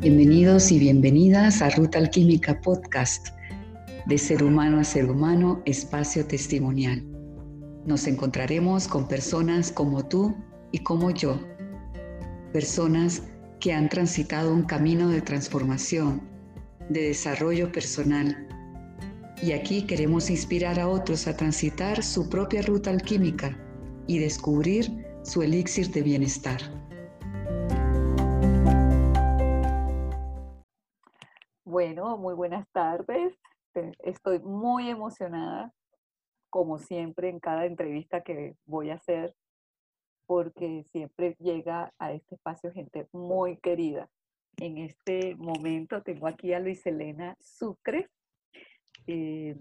Bienvenidos 0.00 0.70
y 0.70 0.78
bienvenidas 0.78 1.60
a 1.60 1.70
Ruta 1.70 1.98
Alquímica 1.98 2.60
Podcast, 2.60 3.30
de 4.06 4.16
ser 4.16 4.44
humano 4.44 4.78
a 4.78 4.84
ser 4.84 5.10
humano, 5.10 5.60
espacio 5.64 6.24
testimonial. 6.24 7.04
Nos 7.84 8.06
encontraremos 8.06 8.86
con 8.86 9.08
personas 9.08 9.72
como 9.72 10.06
tú 10.06 10.36
y 10.70 10.78
como 10.84 11.10
yo, 11.10 11.40
personas 12.52 13.24
que 13.58 13.72
han 13.72 13.88
transitado 13.88 14.54
un 14.54 14.62
camino 14.62 15.08
de 15.08 15.20
transformación, 15.20 16.22
de 16.88 17.08
desarrollo 17.08 17.72
personal. 17.72 18.46
Y 19.42 19.50
aquí 19.50 19.82
queremos 19.82 20.30
inspirar 20.30 20.78
a 20.78 20.86
otros 20.86 21.26
a 21.26 21.36
transitar 21.36 22.04
su 22.04 22.28
propia 22.28 22.62
ruta 22.62 22.90
alquímica 22.90 23.58
y 24.06 24.20
descubrir 24.20 25.04
su 25.24 25.42
elixir 25.42 25.90
de 25.90 26.02
bienestar. 26.02 26.77
Bueno, 31.68 32.16
muy 32.16 32.32
buenas 32.32 32.66
tardes. 32.72 33.38
Estoy 33.98 34.38
muy 34.38 34.88
emocionada, 34.88 35.70
como 36.48 36.78
siempre, 36.78 37.28
en 37.28 37.40
cada 37.40 37.66
entrevista 37.66 38.22
que 38.22 38.56
voy 38.64 38.88
a 38.88 38.94
hacer, 38.94 39.34
porque 40.24 40.84
siempre 40.84 41.36
llega 41.38 41.92
a 41.98 42.12
este 42.12 42.36
espacio 42.36 42.72
gente 42.72 43.06
muy 43.12 43.58
querida. 43.58 44.08
En 44.56 44.78
este 44.78 45.36
momento 45.36 46.02
tengo 46.02 46.26
aquí 46.26 46.54
a 46.54 46.58
Luis 46.58 46.86
Elena 46.86 47.36
Sucre, 47.38 48.08
eh, 49.06 49.54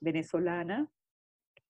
venezolana, 0.00 0.90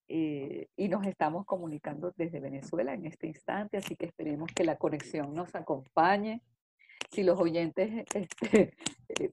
eh, 0.08 0.68
y 0.74 0.88
nos 0.88 1.06
estamos 1.06 1.44
comunicando 1.44 2.14
desde 2.16 2.40
Venezuela 2.40 2.94
en 2.94 3.04
este 3.04 3.26
instante, 3.26 3.76
así 3.76 3.94
que 3.94 4.06
esperemos 4.06 4.50
que 4.54 4.64
la 4.64 4.78
conexión 4.78 5.34
nos 5.34 5.54
acompañe 5.54 6.40
si 7.10 7.22
los 7.22 7.38
oyentes 7.40 8.06
este, 8.14 8.74
eh, 9.08 9.32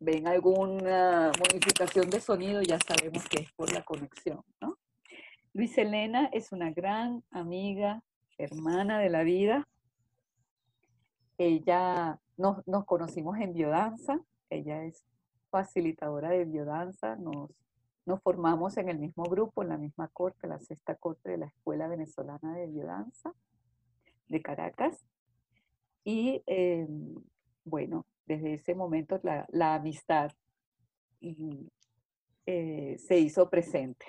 ven 0.00 0.28
alguna 0.28 1.32
modificación 1.38 2.10
de 2.10 2.20
sonido, 2.20 2.62
ya 2.62 2.78
sabemos 2.78 3.28
que 3.28 3.42
es 3.42 3.52
por 3.52 3.72
la 3.72 3.82
conexión. 3.84 4.42
¿no? 4.60 4.78
Luis 5.52 5.76
Elena 5.78 6.28
es 6.32 6.52
una 6.52 6.70
gran 6.70 7.22
amiga, 7.30 8.02
hermana 8.38 8.98
de 8.98 9.10
la 9.10 9.22
vida. 9.22 9.66
Ella 11.38 12.18
nos, 12.36 12.66
nos 12.66 12.84
conocimos 12.84 13.38
en 13.38 13.54
biodanza, 13.54 14.20
ella 14.50 14.84
es 14.84 15.04
facilitadora 15.50 16.30
de 16.30 16.44
biodanza, 16.44 17.16
nos, 17.16 17.50
nos 18.06 18.20
formamos 18.22 18.76
en 18.76 18.88
el 18.88 18.98
mismo 18.98 19.24
grupo, 19.24 19.62
en 19.62 19.70
la 19.70 19.78
misma 19.78 20.08
corte, 20.08 20.46
la 20.46 20.60
sexta 20.60 20.94
corte 20.96 21.30
de 21.30 21.38
la 21.38 21.46
Escuela 21.46 21.88
Venezolana 21.88 22.54
de 22.54 22.66
Biodanza 22.66 23.32
de 24.28 24.42
Caracas. 24.42 25.04
Y 26.04 26.42
em, 26.46 27.14
bueno, 27.64 28.06
desde 28.26 28.54
ese 28.54 28.74
momento 28.74 29.20
la, 29.22 29.74
amistad 29.74 30.30
eh, 32.46 32.96
se 32.98 33.18
hizo 33.18 33.48
presente, 33.48 34.06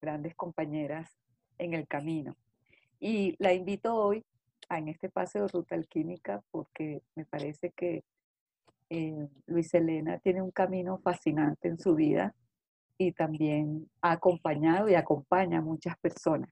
grandes 0.00 0.34
compañeras 0.36 1.10
en 1.58 1.74
el 1.74 1.86
camino. 1.88 2.36
Y 3.00 3.36
la 3.38 3.52
invito 3.52 3.94
hoy 3.94 4.24
a, 4.68 4.78
en 4.78 4.88
este 4.88 5.08
paseo 5.08 5.42
de 5.42 5.48
ruta 5.48 5.74
alquímica 5.74 6.42
porque 6.50 7.02
me 7.14 7.24
parece 7.24 7.70
que 7.70 8.04
eh, 8.90 9.28
Luis 9.46 9.74
Elena 9.74 10.18
tiene 10.18 10.40
un 10.40 10.50
camino 10.50 10.98
fascinante 10.98 11.68
en 11.68 11.78
su 11.78 11.94
vida 11.94 12.34
y 12.96 13.12
también 13.12 13.88
ha 14.00 14.12
acompañado 14.12 14.88
y 14.88 14.94
acompaña 14.94 15.58
a 15.58 15.62
muchas 15.62 15.96
personas. 15.98 16.50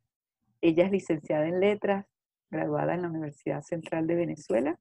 Ella 0.61 0.85
es 0.85 0.91
licenciada 0.91 1.47
en 1.47 1.61
letras, 1.61 2.07
graduada 2.51 2.95
en 2.95 3.03
la 3.03 3.09
Universidad 3.09 3.63
Central 3.63 4.07
de 4.07 4.15
Venezuela 4.15 4.79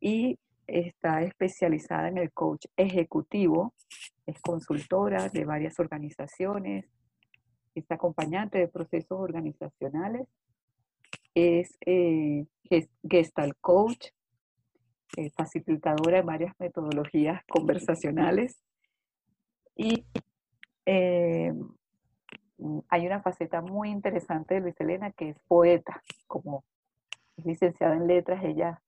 y 0.00 0.38
está 0.66 1.22
especializada 1.22 2.08
en 2.08 2.18
el 2.18 2.32
coach 2.32 2.66
ejecutivo, 2.76 3.74
es 4.26 4.40
consultora 4.40 5.28
de 5.28 5.44
varias 5.44 5.78
organizaciones, 5.80 6.86
es 7.74 7.90
acompañante 7.90 8.58
de 8.58 8.68
procesos 8.68 9.18
organizacionales, 9.18 10.28
es 11.34 11.76
eh, 11.86 12.46
Gestalt 13.08 13.56
Coach, 13.60 14.08
eh, 15.16 15.30
facilitadora 15.30 16.18
de 16.18 16.22
varias 16.22 16.54
metodologías 16.58 17.42
conversacionales 17.46 18.62
y 19.76 20.04
eh, 20.86 21.52
hay 22.88 23.06
una 23.06 23.20
faceta 23.22 23.60
muy 23.60 23.90
interesante 23.90 24.54
de 24.54 24.60
Luis 24.60 24.80
Elena 24.80 25.10
que 25.12 25.30
es 25.30 25.38
poeta, 25.48 26.02
como 26.26 26.64
es 27.36 27.44
licenciada 27.44 27.94
en 27.94 28.06
letras, 28.06 28.44
ella 28.44 28.80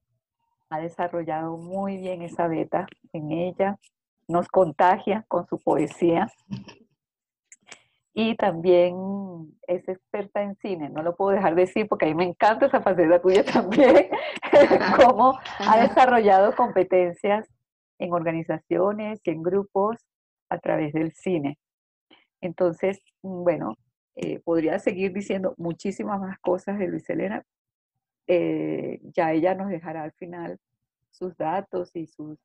ha 0.71 0.81
desarrollado 0.81 1.57
muy 1.57 1.99
bien 1.99 2.23
esa 2.23 2.49
beta 2.49 2.87
en 3.13 3.31
ella, 3.31 3.79
nos 4.29 4.49
contagia 4.49 5.25
con 5.29 5.47
su 5.47 5.59
poesía. 5.59 6.29
Y 8.15 8.37
también 8.37 8.95
es 9.67 9.89
experta 9.89 10.43
en 10.43 10.55
cine, 10.57 10.91
no 10.91 11.03
lo 11.03 11.17
puedo 11.17 11.31
dejar 11.31 11.55
de 11.55 11.63
decir 11.63 11.89
porque 11.89 12.05
a 12.05 12.09
mí 12.09 12.15
me 12.15 12.25
encanta 12.25 12.67
esa 12.67 12.83
faceta 12.83 13.21
tuya 13.23 13.43
también, 13.53 14.09
cómo 14.97 15.39
ha 15.59 15.81
desarrollado 15.81 16.55
competencias 16.55 17.49
en 17.99 18.13
organizaciones 18.13 19.21
y 19.25 19.31
en 19.31 19.43
grupos 19.43 19.97
a 20.51 20.59
través 20.59 20.93
del 20.93 21.13
cine. 21.13 21.59
Entonces, 22.43 23.01
mm, 23.23 23.45
bueno, 23.45 23.79
eh, 24.17 24.41
podría 24.41 24.79
seguir 24.79 25.13
diciendo 25.15 25.55
muchísimas 25.57 26.21
más 26.21 26.39
cosas 26.41 26.79
de 26.79 26.89
Luis 26.89 27.09
Elena. 27.09 27.45
Eh, 28.27 29.01
ya 29.15 29.33
ella 29.33 29.55
nos 29.55 29.71
dejará 29.71 30.03
al 30.03 30.13
final 30.13 30.59
sus 31.11 31.37
datos 31.37 31.97
y 31.97 32.07
sus, 32.07 32.39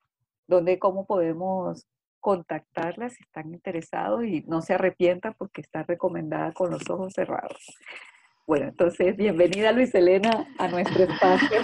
dónde, 0.48 0.80
cómo 0.80 1.06
podemos 1.06 1.86
contactarla 2.20 3.10
si 3.10 3.24
están 3.24 3.54
interesados 3.54 4.24
y 4.24 4.42
no 4.48 4.62
se 4.62 4.74
arrepientan 4.74 5.36
porque 5.38 5.62
está 5.62 5.84
recomendada 5.84 6.54
con 6.54 6.72
los 6.72 6.90
ojos 6.90 7.14
cerrados. 7.14 7.78
Bueno, 8.46 8.68
entonces, 8.68 9.16
bienvenida 9.18 9.72
Luis 9.72 9.94
Elena 9.94 10.48
a 10.58 10.68
nuestro 10.70 11.04
espacio. 11.10 11.62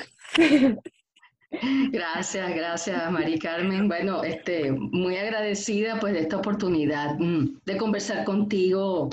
Gracias, 1.91 2.55
gracias, 2.55 3.11
Mari 3.11 3.37
Carmen. 3.37 3.87
Bueno, 3.87 4.23
este, 4.23 4.71
muy 4.71 5.17
agradecida 5.17 5.99
pues 5.99 6.13
de 6.13 6.21
esta 6.21 6.37
oportunidad 6.37 7.17
mm, 7.19 7.59
de 7.63 7.77
conversar 7.77 8.25
contigo 8.25 9.09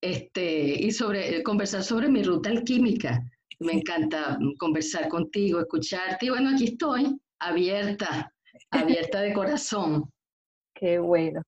este, 0.00 0.82
y 0.82 0.90
sobre 0.90 1.42
conversar 1.42 1.82
sobre 1.82 2.08
mi 2.08 2.22
ruta 2.22 2.48
alquímica. 2.50 3.22
Me 3.60 3.74
encanta 3.74 4.38
mm, 4.40 4.56
conversar 4.56 5.08
contigo, 5.08 5.60
escucharte 5.60 6.26
y 6.26 6.30
bueno, 6.30 6.50
aquí 6.50 6.64
estoy, 6.64 7.20
abierta, 7.38 8.32
abierta 8.70 9.20
de 9.20 9.34
corazón. 9.34 10.10
Qué 10.74 10.98
bueno. 10.98 11.42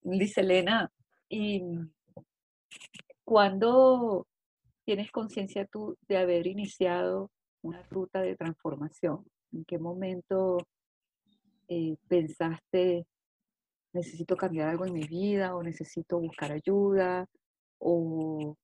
Dice 0.00 0.40
Elena, 0.40 0.90
¿y 1.28 1.62
cuándo 3.24 4.26
tienes 4.84 5.10
conciencia 5.10 5.66
tú 5.66 5.96
de 6.08 6.16
haber 6.16 6.46
iniciado 6.46 7.30
una 7.62 7.82
ruta 7.90 8.22
de 8.22 8.36
transformación? 8.36 9.24
¿En 9.52 9.64
qué 9.64 9.78
momento 9.78 10.58
eh, 11.68 11.96
pensaste, 12.06 13.06
necesito 13.92 14.36
cambiar 14.36 14.68
algo 14.68 14.86
en 14.86 14.92
mi 14.92 15.06
vida 15.06 15.56
o 15.56 15.62
necesito 15.62 16.20
buscar 16.20 16.52
ayuda? 16.52 17.26
¿O 17.78 18.56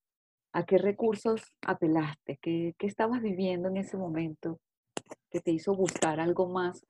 a 0.53 0.65
qué 0.65 0.79
recursos 0.79 1.43
apelaste? 1.67 2.39
¿Qué, 2.41 2.75
estabas 2.81 3.21
viviendo 3.23 3.69
en 3.69 3.79
ese 3.79 3.97
momento 3.97 4.61
que 5.31 5.41
te 5.41 5.51
hizo 5.51 5.75
buscar 5.75 6.21
algo 6.21 6.49
más 6.49 6.85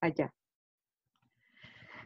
allá? 0.00 0.32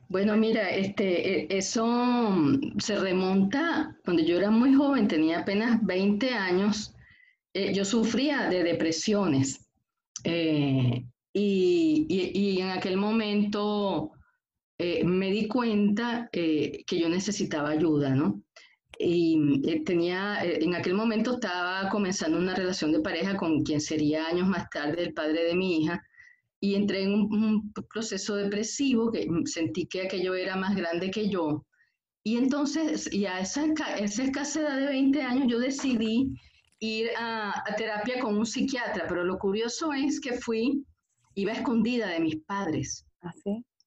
Bueno, 0.08 0.36
mira, 0.36 0.70
este, 0.70 1.44
e, 1.44 1.56
eso 1.56 1.86
mm, 1.86 2.78
se 2.78 2.98
remonta 2.98 3.96
cuando 4.04 4.22
yo 4.24 4.36
era 4.36 4.50
muy 4.50 4.74
joven, 4.74 5.06
tenía 5.06 5.40
apenas 5.40 5.84
20 5.86 6.30
años, 6.30 6.96
eh, 7.54 7.72
yo 7.72 7.84
sufría 7.84 8.48
de 8.48 8.64
depresiones. 8.64 9.70
Eh, 10.24 11.04
y, 11.32 12.58
en 12.60 12.70
aquel 12.70 12.96
momento 12.96 14.12
eh, 14.78 15.04
me 15.04 15.30
di 15.30 15.46
cuenta 15.46 16.28
eh, 16.32 16.84
que 16.86 16.98
yo 16.98 17.08
necesitaba 17.08 17.70
ayuda, 17.70 18.14
¿no? 18.14 18.42
Y 18.98 19.82
tenía, 19.84 20.44
en 20.44 20.74
aquel 20.74 20.92
momento 20.92 21.34
estaba 21.34 21.88
comenzando 21.88 22.36
una 22.38 22.54
relación 22.54 22.92
de 22.92 23.00
pareja 23.00 23.34
con 23.36 23.62
quien 23.62 23.80
sería 23.80 24.26
años 24.26 24.46
más 24.46 24.68
tarde 24.68 25.02
el 25.02 25.14
padre 25.14 25.44
de 25.44 25.54
mi 25.54 25.78
hija, 25.78 26.02
y 26.60 26.74
entré 26.74 27.04
en 27.04 27.14
un, 27.14 27.72
proceso 27.88 28.36
depresivo 28.36 29.10
que 29.10 29.26
sentí 29.46 29.86
que 29.86 30.02
aquello 30.02 30.34
era 30.34 30.56
más 30.56 30.76
grande 30.76 31.10
que 31.10 31.28
yo. 31.28 31.64
Y 32.22 32.36
entonces, 32.36 33.10
y 33.12 33.24
a 33.24 33.40
esa, 33.40 33.64
esa 33.98 34.22
escasa 34.22 34.60
edad 34.60 34.76
de 34.78 34.86
20 34.86 35.22
años, 35.22 35.46
yo 35.48 35.58
decidí 35.58 36.34
ir 36.80 37.10
a, 37.16 37.64
terapia 37.78 38.20
con 38.20 38.36
un 38.36 38.44
psiquiatra, 38.44 39.06
pero 39.08 39.24
lo 39.24 39.38
curioso 39.38 39.92
es 39.94 40.20
que 40.20 40.34
fui, 40.34 40.84
iba 41.34 41.52
escondida 41.52 42.08
de 42.08 42.20
mis 42.20 42.36
padres. 42.36 43.06
¿Ah, 43.22 43.32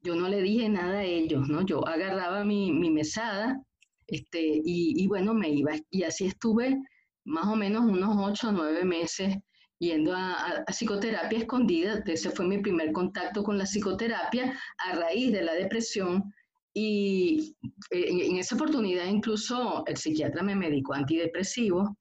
Yo 0.02 0.16
no 0.16 0.28
le 0.28 0.42
dije 0.42 0.70
nada 0.70 1.00
a 1.00 1.04
ellos, 1.04 1.48
¿no? 1.50 1.62
Yo 1.66 1.86
agarraba 1.88 2.44
mi, 2.44 2.72
mesada 2.72 3.62
este, 4.08 4.62
y, 4.64 5.08
bueno, 5.08 5.34
me 5.34 5.50
iba. 5.50 5.74
Y 5.90 6.04
así 6.04 6.26
estuve 6.26 6.78
más 7.26 7.48
o 7.48 7.56
menos 7.56 7.84
unos 7.84 8.16
ocho 8.18 8.50
o 8.50 8.52
nueve 8.52 8.84
meses 8.84 9.36
yendo 9.80 10.14
a, 10.16 10.64
psicoterapia 10.68 11.40
escondida. 11.40 12.04
Ese 12.06 12.30
fue 12.32 12.48
mi 12.48 12.60
primer 12.60 12.92
contacto 12.92 13.44
con 13.44 13.58
la 13.58 13.66
psicoterapia 13.66 14.58
a 14.78 14.96
raíz 14.96 15.32
de 15.32 15.42
la 15.42 15.54
depresión. 15.54 16.34
Y 16.76 17.56
eh, 17.92 18.06
en, 18.10 18.38
esa 18.38 18.56
oportunidad 18.56 19.06
incluso 19.06 19.84
el 19.86 19.98
psiquiatra 19.98 20.44
me 20.44 20.56
medicó 20.56 20.94
antidepresivo. 20.94 21.98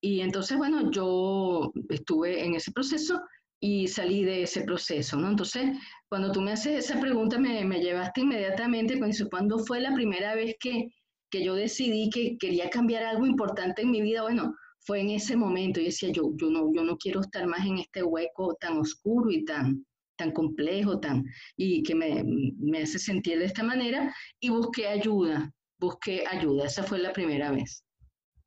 Y 0.00 0.20
entonces, 0.20 0.56
bueno, 0.56 0.90
yo 0.90 1.72
estuve 1.88 2.44
en 2.44 2.54
ese 2.54 2.70
proceso 2.70 3.20
y 3.60 3.88
salí 3.88 4.24
de 4.24 4.42
ese 4.42 4.62
proceso, 4.62 5.16
¿no? 5.16 5.28
Entonces, 5.28 5.76
cuando 6.08 6.32
tú 6.32 6.40
me 6.40 6.52
haces 6.52 6.84
esa 6.84 7.00
pregunta, 7.00 7.38
me, 7.38 7.64
me 7.64 7.80
llevaste 7.80 8.20
inmediatamente 8.20 9.00
cuando 9.30 9.58
fue 9.58 9.80
la 9.80 9.94
primera 9.94 10.34
vez 10.34 10.54
que, 10.60 10.88
que 11.30 11.44
yo 11.44 11.54
decidí 11.54 12.10
que 12.10 12.36
quería 12.38 12.70
cambiar 12.70 13.04
algo 13.04 13.26
importante 13.26 13.82
en 13.82 13.90
mi 13.90 14.00
vida. 14.00 14.22
Bueno, 14.22 14.54
fue 14.80 15.00
en 15.00 15.10
ese 15.10 15.36
momento. 15.36 15.80
y 15.80 15.86
decía, 15.86 16.10
yo, 16.10 16.30
yo, 16.36 16.50
no, 16.50 16.72
yo 16.74 16.84
no 16.84 16.96
quiero 16.96 17.20
estar 17.20 17.46
más 17.46 17.66
en 17.66 17.78
este 17.78 18.02
hueco 18.02 18.54
tan 18.60 18.78
oscuro 18.78 19.30
y 19.30 19.44
tan, 19.44 19.84
tan 20.16 20.32
complejo, 20.32 21.00
tan, 21.00 21.24
y 21.56 21.82
que 21.82 21.94
me, 21.94 22.24
me 22.24 22.82
hace 22.82 22.98
sentir 22.98 23.38
de 23.38 23.46
esta 23.46 23.62
manera. 23.62 24.14
Y 24.40 24.50
busqué 24.50 24.86
ayuda, 24.86 25.52
busqué 25.78 26.24
ayuda. 26.26 26.66
Esa 26.66 26.84
fue 26.84 26.98
la 26.98 27.12
primera 27.12 27.50
vez. 27.50 27.84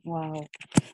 Wow. 0.04 0.46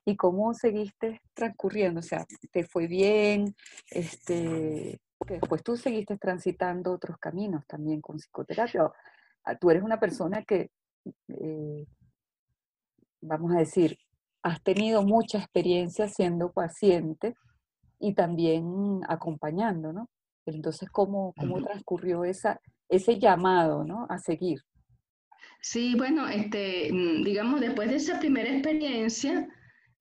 ¿Y 0.05 0.15
cómo 0.15 0.53
seguiste 0.53 1.21
transcurriendo? 1.33 1.99
O 1.99 2.03
sea, 2.03 2.25
¿te 2.51 2.63
fue 2.63 2.87
bien? 2.87 3.55
Este, 3.89 4.99
después 5.27 5.63
tú 5.63 5.77
seguiste 5.77 6.17
transitando 6.17 6.93
otros 6.93 7.17
caminos 7.17 7.65
también 7.67 8.01
con 8.01 8.17
psicoterapia. 8.17 8.91
Ah, 9.43 9.55
tú 9.55 9.69
eres 9.69 9.83
una 9.83 9.99
persona 9.99 10.43
que, 10.43 10.71
eh, 11.29 11.85
vamos 13.21 13.53
a 13.55 13.59
decir, 13.59 13.97
has 14.43 14.61
tenido 14.61 15.03
mucha 15.03 15.37
experiencia 15.37 16.07
siendo 16.07 16.51
paciente 16.51 17.35
y 17.99 18.13
también 18.13 19.01
acompañando, 19.07 19.93
¿no? 19.93 20.09
Entonces, 20.45 20.89
¿cómo, 20.89 21.33
cómo 21.37 21.61
transcurrió 21.61 22.23
esa, 22.23 22.61
ese 22.87 23.19
llamado, 23.19 23.83
¿no? 23.83 24.05
A 24.09 24.17
seguir. 24.19 24.61
Sí, 25.61 25.95
bueno, 25.95 26.27
este, 26.27 26.91
mm, 26.91 27.23
digamos, 27.23 27.59
después 27.61 27.89
de 27.89 27.97
esa 27.97 28.19
primera 28.19 28.49
experiencia, 28.49 29.47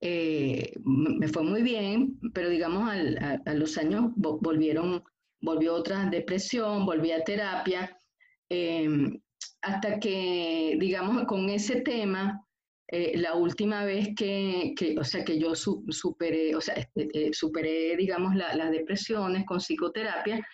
eh, 0.00 0.73
me 0.85 1.29
fue 1.29 1.43
muy 1.43 1.62
bien, 1.62 2.19
pero 2.35 2.49
digamos, 2.50 2.91
a, 2.91 3.55
los 3.55 3.79
años 3.79 4.12
volvieron, 4.17 5.03
volvió 5.41 5.75
otra 5.75 6.06
depresión, 6.06 6.87
volví 6.87 7.12
a 7.12 7.25
terapia, 7.25 7.97
em, 8.49 9.20
hasta 9.62 9.99
que, 9.99 10.76
digamos, 10.79 11.25
con 11.26 11.49
ese 11.50 11.81
tema, 11.81 12.47
eh, 12.88 13.17
la 13.17 13.35
última 13.35 13.85
vez 13.85 14.11
que, 14.17 14.75
o 14.99 15.05
sea, 15.05 15.25
que 15.25 15.38
yo 15.38 15.55
superé, 15.56 16.55
o 16.55 16.61
sea, 16.61 16.75
este, 16.75 17.09
eh, 17.12 17.32
superé, 17.32 17.97
digamos, 17.97 18.35
las 18.37 18.70
depresiones 18.70 19.44
con 19.44 19.59
psicoterapia, 19.59 20.47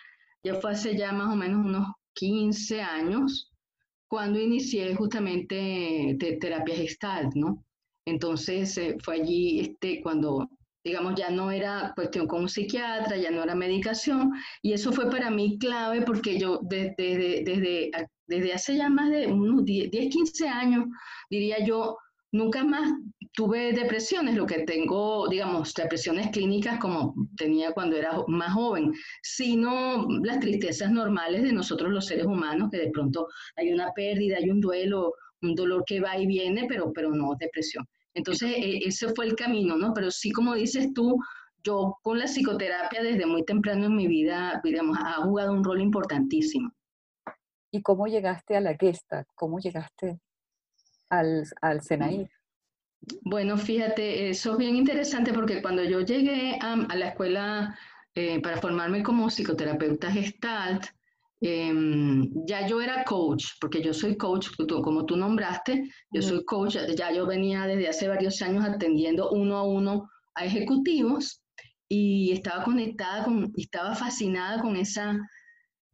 ya 0.43 0.55
fue 0.55 0.71
hace 0.71 0.97
ya 0.97 1.11
más 1.11 1.31
o 1.31 1.35
menos 1.35 1.65
unos 1.65 1.87
15 2.13 2.81
años, 2.81 3.52
cuando 4.13 4.39
inicié 4.39 4.93
justamente 4.93 6.15
terapia 6.39 6.75
gestal, 6.75 7.31
¿no? 7.33 7.65
Entonces 8.05 8.77
eh, 8.77 8.95
fue 9.03 9.15
allí 9.15 9.59
este, 9.59 10.03
cuando, 10.03 10.47
digamos, 10.83 11.15
ya 11.15 11.31
no 11.31 11.49
era 11.49 11.93
cuestión 11.95 12.27
con 12.27 12.41
un 12.41 12.47
psiquiatra, 12.47 13.17
ya 13.17 13.31
no 13.31 13.41
era 13.41 13.55
medicación, 13.55 14.31
y 14.61 14.73
eso 14.73 14.91
fue 14.91 15.09
para 15.09 15.31
mí 15.31 15.57
clave 15.57 16.03
porque 16.03 16.37
yo 16.37 16.59
desde, 16.61 17.41
desde, 17.43 17.89
desde 18.27 18.53
hace 18.53 18.77
ya 18.77 18.87
más 18.87 19.09
de 19.09 19.25
unos 19.25 19.65
10, 19.65 19.89
15 19.89 20.47
años, 20.47 20.85
diría 21.27 21.65
yo, 21.65 21.97
Nunca 22.33 22.63
más 22.63 22.91
tuve 23.33 23.73
depresiones, 23.73 24.35
lo 24.35 24.45
que 24.45 24.59
tengo, 24.59 25.27
digamos, 25.27 25.73
depresiones 25.73 26.29
clínicas 26.29 26.79
como 26.79 27.15
tenía 27.35 27.71
cuando 27.73 27.97
era 27.97 28.13
más 28.27 28.53
joven, 28.53 28.93
sino 29.21 30.07
las 30.23 30.39
tristezas 30.39 30.91
normales 30.91 31.43
de 31.43 31.51
nosotros 31.51 31.91
los 31.91 32.05
seres 32.05 32.25
humanos, 32.25 32.69
que 32.71 32.77
de 32.77 32.91
pronto 32.91 33.27
hay 33.55 33.73
una 33.73 33.91
pérdida, 33.91 34.37
hay 34.37 34.49
un 34.49 34.61
duelo, 34.61 35.13
un 35.41 35.55
dolor 35.55 35.83
que 35.85 35.99
va 35.99 36.17
y 36.17 36.27
viene, 36.27 36.65
pero, 36.69 36.93
pero 36.93 37.11
no 37.11 37.35
depresión. 37.39 37.85
Entonces, 38.13 38.51
e, 38.55 38.77
ese 38.85 39.09
fue 39.13 39.25
el 39.25 39.35
camino, 39.35 39.75
¿no? 39.75 39.93
Pero 39.93 40.11
sí, 40.11 40.31
como 40.31 40.53
dices 40.53 40.93
tú, 40.93 41.17
yo 41.63 41.97
con 42.03 42.19
la 42.19 42.25
psicoterapia 42.25 43.01
desde 43.01 43.25
muy 43.25 43.43
temprano 43.43 43.85
en 43.85 43.95
mi 43.95 44.07
vida, 44.07 44.61
digamos, 44.63 44.97
ha 44.99 45.23
jugado 45.23 45.53
un 45.53 45.63
rol 45.63 45.81
importantísimo. 45.81 46.71
¿Y 47.71 47.81
cómo 47.81 48.05
llegaste 48.05 48.55
a 48.55 48.61
la 48.61 48.75
Gestalt? 48.75 49.27
¿Cómo 49.33 49.59
llegaste 49.59 50.19
al, 51.09 51.45
al 51.61 51.81
Bueno, 53.21 53.57
fíjate, 53.57 54.29
eso 54.29 54.53
es 54.53 54.57
bien 54.57 54.75
interesante 54.75 55.33
porque 55.33 55.61
cuando 55.61 55.83
yo 55.83 56.01
llegué 56.01 56.57
a, 56.61 56.75
la 56.95 57.09
escuela 57.09 57.77
eh, 58.15 58.39
para 58.41 58.57
formarme 58.61 59.03
como 59.03 59.27
psicoterapeuta 59.29 60.09
gestalt, 60.11 60.85
em, 61.41 62.29
ya 62.45 62.65
yo 62.65 62.79
era 62.81 63.03
coach, 63.03 63.45
porque 63.59 63.81
yo 63.81 63.93
soy 63.93 64.15
coach, 64.15 64.49
como 64.83 65.05
tú 65.05 65.17
nombraste, 65.17 65.83
yo 66.11 66.21
soy 66.21 66.45
coach, 66.45 66.77
ya 66.95 67.11
yo 67.11 67.25
venía 67.25 67.65
desde 67.67 67.89
hace 67.89 68.07
varios 68.07 68.41
años 68.41 68.63
atendiendo 68.63 69.31
uno 69.31 69.57
a 69.57 69.63
uno 69.63 70.09
a 70.35 70.45
ejecutivos 70.45 71.41
y 71.89 72.31
estaba 72.31 72.63
conectada 72.63 73.25
con, 73.25 73.51
estaba 73.57 73.95
fascinada 73.95 74.61
con 74.61 74.77
esa, 74.77 75.19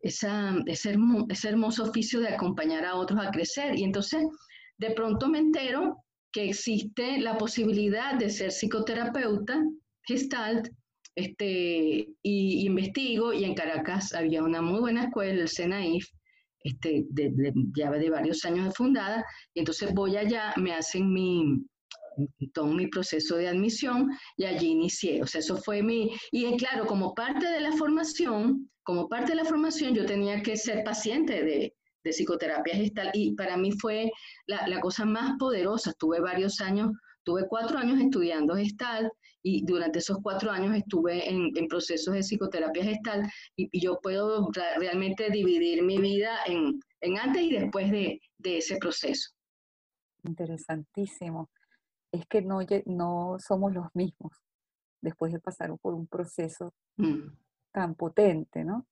esa, 0.01 0.55
ese, 0.67 0.95
ese 1.29 1.49
hermoso 1.49 1.83
oficio 1.83 2.19
de 2.19 2.29
acompañar 2.29 2.85
a 2.85 2.95
otros 2.95 3.19
a 3.19 3.31
crecer. 3.31 3.77
Y 3.79 3.83
entonces 3.83 4.23
de 4.77 4.91
pronto 4.91 5.27
me 5.27 5.39
entero 5.39 6.03
que 6.31 6.49
existe 6.49 7.19
la 7.19 7.37
posibilidad 7.37 8.15
de 8.15 8.29
ser 8.29 8.51
psicoterapeuta 8.51 9.63
gestalt 10.03 10.69
este, 11.15 12.07
y, 12.21 12.65
investigo 12.65 13.33
y 13.33 13.43
en 13.43 13.55
Caracas 13.55 14.13
había 14.13 14.43
una 14.43 14.61
muy 14.61 14.79
buena 14.79 15.05
escuela, 15.05 15.41
el 15.41 15.49
CENAIF, 15.49 16.07
este, 16.63 17.05
de, 17.09 17.53
ya 17.75 17.91
de 17.91 18.09
varios 18.09 18.45
años 18.45 18.65
de 18.65 18.71
fundada, 18.71 19.25
y 19.53 19.59
entonces 19.59 19.93
voy 19.93 20.17
allá, 20.17 20.53
me 20.57 20.73
hacen 20.73 21.11
mi, 21.11 21.65
todo 22.53 22.67
mi 22.67 22.87
proceso 22.87 23.37
de 23.37 23.47
admisión 23.47 24.09
y 24.37 24.45
allí 24.45 24.67
inicié. 24.67 25.21
O 25.21 25.27
sea, 25.27 25.39
eso 25.39 25.57
fue 25.57 25.81
mi... 25.81 26.11
Y 26.31 26.55
claro, 26.57 26.85
como 26.85 27.13
parte 27.13 27.47
de 27.47 27.61
la 27.61 27.71
formación, 27.73 28.69
como 28.83 29.07
parte 29.07 29.31
de 29.31 29.35
la 29.35 29.45
formación 29.45 29.93
yo 29.93 30.05
tenía 30.05 30.41
que 30.41 30.57
ser 30.57 30.83
paciente 30.83 31.43
de, 31.43 31.73
de 32.03 32.11
psicoterapia 32.11 32.75
gestal 32.75 33.11
y 33.13 33.33
para 33.35 33.57
mí 33.57 33.71
fue 33.71 34.11
la, 34.47 34.67
la, 34.67 34.79
cosa 34.79 35.05
más 35.05 35.37
poderosa. 35.37 35.93
Tuve 35.93 36.19
varios 36.19 36.61
años, 36.61 36.91
tuve 37.23 37.47
cuatro 37.47 37.77
años 37.77 37.99
estudiando 37.99 38.55
gestal 38.55 39.11
y 39.41 39.65
durante 39.65 39.99
esos 39.99 40.17
cuatro 40.21 40.51
años 40.51 40.75
estuve 40.75 41.29
en, 41.29 41.51
en 41.55 41.67
procesos 41.67 42.13
de 42.13 42.21
psicoterapia 42.21 42.83
gestal 42.83 43.29
y, 43.55 43.69
yo 43.79 43.99
puedo 44.01 44.49
realmente 44.77 45.29
dividir 45.29 45.83
mi 45.83 45.97
vida 45.97 46.39
en, 46.45 46.79
en 47.01 47.17
antes 47.17 47.43
y 47.43 47.51
después 47.51 47.91
de, 47.91 48.19
de, 48.37 48.57
ese 48.57 48.77
proceso. 48.77 49.31
Interesantísimo. 50.23 51.49
Es 52.11 52.25
que 52.25 52.41
no, 52.41 52.59
no 52.85 53.37
somos 53.39 53.73
los 53.73 53.87
mismos 53.93 54.33
después 55.01 55.31
de 55.31 55.39
pasar 55.39 55.71
por 55.81 55.93
un 55.93 56.07
proceso 56.07 56.73
mm. 56.97 57.29
tan 57.71 57.95
potente, 57.95 58.65
¿no? 58.65 58.85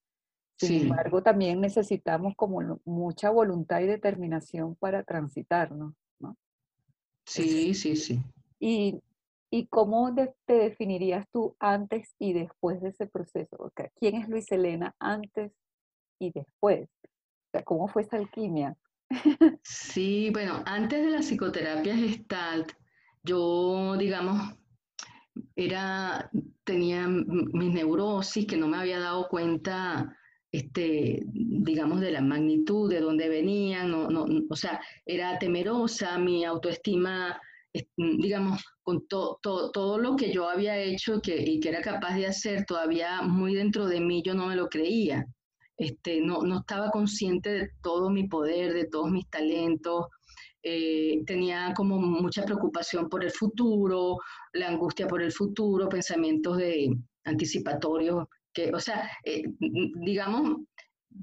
Sin 0.58 0.84
embargo, 0.84 1.22
también 1.22 1.62
necesitamos 1.62 2.34
como 2.36 2.80
mucha 2.84 3.30
voluntad 3.30 3.80
y 3.82 3.86
determinación 3.86 4.76
para 4.76 5.04
transitarnos, 5.04 5.94
¿no? 6.20 6.36
Sí, 7.26 7.76
sí, 7.76 7.96
sí. 7.96 8.20
¿Y, 8.60 9.00
y 9.52 9.68
cómo 9.68 10.14
te 10.46 10.54
definirías 10.54 11.28
tú 11.32 11.56
antes 11.60 12.16
y 12.18 12.34
después 12.34 12.82
de 12.82 12.90
ese 12.90 13.06
proceso? 13.06 13.72
¿Quién 14.00 14.16
es 14.16 14.28
Luis 14.30 14.52
Elena 14.52 14.96
antes 15.00 15.52
y 16.20 16.32
después? 16.32 16.90
O 17.04 17.50
sea, 17.52 17.64
¿cómo 17.64 17.88
fue 17.88 18.02
esa 18.02 18.18
alquimia? 18.18 18.76
Sí, 19.64 20.32
bueno, 20.32 20.64
antes 20.66 21.04
de 21.04 21.12
la 21.12 21.20
psicoterapia 21.20 21.96
gestalt, 21.96 22.74
yo, 23.24 23.96
digamos, 23.98 24.58
era, 25.56 26.30
tenía 26.64 27.08
mis 27.08 27.74
neurosis 27.74 28.46
que 28.46 28.58
no 28.58 28.68
me 28.68 28.78
había 28.78 29.00
dado 29.00 29.28
cuenta 29.30 30.18
este, 30.52 31.24
digamos, 31.28 32.00
de 32.02 32.12
la 32.12 32.22
magnitud, 32.22 32.90
de 32.90 33.02
dónde 33.02 33.30
venían, 33.30 33.92
no, 33.92 34.10
no, 34.10 34.26
o 34.50 34.56
sea, 34.56 34.80
era 35.06 35.38
temerosa, 35.40 36.18
mi 36.18 36.46
autoestima, 36.46 37.40
digamos, 37.98 38.64
con 38.82 39.08
todo 39.08 39.98
lo 39.98 40.16
que 40.16 40.32
yo 40.32 40.50
había 40.50 40.78
hecho 40.78 41.22
que, 41.22 41.36
y 41.38 41.60
que 41.60 41.70
era 41.70 41.82
capaz 41.82 42.16
de 42.16 42.28
hacer, 42.28 42.66
todavía 42.66 43.22
muy 43.22 43.54
dentro 43.54 43.86
de 43.86 44.00
mí 44.00 44.24
yo 44.26 44.34
no 44.34 44.48
me 44.48 44.56
lo 44.56 44.68
creía. 44.70 45.26
Este, 45.78 46.22
no, 46.22 46.42
no 46.42 46.60
estaba 46.60 46.90
consciente 46.90 47.52
de 47.52 47.70
todo 47.84 48.10
mi 48.10 48.28
poder, 48.28 48.74
de 48.74 48.86
todos 48.86 49.12
mis 49.12 49.30
talentos, 49.30 50.08
eh, 50.64 51.24
tenía 51.26 51.74
como 51.76 52.00
mucha 52.00 52.44
preocupación 52.44 53.10
por 53.10 53.24
el 53.24 53.32
futuro, 53.32 54.18
la 54.54 54.70
angustia 54.70 55.08
por 55.08 55.22
el 55.22 55.32
futuro, 55.32 55.88
pensamientos 55.88 56.58
de 56.58 56.94
anticipatorios 57.26 58.26
o 58.74 58.80
sea, 58.80 59.10
eh, 59.24 59.44
digamos, 60.06 60.58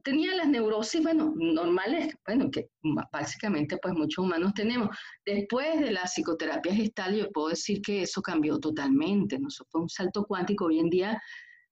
tenía 0.02 0.34
las 0.34 0.48
neurosis, 0.48 1.02
bueno, 1.02 1.32
normales, 1.36 2.14
bueno, 2.26 2.50
que 2.50 2.68
básicamente 3.12 3.78
pues 3.80 3.94
muchos 3.94 4.24
humanos 4.24 4.52
tenemos. 4.54 4.88
Después 5.24 5.80
de 5.80 5.92
la 5.92 6.04
psicoterapia 6.04 6.74
gestal, 6.74 7.16
yo 7.16 7.30
puedo 7.30 7.48
decir 7.48 7.80
que 7.82 8.02
eso 8.02 8.20
cambió 8.22 8.58
totalmente, 8.58 9.38
¿no? 9.38 9.48
Eso 9.48 9.64
fue 9.70 9.82
un 9.82 9.88
salto 9.88 10.24
cuántico. 10.24 10.66
Hoy 10.66 10.80
en 10.80 10.90
día, 10.90 11.22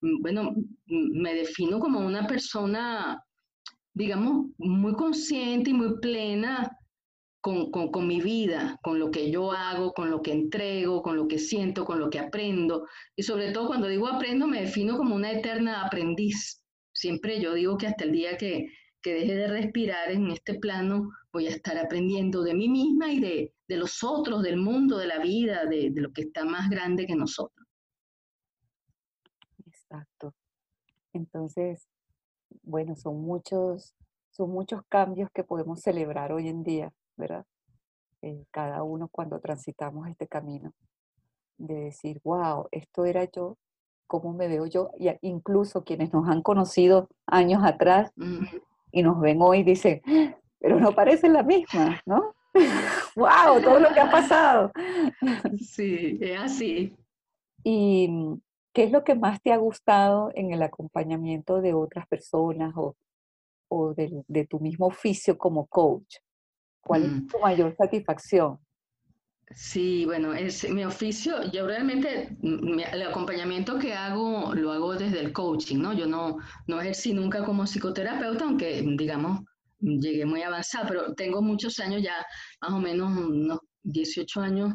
mm, 0.00 0.23
bueno, 0.23 0.52
mm, 0.87 1.21
me 1.21 1.35
defino 1.35 1.78
como 1.81 2.00
una 2.00 2.26
persona, 2.26 3.23
digamos, 3.95 4.47
muy 4.59 4.95
consciente 4.95 5.71
y 5.71 5.75
muy 5.75 5.99
plena 6.00 6.71
con, 7.42 7.72
con, 7.72 8.06
mi 8.06 8.20
vida, 8.20 8.78
con 8.84 9.00
lo 9.00 9.11
que 9.11 9.30
yo 9.32 9.50
hago, 9.50 9.92
con 9.92 10.11
lo 10.11 10.22
que 10.22 10.32
entrego, 10.32 11.02
con 11.02 11.16
lo 11.16 11.26
que 11.26 11.40
siento, 11.40 11.84
con 11.84 11.99
lo 11.99 12.08
que 12.08 12.20
aprendo. 12.20 12.87
Y 13.16 13.25
sobre 13.25 13.50
todo 13.50 13.66
cuando 13.66 13.88
digo 13.88 14.06
aprendo, 14.06 14.46
me 14.46 14.61
defino 14.61 14.96
como 14.96 15.16
una 15.16 15.32
eterna 15.32 15.84
aprendiz. 15.84 16.62
Siempre 16.92 17.40
yo 17.40 17.54
digo 17.54 17.76
que 17.76 17.88
hasta 17.88 18.04
el 18.04 18.12
día 18.12 18.37
que, 18.37 18.68
que 19.02 19.14
deje 19.14 19.34
de 19.34 19.49
respirar 19.49 20.12
en 20.12 20.30
este 20.30 20.54
plano, 20.54 21.11
voy 21.32 21.49
a 21.49 21.50
estar 21.50 21.76
aprendiendo 21.78 22.44
de 22.44 22.54
mí 22.54 22.68
misma 22.68 23.12
y 23.12 23.18
de, 23.18 23.54
de 23.66 23.76
los 23.76 24.04
otros, 24.04 24.44
del 24.44 24.56
mundo, 24.56 24.96
de 24.96 25.08
la 25.08 25.18
vida, 25.18 25.66
de, 25.66 25.90
de 25.90 26.00
lo 26.00 26.12
que 26.12 26.22
está 26.22 26.44
más 26.44 26.70
grande 26.70 27.06
que 27.06 27.16
nosotros. 27.16 27.66
Exacto. 29.66 30.32
Entonces, 31.12 31.88
bueno, 32.62 32.94
son 32.94 33.20
muchos, 33.20 33.96
son 34.30 34.50
muchos 34.50 34.82
cambios 34.88 35.28
que 35.34 35.42
podemos 35.42 35.80
celebrar 35.80 36.32
hoy 36.32 36.46
en 36.46 36.62
día. 36.62 36.92
¿Verdad? 37.16 37.45
Eh, 38.23 38.45
cada 38.50 38.83
uno 38.83 39.09
cuando 39.09 39.40
transitamos 39.40 40.09
este 40.09 40.28
camino, 40.28 40.73
de 41.59 41.75
decir, 41.75 42.21
wow, 42.25 42.69
esto 42.71 43.04
era 43.04 43.25
yo, 43.31 43.57
cómo 44.07 44.33
me 44.33 44.49
veo 44.49 44.66
yo, 44.66 44.90
y 44.99 45.11
incluso 45.23 45.85
quienes 45.85 46.12
nos 46.12 46.28
han 46.28 46.42
conocido 46.42 47.09
años 47.26 47.62
atrás 47.64 48.12
y 48.92 49.02
nos 49.02 49.21
ven 49.21 49.40
hoy 49.40 49.62
dicen, 49.62 50.02
pero 50.59 50.78
no 50.78 50.92
parece 50.95 51.28
la 51.28 51.42
misma, 51.42 52.00
¿no? 52.07 52.35
wow, 53.16 53.61
todo 53.62 53.81
lo 53.81 53.92
que 53.92 54.00
ha 54.00 54.11
pasado. 54.11 54.71
Sí, 55.59 56.19
es 56.21 56.40
así. 56.40 56.97
¿Y 57.64 58.09
qué 58.73 58.85
es 58.85 58.92
lo 58.92 59.04
que 59.04 59.14
más 59.14 59.40
te 59.42 59.52
ha 59.52 59.57
gustado 59.57 60.31
en 60.35 60.52
el 60.52 60.62
acompañamiento 60.62 61.61
de 61.61 61.75
otras 61.75 62.07
personas 62.07 62.73
o, 62.76 62.97
o 63.69 63.95
de, 63.95 64.23
de 64.28 64.47
tu 64.47 64.61
mismo 64.61 64.87
oficio 64.87 65.38
como 65.38 65.66
coach? 65.66 66.19
¿Cuál 66.82 67.04
es 67.04 67.12
mm. 67.12 67.26
tu 67.28 67.38
mayor 67.38 67.74
satisfacción? 67.76 68.58
Sí, 69.54 70.04
bueno, 70.06 70.32
es 70.32 70.68
mi 70.70 70.84
oficio, 70.84 71.50
yo 71.50 71.66
realmente 71.66 72.36
mm, 72.40 72.80
el 72.92 73.02
acompañamiento 73.02 73.78
que 73.78 73.92
hago 73.92 74.54
lo 74.54 74.72
hago 74.72 74.94
desde 74.94 75.20
el 75.20 75.32
coaching, 75.32 75.76
¿no? 75.78 75.92
Yo 75.92 76.06
no, 76.06 76.38
no 76.66 76.80
ejercí 76.80 77.12
nunca 77.12 77.44
como 77.44 77.64
psicoterapeuta, 77.66 78.44
aunque 78.44 78.82
digamos 78.96 79.40
llegué 79.82 80.24
muy 80.24 80.42
avanzada, 80.42 80.88
pero 80.88 81.14
tengo 81.14 81.42
muchos 81.42 81.78
años 81.80 82.02
ya, 82.02 82.14
más 82.60 82.72
o 82.72 82.78
menos 82.78 83.16
unos 83.16 83.58
18 83.82 84.40
años, 84.40 84.74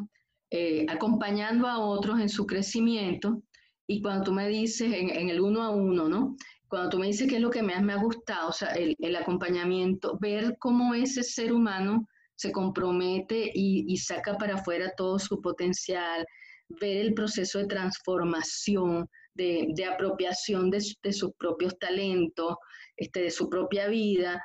eh, 0.50 0.86
acompañando 0.88 1.66
a 1.66 1.78
otros 1.78 2.20
en 2.20 2.28
su 2.28 2.46
crecimiento. 2.46 3.42
Y 3.86 4.02
cuando 4.02 4.24
tú 4.24 4.32
me 4.32 4.48
dices 4.48 4.92
en, 4.92 5.08
en, 5.10 5.30
el 5.30 5.40
uno 5.40 5.62
a 5.62 5.70
uno, 5.70 6.08
¿no? 6.08 6.36
Cuando 6.68 6.90
tú 6.90 6.98
me 6.98 7.06
dices 7.06 7.28
qué 7.28 7.36
es 7.36 7.42
lo 7.42 7.50
que 7.50 7.62
más 7.62 7.82
me 7.82 7.94
ha 7.94 8.02
gustado, 8.02 8.48
o 8.48 8.52
sea, 8.52 8.72
el, 8.72 8.94
el 8.98 9.16
acompañamiento, 9.16 10.18
ver 10.20 10.56
cómo 10.58 10.94
ese 10.94 11.22
ser 11.22 11.52
humano 11.52 12.06
se 12.34 12.52
compromete 12.52 13.50
y, 13.52 13.84
y, 13.92 13.96
saca 13.96 14.36
para 14.36 14.54
afuera 14.54 14.92
todo 14.96 15.18
su 15.18 15.40
potencial, 15.40 16.24
ver 16.68 16.98
el 16.98 17.14
proceso 17.14 17.58
de 17.58 17.66
transformación, 17.66 19.08
de, 19.34 19.68
de 19.74 19.84
apropiación 19.84 20.70
de, 20.70 20.84
de, 21.02 21.12
sus 21.12 21.32
propios 21.32 21.78
talentos, 21.78 22.56
este, 22.96 23.22
de 23.22 23.30
su 23.30 23.48
propia 23.48 23.88
vida. 23.88 24.42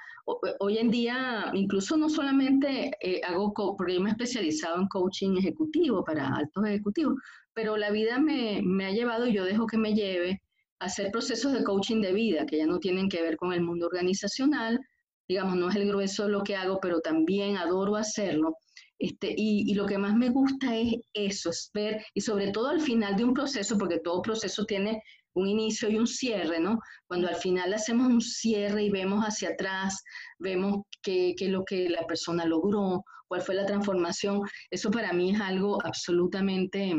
hoy 0.59 0.77
en 0.77 0.89
día, 0.89 1.51
incluso 1.53 1.97
no 1.97 2.09
solamente 2.09 2.91
eh, 3.01 3.21
hago, 3.25 3.53
porque 3.53 3.95
yo 3.95 4.01
me 4.01 4.09
he 4.09 4.13
especializado 4.13 4.79
en 4.79 4.87
coaching 4.87 5.37
ejecutivo 5.37 6.03
para 6.03 6.27
altos 6.27 6.65
ejecutivos, 6.65 7.15
pero 7.53 7.77
la 7.77 7.91
vida 7.91 8.17
me, 8.19 8.61
me 8.63 8.85
ha 8.85 8.91
llevado 8.91 9.27
y 9.27 9.33
yo 9.33 9.43
dejo 9.43 9.67
que 9.67 9.77
me 9.77 9.93
lleve 9.93 10.41
hacer 10.85 11.11
procesos 11.11 11.53
de 11.53 11.63
coaching 11.63 12.01
de 12.01 12.13
vida 12.13 12.45
que 12.45 12.57
ya 12.57 12.65
no 12.65 12.79
tienen 12.79 13.09
que 13.09 13.21
ver 13.21 13.37
con 13.37 13.53
el 13.53 13.61
mundo 13.61 13.87
organizacional, 13.87 14.79
digamos, 15.27 15.55
no 15.55 15.69
es 15.69 15.75
el 15.75 15.87
grueso 15.87 16.23
de 16.23 16.31
lo 16.31 16.43
que 16.43 16.55
hago, 16.55 16.79
pero 16.81 16.99
también 16.99 17.57
adoro 17.57 17.95
hacerlo. 17.95 18.55
Este, 18.99 19.33
y, 19.35 19.69
y, 19.69 19.73
lo 19.73 19.85
que 19.85 19.97
más 19.97 20.15
me 20.15 20.29
gusta 20.29 20.77
es 20.77 20.93
eso, 21.13 21.49
es 21.49 21.71
ver, 21.73 22.05
y 22.13 22.21
sobre 22.21 22.51
todo 22.51 22.69
al 22.69 22.79
final 22.81 23.15
de 23.15 23.23
un 23.23 23.33
proceso, 23.33 23.77
porque 23.77 23.99
todo 23.99 24.21
proceso 24.21 24.65
tiene 24.65 25.01
un 25.33 25.47
inicio 25.47 25.89
y 25.89 25.97
un 25.97 26.07
cierre, 26.07 26.59
¿no? 26.59 26.79
Cuando 27.07 27.27
al 27.27 27.35
final 27.35 27.73
hacemos 27.73 28.07
un 28.07 28.21
cierre 28.21 28.83
y 28.83 28.89
vemos 28.89 29.23
hacia 29.23 29.49
atrás, 29.49 30.03
vemos 30.39 30.83
qué 31.01 31.35
es 31.37 31.49
lo 31.49 31.65
que 31.65 31.89
la 31.89 32.05
persona 32.05 32.45
logró, 32.45 33.03
cuál 33.27 33.41
fue 33.41 33.55
la 33.55 33.65
transformación, 33.65 34.41
eso 34.69 34.91
para 34.91 35.11
mí 35.11 35.31
es 35.31 35.41
algo 35.41 35.83
absolutamente 35.83 36.95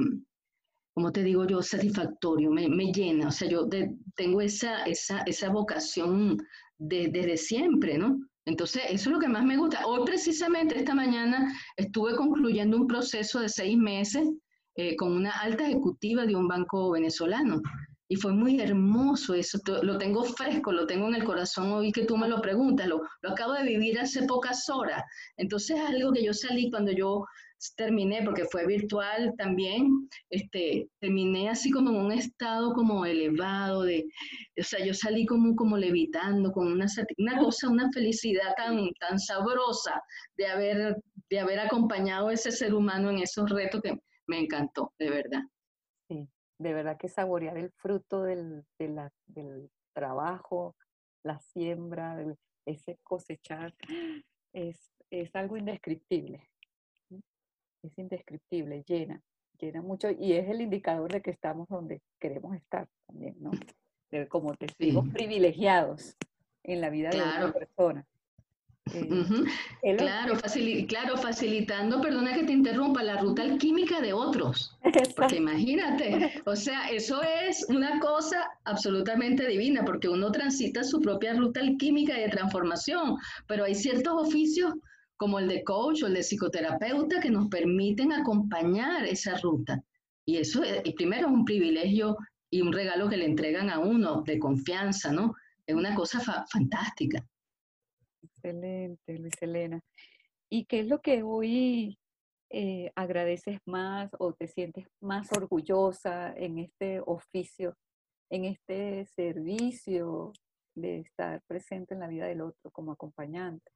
como 0.94 1.10
te 1.10 1.24
digo 1.24 1.44
yo, 1.44 1.60
satisfactorio, 1.60 2.50
me, 2.50 2.68
me 2.68 2.92
llena. 2.92 3.28
O 3.28 3.30
sea, 3.32 3.48
yo 3.48 3.68
tengo 4.14 4.40
esa, 4.40 4.84
esa, 4.84 5.22
esa 5.22 5.50
vocación 5.50 6.38
de, 6.78 7.08
desde 7.08 7.36
siempre, 7.36 7.98
¿no? 7.98 8.18
Entonces, 8.46 8.82
eso 8.88 9.10
es 9.10 9.14
lo 9.14 9.18
que 9.18 9.28
más 9.28 9.44
me 9.44 9.56
gusta. 9.56 9.84
Hoy 9.86 10.04
precisamente, 10.04 10.78
esta 10.78 10.94
mañana, 10.94 11.52
estuve 11.76 12.14
concluyendo 12.14 12.76
un 12.76 12.86
proceso 12.86 13.40
de 13.40 13.48
seis 13.48 13.76
meses 13.76 14.28
eh, 14.76 14.94
con 14.96 15.12
una 15.12 15.30
alta 15.30 15.66
ejecutiva 15.66 16.26
de 16.26 16.36
un 16.36 16.46
banco 16.46 16.92
venezolano. 16.92 17.60
Y 18.06 18.16
fue 18.16 18.32
muy 18.32 18.60
hermoso 18.60 19.34
eso, 19.34 19.58
lo 19.82 19.96
tengo 19.96 20.22
fresco, 20.24 20.72
lo 20.72 20.86
tengo 20.86 21.08
en 21.08 21.14
el 21.14 21.24
corazón 21.24 21.72
hoy 21.72 21.90
que 21.90 22.04
tú 22.04 22.18
me 22.18 22.28
lo 22.28 22.40
preguntas, 22.42 22.86
lo, 22.86 23.00
lo 23.22 23.30
acabo 23.30 23.54
de 23.54 23.64
vivir 23.64 23.98
hace 23.98 24.24
pocas 24.26 24.68
horas. 24.68 25.02
Entonces, 25.38 25.80
algo 25.80 26.12
que 26.12 26.22
yo 26.22 26.34
salí 26.34 26.70
cuando 26.70 26.92
yo 26.92 27.24
terminé, 27.76 28.22
porque 28.24 28.44
fue 28.44 28.66
virtual 28.66 29.34
también, 29.36 30.08
este, 30.30 30.88
terminé 31.00 31.48
así 31.48 31.70
como 31.70 31.90
en 31.90 31.96
un 31.96 32.12
estado 32.12 32.72
como 32.72 33.06
elevado, 33.06 33.82
de, 33.82 34.04
o 34.58 34.62
sea, 34.62 34.84
yo 34.84 34.92
salí 34.94 35.24
como, 35.26 35.54
como 35.56 35.76
levitando, 35.76 36.52
con 36.52 36.70
una, 36.70 36.86
una 37.18 37.38
cosa, 37.38 37.68
una 37.68 37.90
felicidad 37.92 38.54
tan, 38.56 38.90
tan 39.00 39.18
sabrosa 39.18 40.02
de 40.36 40.46
haber, 40.46 40.96
de 41.30 41.38
haber 41.38 41.60
acompañado 41.60 42.30
ese 42.30 42.50
ser 42.50 42.74
humano 42.74 43.10
en 43.10 43.18
esos 43.18 43.48
retos 43.50 43.80
que 43.82 43.98
me 44.26 44.40
encantó, 44.40 44.92
de 44.98 45.10
verdad. 45.10 45.42
Sí, 46.08 46.28
de 46.58 46.72
verdad 46.72 46.98
que 46.98 47.08
saborear 47.08 47.56
el 47.56 47.70
fruto 47.72 48.22
del, 48.22 48.64
del 48.78 49.70
trabajo, 49.94 50.76
la 51.22 51.38
siembra, 51.40 52.22
ese 52.66 52.98
cosechar, 53.02 53.74
es, 54.52 54.92
es 55.10 55.34
algo 55.34 55.56
indescriptible 55.56 56.48
es 57.86 57.98
indescriptible, 57.98 58.82
llena, 58.86 59.20
llena 59.58 59.82
mucho 59.82 60.10
y 60.10 60.32
es 60.32 60.48
el 60.48 60.60
indicador 60.60 61.12
de 61.12 61.20
que 61.20 61.30
estamos 61.30 61.68
donde 61.68 62.00
queremos 62.18 62.56
estar 62.56 62.88
también, 63.06 63.36
¿no? 63.40 63.50
Como 64.28 64.54
testigos 64.54 65.08
privilegiados 65.08 66.16
en 66.62 66.80
la 66.80 66.90
vida 66.90 67.10
de 67.10 67.20
otra 67.20 67.52
persona. 67.52 68.06
Eh, 68.92 69.96
claro, 69.96 70.34
claro, 70.86 71.16
facilitando, 71.16 72.02
perdona 72.02 72.34
que 72.34 72.44
te 72.44 72.52
interrumpa, 72.52 73.02
la 73.02 73.16
ruta 73.16 73.42
alquímica 73.42 74.00
de 74.00 74.12
otros. 74.12 74.76
Porque 75.16 75.36
imagínate, 75.36 76.42
o 76.44 76.54
sea, 76.54 76.88
eso 76.88 77.22
es 77.22 77.66
una 77.70 77.98
cosa 77.98 78.46
absolutamente 78.64 79.46
divina, 79.46 79.84
porque 79.84 80.08
uno 80.08 80.30
transita 80.30 80.84
su 80.84 81.00
propia 81.00 81.32
ruta 81.32 81.60
alquímica 81.60 82.14
de 82.14 82.28
transformación, 82.28 83.16
pero 83.46 83.64
hay 83.64 83.74
ciertos 83.74 84.12
oficios 84.28 84.74
como 85.16 85.38
el 85.38 85.48
de 85.48 85.62
coach 85.62 86.02
o 86.02 86.06
el 86.06 86.14
de 86.14 86.22
psicoterapeuta 86.22 87.20
que 87.20 87.30
nos 87.30 87.48
permiten 87.48 88.12
acompañar 88.12 89.04
esa 89.06 89.36
ruta. 89.38 89.82
Y 90.26 90.38
eso, 90.38 90.62
y 90.84 90.92
primero, 90.94 91.28
es 91.28 91.32
un 91.32 91.44
privilegio 91.44 92.16
y 92.50 92.62
un 92.62 92.72
regalo 92.72 93.08
que 93.08 93.16
le 93.16 93.26
entregan 93.26 93.70
a 93.70 93.78
uno 93.78 94.22
de 94.22 94.38
confianza, 94.38 95.12
¿no? 95.12 95.34
Es 95.66 95.74
una 95.74 95.94
cosa 95.94 96.20
fantástica. 96.50 97.24
Excelente, 98.22 99.18
Luis 99.18 99.34
Elena. 99.40 99.80
¿Y 100.50 100.64
qué 100.66 100.80
es 100.80 100.86
lo 100.86 101.00
que 101.00 101.22
hoy 101.22 101.98
eh, 102.50 102.92
agradeces 102.94 103.58
más 103.66 104.10
o 104.18 104.32
te 104.32 104.48
sientes 104.48 104.86
más 105.00 105.32
orgullosa 105.32 106.32
en 106.36 106.58
este 106.58 107.00
oficio, 107.00 107.76
en 108.30 108.44
este 108.44 109.06
servicio 109.06 110.32
de 110.76 111.00
estar 111.00 111.42
presente 111.46 111.94
en 111.94 112.00
la 112.00 112.08
vida 112.08 112.26
del 112.26 112.42
otro 112.42 112.70
como 112.70 112.92
acompañante? 112.92 113.70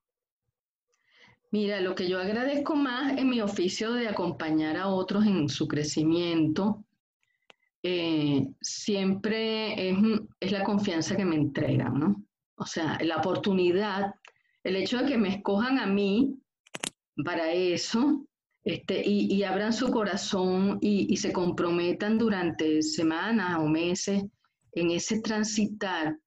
Mira, 1.51 1.81
lo 1.81 1.95
que 1.95 2.09
yo 2.09 2.19
agradezco 2.19 2.77
más 2.77 3.17
en 3.17 3.29
mi 3.29 3.41
oficio 3.41 3.93
de 3.93 4.09
acompañar 4.09 4.77
a 4.77 4.89
otros 4.89 5.27
en 5.27 5.49
su 5.49 5.67
crecimiento, 5.67 6.85
eh, 7.83 8.47
siempre 8.61 9.91
es, 10.41 10.53
la 10.53 10.65
confianza 10.65 11.17
que 11.17 11.25
me 11.25 11.37
entregan, 11.37 11.99
¿no? 11.99 12.25
O 12.57 12.67
sea, 12.67 12.99
la 13.03 13.17
oportunidad, 13.17 14.15
el 14.63 14.77
hecho 14.77 14.99
de 14.99 15.07
que 15.07 15.19
me 15.19 15.37
escojan 15.37 15.79
a 15.79 15.87
mí 15.87 16.39
para 17.25 17.53
eso, 17.53 18.27
este, 18.65 19.03
y, 19.09 19.43
abran 19.43 19.73
su 19.73 19.91
corazón 19.91 20.79
y 20.83 21.17
se 21.17 21.33
comprometan 21.33 22.19
durante 22.19 22.83
semanas 22.83 23.59
o 23.61 23.67
meses 23.67 24.23
en 24.73 24.91
ese 24.91 25.21
transitar 25.21 26.19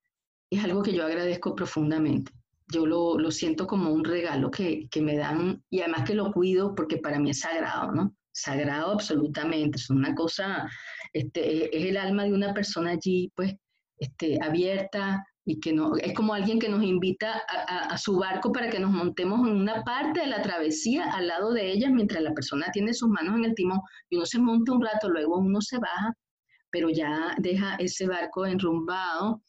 es 0.49 0.63
algo 0.63 0.83
que 0.83 0.93
yo 0.93 1.05
agradezco 1.05 1.55
profundamente. 1.55 2.31
Yo 2.71 2.85
lo, 2.85 3.17
lo 3.17 3.31
siento 3.31 3.67
como 3.67 3.91
un 3.91 4.03
regalo 4.03 4.49
que, 4.49 4.87
que, 4.89 5.01
me 5.01 5.17
dan 5.17 5.63
y 5.69 5.81
además 5.81 6.03
que 6.07 6.15
lo 6.15 6.31
cuido 6.31 6.73
porque 6.75 6.97
para 6.97 7.19
mí 7.19 7.31
es 7.31 7.41
sagrado, 7.41 7.91
¿no? 7.91 8.15
Sagrado 8.31 8.91
absolutamente, 8.91 9.77
es 9.77 9.89
una 9.89 10.15
cosa, 10.15 10.69
este, 11.13 11.75
es 11.77 11.85
el 11.85 11.97
alma 11.97 12.23
de 12.23 12.33
una 12.33 12.53
persona 12.53 12.91
allí, 12.91 13.31
pues, 13.35 13.53
este, 13.97 14.39
abierta, 14.41 15.23
y 15.43 15.59
que 15.59 15.73
no, 15.73 15.95
es 15.97 16.13
como 16.13 16.33
alguien 16.33 16.59
que 16.59 16.69
nos 16.69 16.83
invita 16.83 17.41
a, 17.67 17.97
su 17.97 18.17
barco 18.17 18.51
para 18.51 18.69
que 18.69 18.79
nos 18.79 18.91
montemos 18.91 19.47
en 19.47 19.55
una 19.55 19.83
parte 19.83 20.21
de 20.21 20.27
la 20.27 20.41
travesía 20.41 21.11
al 21.11 21.27
lado 21.27 21.51
de 21.51 21.71
ella 21.71 21.89
mientras 21.89 22.21
la 22.21 22.33
persona 22.33 22.67
tiene 22.71 22.93
sus 22.93 23.09
manos 23.09 23.35
en 23.37 23.45
el 23.45 23.55
timón 23.55 23.81
y 24.09 24.17
uno 24.17 24.25
se 24.25 24.39
monta 24.39 24.71
un 24.71 24.83
rato, 24.83 25.09
luego 25.09 25.39
uno 25.39 25.59
se 25.61 25.79
baja, 25.79 26.13
pero 26.69 26.89
ya 26.89 27.35
deja 27.39 27.75
ese 27.75 28.07
barco 28.07 28.45
enrumbado. 28.45 29.41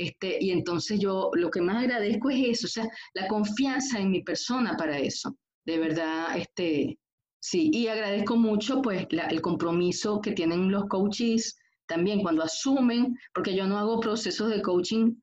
Este, 0.00 0.38
y 0.40 0.50
entonces 0.50 0.98
yo 0.98 1.30
lo 1.34 1.50
que 1.50 1.60
más 1.60 1.76
agradezco 1.76 2.30
es 2.30 2.48
eso, 2.48 2.66
o 2.66 2.70
sea, 2.70 2.88
la 3.12 3.28
confianza 3.28 3.98
en 3.98 4.10
mi 4.10 4.22
persona 4.22 4.74
para 4.74 4.98
eso. 4.98 5.36
De 5.66 5.78
verdad, 5.78 6.38
este, 6.38 6.98
sí, 7.38 7.70
y 7.70 7.86
agradezco 7.86 8.34
mucho 8.34 8.80
pues 8.80 9.06
el 9.10 9.42
compromiso 9.42 10.22
que 10.22 10.32
tienen 10.32 10.70
los 10.70 10.86
coaches 10.86 11.58
también 11.84 12.22
cuando 12.22 12.42
asumen, 12.42 13.14
porque 13.34 13.54
yo 13.54 13.66
no 13.66 13.76
hago 13.76 14.00
procesos 14.00 14.48
de 14.48 14.62
coaching 14.62 15.16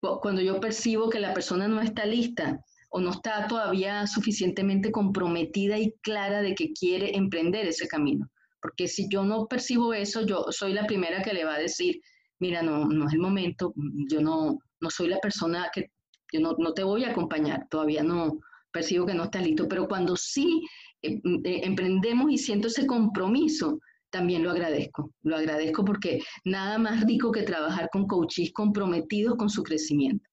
cuando 0.00 0.42
yo 0.42 0.58
percibo 0.58 1.08
que 1.08 1.20
la 1.20 1.32
persona 1.32 1.68
no 1.68 1.80
está 1.80 2.04
lista 2.04 2.58
o 2.90 2.98
no 3.00 3.10
está 3.10 3.46
todavía 3.46 4.08
suficientemente 4.08 4.90
comprometida 4.90 5.78
y 5.78 5.92
clara 6.02 6.42
de 6.42 6.56
que 6.56 6.72
quiere 6.72 7.16
emprender 7.16 7.64
ese 7.66 7.86
camino. 7.86 8.28
Porque 8.60 8.88
si 8.88 9.08
yo 9.08 9.22
no 9.22 9.46
percibo 9.46 9.94
eso, 9.94 10.26
yo 10.26 10.46
soy 10.50 10.72
la 10.72 10.84
primera 10.84 11.22
que 11.22 11.32
le 11.32 11.44
va 11.44 11.54
a 11.54 11.60
decir, 11.60 12.00
mira, 12.38 12.62
no, 12.62 12.86
no 12.86 13.06
es 13.06 13.14
el 13.14 13.20
momento, 13.20 13.72
yo 14.08 14.20
no, 14.20 14.58
no 14.80 14.90
soy 14.90 15.08
la 15.08 15.18
persona 15.18 15.70
que, 15.72 15.90
yo 16.32 16.40
no, 16.40 16.54
no 16.58 16.72
te 16.72 16.82
voy 16.82 17.04
a 17.04 17.10
acompañar, 17.10 17.66
todavía 17.68 18.02
no 18.02 18.40
percibo 18.72 19.06
que 19.06 19.14
no 19.14 19.24
estás 19.24 19.42
listo. 19.42 19.68
Pero 19.68 19.88
cuando 19.88 20.16
sí 20.16 20.66
eh, 21.02 21.20
eh, 21.44 21.60
emprendemos 21.64 22.30
y 22.30 22.38
siento 22.38 22.68
ese 22.68 22.86
compromiso, 22.86 23.78
también 24.10 24.42
lo 24.42 24.50
agradezco. 24.50 25.10
Lo 25.22 25.36
agradezco 25.36 25.84
porque 25.84 26.20
nada 26.44 26.78
más 26.78 27.04
rico 27.06 27.32
que 27.32 27.42
trabajar 27.42 27.88
con 27.90 28.06
coaches 28.06 28.52
comprometidos 28.52 29.36
con 29.36 29.48
su 29.48 29.62
crecimiento. 29.62 30.28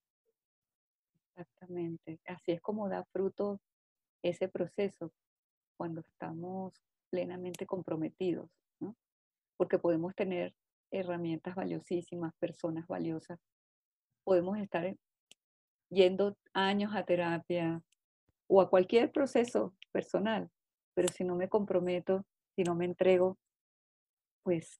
Exactamente. 1.35 2.19
Así 2.25 2.51
es 2.51 2.61
como 2.61 2.89
da 2.89 3.03
fruto 3.11 3.59
ese 4.21 4.47
proceso 4.47 5.11
cuando 5.77 6.01
estamos 6.01 6.73
plenamente 7.09 7.65
comprometidos, 7.65 8.49
¿no? 8.79 8.95
Porque 9.57 9.79
podemos 9.79 10.15
tener 10.15 10.53
herramientas 10.93 11.55
valiosísimas, 11.55 12.33
personas 12.39 12.87
valiosas. 12.87 13.39
Podemos 14.23 14.57
estar 14.59 14.95
yendo 15.89 16.37
años 16.53 16.95
a 16.95 17.03
terapia 17.03 17.81
o 18.47 18.61
a 18.61 18.69
cualquier 18.69 19.11
proceso 19.11 19.73
personal, 19.91 20.49
pero 20.93 21.07
si 21.09 21.23
no 21.23 21.35
me 21.35 21.49
comprometo, 21.49 22.25
si 22.55 22.63
no 22.63 22.75
me 22.75 22.85
entrego, 22.85 23.37
pues 24.43 24.79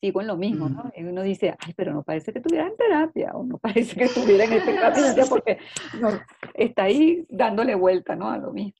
sigo 0.00 0.20
en 0.20 0.26
lo 0.26 0.36
mismo, 0.36 0.68
¿no? 0.68 0.92
Y 0.94 1.02
uno 1.02 1.22
dice, 1.22 1.54
ay, 1.58 1.72
pero 1.74 1.92
no 1.94 2.02
parece 2.02 2.32
que 2.32 2.38
estuviera 2.38 2.68
en 2.68 2.76
terapia, 2.76 3.32
o 3.34 3.44
no 3.44 3.58
parece 3.58 3.96
que 3.96 4.04
estuviera 4.04 4.44
en 4.44 4.52
este 4.52 4.74
caso, 4.74 5.28
porque 5.28 5.58
no, 6.00 6.10
está 6.54 6.84
ahí 6.84 7.26
dándole 7.28 7.74
vuelta, 7.74 8.14
¿no? 8.14 8.30
A 8.30 8.38
lo 8.38 8.52
mismo. 8.52 8.78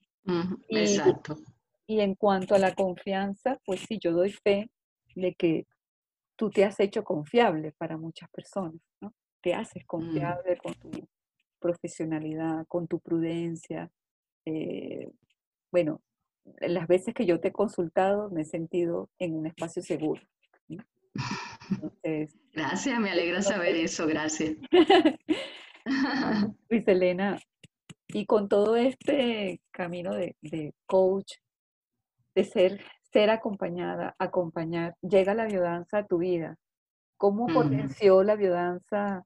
y, 0.69 0.79
Exacto. 0.79 1.37
Y 1.87 2.01
en 2.01 2.15
cuanto 2.15 2.55
a 2.55 2.59
la 2.59 2.75
confianza, 2.75 3.59
pues 3.65 3.81
sí, 3.81 3.99
yo 3.99 4.13
doy 4.13 4.33
fe 4.33 4.71
de 5.15 5.35
que 5.35 5.67
tú 6.37 6.51
te 6.51 6.65
has 6.65 6.79
hecho 6.81 7.05
confiable 7.05 7.73
para 7.73 7.97
muchas 7.97 8.29
personas, 8.31 8.81
¿no? 9.01 9.15
Te 9.41 9.55
haces 9.55 9.85
confiable 9.87 10.57
con 10.57 10.75
tu 10.75 10.91
profesionalidad, 11.59 12.67
con 12.67 12.87
tu 12.89 13.01
prudencia. 13.01 13.91
Eh, 14.47 15.11
bueno, 15.71 16.01
las 16.61 16.87
veces 16.87 17.15
que 17.15 17.27
yo 17.27 17.41
te 17.41 17.49
he 17.49 17.53
consultado 17.53 18.31
me 18.31 18.43
he 18.43 18.45
sentido 18.45 19.11
en 19.19 19.35
un 19.35 19.47
espacio 19.47 19.83
seguro. 19.83 20.23
gracias, 22.53 23.01
me 23.01 23.11
alegra 23.11 23.43
saber 23.43 23.77
eso, 23.77 24.07
gracias. 24.07 24.57
Luis 26.69 26.89
Elena, 26.89 27.39
y 28.09 28.27
con 28.27 28.49
todo 28.49 28.77
este 28.77 29.61
camino 29.71 30.15
de, 30.15 30.75
coach, 30.87 31.33
de 32.35 32.45
ser, 32.45 32.85
ser 33.15 33.31
acompañada, 33.31 34.17
acompañar, 34.19 34.97
llega 35.01 35.35
la 35.35 35.47
biodanza 35.47 35.99
a 35.99 36.07
tu 36.07 36.19
vida. 36.19 36.57
¿Cómo 37.17 37.47
potenció 37.47 38.25
la 38.25 38.35
biodanza 38.35 39.23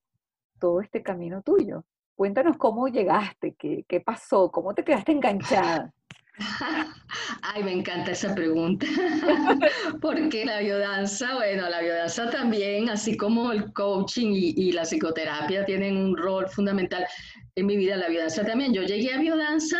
todo 0.60 0.82
este 0.82 1.02
camino 1.02 1.40
tuyo? 1.40 1.84
Cuéntanos 2.14 2.58
cómo 2.58 2.88
llegaste, 2.88 3.54
qué, 3.58 3.86
qué 3.88 4.00
pasó, 4.02 4.50
cómo 4.50 4.74
te 4.74 4.84
quedaste 4.84 5.12
enganchada. 5.12 5.90
Ay, 7.42 7.64
me 7.64 7.72
encanta 7.72 8.10
esa 8.10 8.34
pregunta, 8.34 8.86
porque 10.02 10.44
la 10.44 10.60
biodanza, 10.60 11.36
bueno, 11.36 11.70
la 11.70 11.80
biodanza 11.80 12.28
también, 12.28 12.90
así 12.90 13.16
como 13.16 13.52
el 13.52 13.72
coaching 13.72 14.32
y, 14.34 14.70
la 14.72 14.82
psicoterapia 14.82 15.64
tienen 15.64 15.96
un 15.96 16.14
rol 16.14 16.46
fundamental 16.50 17.06
en 17.54 17.66
mi 17.66 17.78
vida, 17.78 17.96
la 17.96 18.08
biodanza 18.08 18.44
también. 18.44 18.74
Yo 18.74 18.82
llegué 18.82 19.14
a 19.14 19.18
biodanza, 19.18 19.78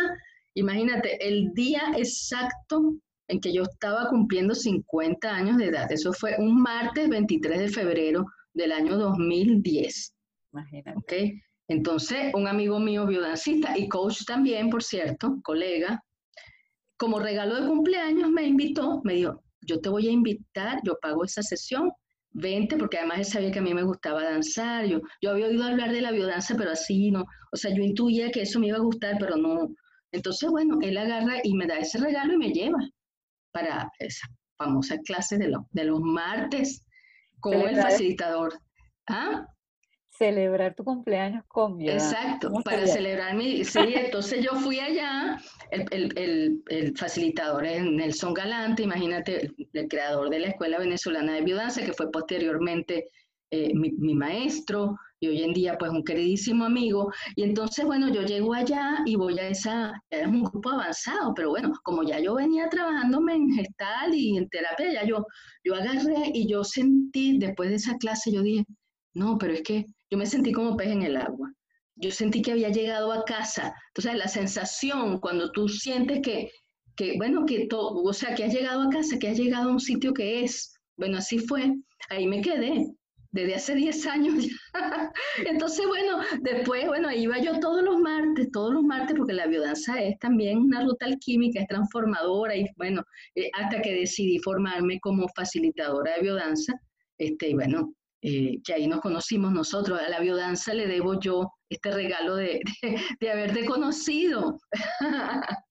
imagínate, 0.55 1.25
el 1.25 1.53
día 1.53 1.83
exacto 1.95 2.95
en 3.29 3.39
que 3.39 3.53
yo 3.53 3.63
estaba 3.63 4.09
cumpliendo 4.09 4.55
50 4.55 5.33
años 5.33 5.57
de 5.57 5.67
edad, 5.67 5.89
eso 5.91 6.11
fue 6.11 6.35
un 6.39 6.61
martes 6.61 7.07
23 7.07 7.59
de 7.59 7.69
febrero 7.69 8.25
del 8.53 8.71
año 8.71 8.97
2010. 8.97 10.13
Imagínate. 10.51 10.97
¿okay? 10.97 11.41
Entonces, 11.67 12.33
un 12.33 12.47
amigo 12.47 12.79
mío 12.79 13.05
biodancista 13.05 13.77
y 13.77 13.87
coach 13.87 14.25
también, 14.25 14.71
por 14.71 14.81
cierto, 14.81 15.39
colega, 15.43 16.03
como 16.97 17.19
regalo 17.19 17.61
de 17.61 17.67
cumpleaños 17.67 18.31
me 18.31 18.47
invitó, 18.47 19.01
me 19.03 19.13
dijo, 19.13 19.43
yo 19.61 19.79
te 19.79 19.89
voy 19.89 20.07
a 20.07 20.11
invitar, 20.11 20.79
yo 20.83 20.97
pago 20.99 21.23
esa 21.23 21.43
sesión, 21.43 21.91
vente, 22.31 22.77
porque 22.77 22.97
además 22.97 23.19
él 23.19 23.25
sabía 23.25 23.51
que 23.51 23.59
a 23.59 23.61
mí 23.61 23.75
me 23.75 23.83
gustaba 23.83 24.23
danzar, 24.23 24.85
yo, 24.87 25.01
yo 25.21 25.29
había 25.29 25.47
oído 25.47 25.63
hablar 25.65 25.91
de 25.91 26.01
la 26.01 26.11
biodanza, 26.11 26.55
pero 26.57 26.71
así 26.71 27.11
no, 27.11 27.25
o 27.51 27.57
sea, 27.57 27.71
yo 27.75 27.83
intuía 27.83 28.31
que 28.31 28.41
eso 28.41 28.59
me 28.59 28.67
iba 28.67 28.77
a 28.77 28.81
gustar, 28.81 29.17
pero 29.19 29.37
no. 29.37 29.69
Entonces, 30.11 30.49
bueno, 30.49 30.79
él 30.81 30.97
agarra 30.97 31.35
y 31.43 31.53
me 31.53 31.67
da 31.67 31.77
ese 31.77 31.99
regalo 31.99 32.33
y 32.33 32.37
me 32.37 32.51
lleva 32.51 32.79
para 33.51 33.91
esa 33.99 34.27
famosa 34.57 34.97
clase 35.05 35.37
de, 35.37 35.55
de 35.71 35.83
los 35.83 35.99
martes 36.01 36.85
con 37.39 37.53
el 37.53 37.75
facilitador. 37.77 38.53
¿Ah? 39.07 39.45
celebrar 40.19 40.75
tu 40.75 40.83
cumpleaños 40.83 41.45
con 41.47 41.77
vida. 41.77 41.93
Exacto, 41.93 42.51
para 42.65 42.85
celebrar 42.85 43.35
mi... 43.35 43.63
Sí, 43.73 43.79
entonces 43.95 44.43
yo 44.43 44.51
fui 44.59 44.79
allá, 44.79 45.37
el, 45.71 45.85
el, 46.17 46.61
el, 46.67 46.97
facilitador 46.97 47.65
es 47.65 47.81
Nelson 47.83 48.33
Galante, 48.33 48.83
imagínate, 48.83 49.49
el, 49.73 49.87
creador 49.87 50.29
de 50.29 50.39
la 50.39 50.47
Escuela 50.49 50.77
Venezolana 50.77 51.33
de 51.35 51.41
Biodanza, 51.41 51.85
que 51.85 51.93
fue 51.93 52.11
posteriormente 52.11 53.07
eh, 53.49 53.71
mi, 53.73 53.91
mi, 53.91 54.13
maestro 54.13 54.97
y 55.19 55.27
hoy 55.27 55.43
en 55.43 55.53
día 55.53 55.77
pues 55.77 55.91
un 55.91 56.03
queridísimo 56.03 56.65
amigo. 56.65 57.11
Y 57.35 57.43
entonces, 57.43 57.85
bueno, 57.85 58.09
yo 58.13 58.23
llego 58.23 58.53
allá 58.53 58.99
y 59.05 59.15
voy 59.15 59.37
a 59.39 59.49
esa, 59.49 59.93
era 60.09 60.27
un 60.27 60.43
grupo 60.43 60.69
avanzado, 60.69 61.33
pero 61.33 61.49
bueno, 61.49 61.73
como 61.83 62.03
ya 62.03 62.19
yo 62.19 62.35
venía 62.35 62.69
trabajándome 62.69 63.35
en 63.35 63.53
gestal 63.53 64.13
y 64.13 64.37
en 64.37 64.47
terapia, 64.49 64.93
ya 64.93 65.05
yo, 65.05 65.25
yo 65.63 65.75
agarré 65.75 66.31
y 66.33 66.47
yo 66.47 66.63
sentí, 66.63 67.37
después 67.37 67.69
de 67.69 67.75
esa 67.75 67.97
clase, 67.97 68.31
yo 68.31 68.41
dije, 68.41 68.65
no, 69.13 69.37
pero 69.37 69.53
es 69.53 69.63
que 69.63 69.85
yo 70.09 70.17
me 70.17 70.25
sentí 70.25 70.51
como 70.51 70.77
pez 70.77 70.89
en 70.89 71.03
el 71.03 71.17
agua. 71.17 71.51
Yo 71.95 72.11
sentí 72.11 72.41
que 72.41 72.53
había 72.53 72.69
llegado 72.69 73.11
a 73.11 73.25
casa. 73.25 73.73
Entonces, 73.89 74.17
la 74.17 74.29
sensación 74.29 75.19
cuando 75.19 75.51
tú 75.51 75.67
sientes 75.67 76.21
que, 76.21 76.49
que 76.95 77.17
bueno, 77.17 77.45
que 77.45 77.67
todo, 77.67 78.01
o 78.03 78.13
sea, 78.13 78.35
que 78.35 78.45
has 78.45 78.53
llegado 78.53 78.83
a 78.83 78.89
casa, 78.89 79.19
que 79.19 79.27
has 79.27 79.37
llegado 79.37 79.69
a 79.69 79.73
un 79.73 79.79
sitio 79.81 80.13
que 80.13 80.43
es, 80.43 80.73
bueno, 80.97 81.17
así 81.17 81.39
fue, 81.39 81.73
ahí 82.09 82.25
me 82.27 82.41
quedé, 82.41 82.87
desde 83.31 83.55
hace 83.55 83.75
10 83.75 84.07
años 84.07 84.45
ya. 84.45 84.53
Entonces, 85.45 85.85
bueno, 85.87 86.19
después, 86.41 86.87
bueno, 86.87 87.11
iba 87.11 87.37
yo 87.39 87.59
todos 87.59 87.83
los 87.83 87.99
martes, 87.99 88.49
todos 88.51 88.73
los 88.73 88.83
martes, 88.83 89.15
porque 89.17 89.33
la 89.33 89.47
biodanza 89.47 90.01
es 90.01 90.17
también 90.19 90.59
una 90.59 90.81
ruta 90.81 91.05
alquímica, 91.05 91.61
es 91.61 91.67
transformadora, 91.67 92.55
y 92.55 92.65
bueno, 92.77 93.03
eh, 93.35 93.49
hasta 93.53 93.81
que 93.81 93.93
decidí 93.93 94.39
formarme 94.39 94.99
como 94.99 95.27
facilitadora 95.35 96.15
de 96.15 96.21
biodanza, 96.21 96.73
este, 97.17 97.49
y 97.49 97.53
bueno, 97.53 97.93
eh, 98.21 98.57
que 98.65 98.73
ahí 98.73 98.87
nos 98.87 99.01
conocimos 99.01 99.51
nosotros. 99.51 99.99
A 99.99 100.09
la 100.09 100.19
biodanza 100.19 100.73
le 100.73 100.87
debo 100.87 101.19
yo 101.19 101.53
este 101.69 101.91
regalo 101.91 102.35
de, 102.35 102.61
de, 103.19 103.31
haberte 103.31 103.65
conocido. 103.65 104.59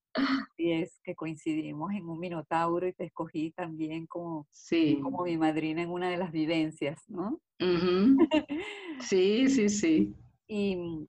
Y 0.56 0.72
es 0.72 1.00
que 1.02 1.14
coincidimos 1.14 1.92
en 1.92 2.08
un 2.08 2.18
Minotauro 2.18 2.86
y 2.86 2.92
te 2.92 3.04
escogí 3.04 3.50
también 3.52 4.06
como, 4.06 4.46
sí. 4.50 4.98
como 5.02 5.24
mi 5.24 5.36
madrina 5.36 5.82
en 5.82 5.90
una 5.90 6.08
de 6.10 6.16
las 6.16 6.32
vivencias, 6.32 7.02
¿no? 7.08 7.40
Sí, 9.00 9.48
sí, 9.48 9.68
sí. 9.68 10.14
Y 10.48 11.06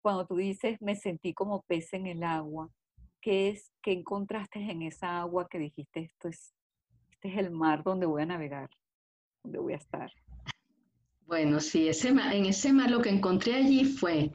cuando 0.00 0.26
tú 0.26 0.36
dices, 0.36 0.80
me 0.80 0.94
sentí 0.94 1.34
como 1.34 1.62
pez 1.62 1.92
en 1.92 2.06
el 2.06 2.22
agua, 2.22 2.70
¿qué 3.20 3.48
es, 3.48 3.72
qué 3.82 3.90
encontraste 3.90 4.60
en 4.60 4.82
esa 4.82 5.18
agua 5.18 5.48
que 5.48 5.58
dijiste, 5.58 6.00
esto 6.00 6.28
es, 6.28 6.54
este 7.10 7.28
es 7.28 7.38
el 7.38 7.50
mar 7.50 7.82
donde 7.82 8.06
voy 8.06 8.22
a 8.22 8.26
navegar, 8.26 8.70
donde 9.42 9.58
voy 9.58 9.72
a 9.72 9.76
estar? 9.78 10.12
Bueno, 11.26 11.58
sí, 11.58 11.88
ese, 11.88 12.10
en 12.10 12.46
ese 12.46 12.72
mar 12.72 12.88
lo 12.88 13.02
que 13.02 13.10
encontré 13.10 13.56
allí 13.56 13.84
fue, 13.84 14.30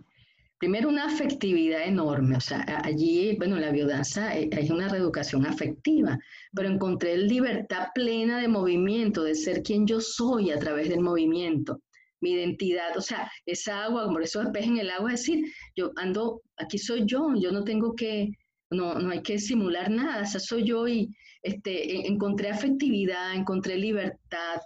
primero, 0.61 0.89
una 0.89 1.05
afectividad 1.05 1.83
enorme. 1.87 2.37
O 2.37 2.39
sea, 2.39 2.63
allí, 2.83 3.35
bueno, 3.37 3.57
la 3.57 3.71
biodanza 3.71 4.37
eh, 4.37 4.47
es 4.51 4.69
una 4.69 4.87
reeducación 4.87 5.47
afectiva, 5.47 6.19
pero 6.53 6.69
encontré 6.69 7.17
libertad 7.17 7.87
plena 7.95 8.39
de 8.39 8.47
movimiento, 8.47 9.23
de 9.23 9.33
ser 9.33 9.63
quien 9.63 9.87
yo 9.87 9.99
soy 9.99 10.51
a 10.51 10.59
través 10.59 10.87
del 10.87 10.99
movimiento 11.01 11.81
mi 12.21 12.33
identidad, 12.33 12.95
o 12.95 13.01
sea, 13.01 13.31
esa 13.47 13.85
agua, 13.85 14.05
como 14.05 14.19
esos 14.19 14.45
peces 14.53 14.69
en 14.69 14.77
el 14.77 14.91
agua, 14.91 15.11
es 15.11 15.21
decir, 15.21 15.43
yo 15.75 15.91
ando, 15.95 16.43
aquí 16.57 16.77
soy 16.77 17.07
yo, 17.07 17.33
yo 17.35 17.51
no 17.51 17.63
tengo 17.63 17.95
que, 17.95 18.29
no, 18.69 18.93
no 18.99 19.09
hay 19.09 19.23
que 19.23 19.39
simular 19.39 19.89
nada, 19.89 20.21
esa 20.21 20.39
soy 20.39 20.63
yo 20.63 20.87
y 20.87 21.09
este, 21.41 21.95
e, 21.95 22.07
encontré 22.07 22.49
afectividad, 22.49 23.33
encontré 23.33 23.75
libertad, 23.75 24.61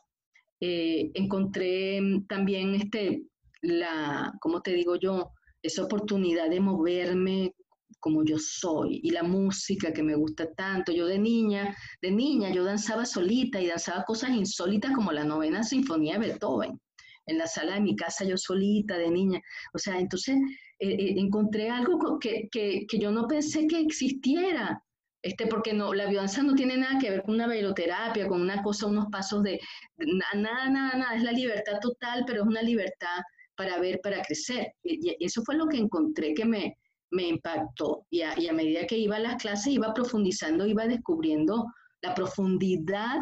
eh, 0.59 1.11
encontré 1.13 2.01
mm, 2.01 2.27
también 2.27 2.75
este, 2.75 3.23
la, 3.61 4.33
¿cómo 4.41 4.61
te 4.61 4.73
digo 4.73 4.97
yo? 4.97 5.31
Esa 5.65 5.83
oportunidad 5.83 6.49
de 6.49 6.59
moverme 6.59 7.55
como 7.99 8.23
yo 8.23 8.37
soy 8.37 8.99
y 9.03 9.09
la 9.09 9.23
música 9.23 9.91
que 9.91 10.03
me 10.03 10.15
gusta 10.15 10.53
tanto. 10.53 10.91
Yo 10.91 11.07
de 11.07 11.17
niña, 11.17 11.75
de 12.01 12.11
niña 12.11 12.51
yo 12.51 12.63
danzaba 12.63 13.05
solita 13.05 13.59
y 13.59 13.67
danzaba 13.67 14.03
cosas 14.03 14.29
insólitas 14.31 14.91
como 14.93 15.11
la 15.11 15.23
novena 15.23 15.63
sinfonía 15.63 16.19
de 16.19 16.27
Beethoven 16.27 16.79
en 17.27 17.37
la 17.37 17.47
sala 17.47 17.73
de 17.73 17.81
mi 17.81 17.95
casa 17.95 18.23
yo 18.25 18.37
solita 18.37 18.97
de 18.97 19.09
niña. 19.09 19.41
O 19.73 19.79
sea, 19.79 19.99
entonces 19.99 20.35
eh, 20.79 20.89
eh, 20.89 21.15
encontré 21.17 21.69
algo 21.69 22.19
que, 22.19 22.47
que, 22.51 22.85
que, 22.87 22.99
yo 22.99 23.11
no 23.11 23.27
pensé 23.27 23.67
que 23.67 23.79
existiera. 23.79 24.81
Este, 25.23 25.47
porque 25.47 25.73
no, 25.73 25.91
la 25.95 26.05
biodanza 26.05 26.43
no 26.43 26.53
tiene 26.53 26.77
nada 26.77 26.99
que 26.99 27.09
ver 27.09 27.23
con 27.23 27.33
una 27.33 27.47
bailoterapia, 27.47 28.27
con 28.27 28.41
una 28.41 28.61
cosa, 28.61 28.85
unos 28.85 29.07
pasos 29.11 29.41
de, 29.41 29.59
nada, 29.97 30.69
nada, 30.69 30.95
nada, 30.95 31.15
es 31.15 31.23
la 31.23 31.31
libertad 31.31 31.79
total, 31.81 32.23
pero 32.27 32.43
es 32.43 32.47
una 32.47 32.61
libertad 32.61 33.23
para 33.55 33.79
ver, 33.79 33.99
para 34.01 34.21
crecer. 34.21 34.73
Y, 34.83 35.15
eso 35.23 35.41
fue 35.43 35.55
lo 35.55 35.67
que 35.67 35.77
encontré 35.77 36.33
que 36.33 36.45
me, 36.45 36.77
me 37.11 37.27
impactó. 37.27 38.05
Y 38.09 38.21
a, 38.21 38.39
y 38.39 38.47
a 38.47 38.53
medida 38.53 38.87
que 38.87 38.97
iba 38.97 39.17
a 39.17 39.19
las 39.19 39.41
clases, 39.41 39.73
iba 39.73 39.93
profundizando, 39.93 40.65
iba 40.65 40.87
descubriendo 40.87 41.65
la 42.01 42.13
profundidad 42.13 43.19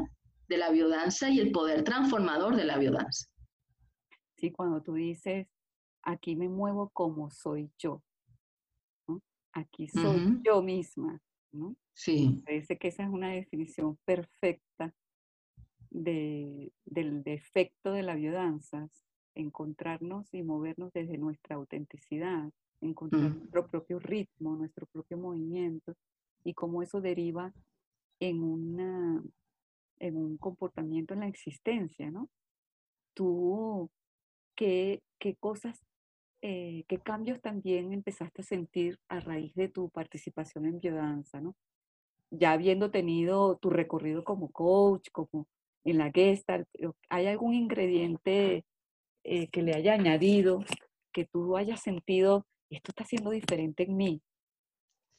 de 0.47 0.57
la 0.57 0.69
biodanza 0.71 1.29
y 1.29 1.39
el 1.39 1.51
poder 1.51 1.83
transformador 1.83 2.55
de 2.55 2.65
la 2.65 2.77
biodanza. 2.77 3.27
Cuando 4.57 4.81
tú 4.81 4.95
dices, 4.95 5.47
aquí 6.01 6.35
me 6.35 6.49
muevo 6.49 6.89
como 6.89 7.31
soy 7.31 7.71
yo, 7.77 8.03
Aquí 9.53 9.87
soy 9.87 10.41
yo 10.43 10.63
misma, 10.63 11.21
¿no? 11.51 11.75
Sí. 11.93 12.41
Parece 12.43 12.77
que 12.77 12.87
esa 12.87 13.03
es 13.03 13.09
una 13.09 13.29
definición 13.29 13.97
perfecta 14.03 14.93
de, 15.91 16.73
del 16.85 17.23
defecto 17.23 17.91
de 17.91 18.01
la 18.01 18.15
biodanza, 18.15 18.89
encontrarnos 19.35 20.33
y 20.33 20.43
movernos 20.43 20.91
desde 20.93 21.17
nuestra 21.17 21.55
autenticidad, 21.55 22.49
encontrar 22.81 23.23
mm. 23.23 23.37
nuestro 23.37 23.67
propio 23.67 23.99
ritmo, 23.99 24.55
nuestro 24.55 24.85
propio 24.87 25.17
movimiento 25.17 25.95
y 26.43 26.53
cómo 26.53 26.81
eso 26.81 27.01
deriva 27.01 27.53
en, 28.19 28.43
una, 28.43 29.23
en 29.99 30.17
un 30.17 30.37
comportamiento 30.37 31.13
en 31.13 31.21
la 31.21 31.27
existencia, 31.27 32.11
¿no? 32.11 32.29
Tú 33.13 33.89
qué, 34.55 35.01
qué 35.19 35.35
cosas, 35.35 35.79
eh, 36.41 36.83
qué 36.87 36.99
cambios 36.99 37.41
también 37.41 37.93
empezaste 37.93 38.41
a 38.41 38.45
sentir 38.45 38.99
a 39.07 39.19
raíz 39.19 39.53
de 39.55 39.69
tu 39.69 39.89
participación 39.89 40.65
en 40.65 40.79
biodanza, 40.79 41.41
¿no? 41.41 41.55
Ya 42.31 42.51
habiendo 42.51 42.89
tenido 42.91 43.57
tu 43.57 43.69
recorrido 43.69 44.23
como 44.23 44.51
coach, 44.51 45.09
como 45.11 45.47
en 45.85 45.97
la 45.97 46.11
Gestalt, 46.11 46.67
¿hay 47.09 47.27
algún 47.27 47.53
ingrediente 47.53 48.65
eh, 49.23 49.47
que 49.49 49.61
le 49.61 49.73
haya 49.73 49.93
añadido, 49.93 50.63
que 51.11 51.25
tú 51.25 51.57
hayas 51.57 51.81
sentido, 51.81 52.45
esto 52.69 52.91
está 52.91 53.05
siendo 53.05 53.31
diferente 53.31 53.83
en 53.83 53.95
mí? 53.95 54.21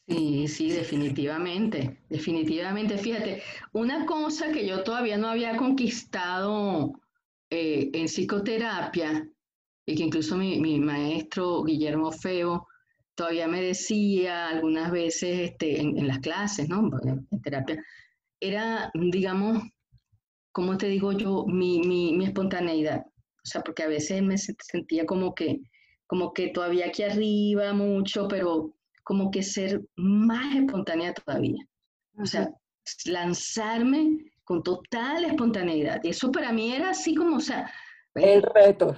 Sí, 0.06 0.48
sí, 0.48 0.70
definitivamente, 0.70 1.98
definitivamente. 2.10 2.98
Fíjate, 2.98 3.42
una 3.72 4.04
cosa 4.04 4.52
que 4.52 4.66
yo 4.66 4.82
todavía 4.82 5.16
no 5.16 5.28
había 5.28 5.56
conquistado 5.56 6.92
eh, 7.48 7.90
en 7.94 8.06
psicoterapia, 8.06 9.26
y 9.86 9.94
que 9.94 10.02
incluso 10.02 10.36
mi, 10.36 10.60
mi, 10.60 10.78
maestro 10.78 11.62
Guillermo 11.62 12.10
Feo 12.10 12.66
todavía 13.14 13.46
me 13.46 13.62
decía 13.62 14.48
algunas 14.48 14.90
veces 14.90 15.50
este, 15.50 15.80
en, 15.80 16.06
las 16.06 16.18
clases, 16.18 16.68
¿no? 16.68 16.90
En, 17.04 17.26
terapia, 17.42 17.82
era, 18.40 18.90
digamos, 18.94 19.62
¿cómo 20.52 20.76
te 20.76 20.88
digo 20.88 21.12
yo? 21.12 21.44
Mi, 21.46 21.80
mi, 21.80 22.14
mi, 22.16 22.24
espontaneidad. 22.26 23.04
O 23.44 23.46
sea, 23.46 23.60
porque 23.62 23.82
a 23.82 23.88
veces 23.88 24.22
me 24.22 24.38
sentía 24.38 25.04
como 25.04 25.34
que, 25.34 25.60
como 26.06 26.32
que 26.32 26.48
todavía 26.48 26.86
aquí 26.86 27.02
arriba 27.02 27.72
mucho, 27.72 28.26
pero 28.28 28.74
como 29.02 29.30
que 29.30 29.42
ser 29.42 29.82
más 29.96 30.56
espontánea 30.56 31.12
todavía. 31.12 31.62
O 32.18 32.26
sea, 32.26 32.48
lanzarme 33.06 34.32
con 34.44 34.62
total 34.62 35.24
espontaneidad. 35.24 36.00
Y 36.02 36.10
eso 36.10 36.30
para 36.30 36.52
mí 36.52 36.72
era 36.72 36.90
así 36.90 37.14
como, 37.14 37.36
o 37.36 37.40
sea... 37.40 37.70
El 38.14 38.42
reto. 38.42 38.96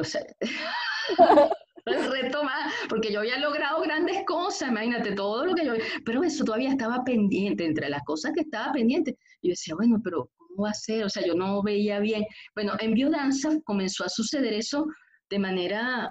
O 0.00 0.04
sea... 0.04 0.22
el 1.86 2.10
reto 2.10 2.42
más, 2.44 2.72
porque 2.88 3.12
yo 3.12 3.20
había 3.20 3.38
logrado 3.38 3.82
grandes 3.82 4.24
cosas, 4.26 4.70
imagínate 4.70 5.12
todo 5.12 5.44
lo 5.46 5.54
que 5.54 5.66
yo, 5.66 5.72
pero 6.04 6.22
eso 6.22 6.44
todavía 6.44 6.70
estaba 6.70 7.04
pendiente, 7.04 7.64
entre 7.64 7.88
las 7.88 8.02
cosas 8.04 8.32
que 8.32 8.40
estaba 8.40 8.72
pendiente, 8.72 9.18
yo 9.42 9.50
decía, 9.50 9.74
bueno, 9.74 10.00
pero 10.02 10.30
¿cómo 10.54 10.64
va 10.64 10.70
a 10.70 10.74
ser? 10.74 11.04
O 11.04 11.08
sea, 11.08 11.26
yo 11.26 11.34
no 11.34 11.62
veía 11.62 11.98
bien. 11.98 12.24
Bueno, 12.54 12.74
en 12.80 12.94
biodanza 12.94 13.50
comenzó 13.64 14.04
a 14.04 14.08
suceder 14.08 14.52
eso 14.52 14.86
de 15.30 15.38
manera 15.38 16.10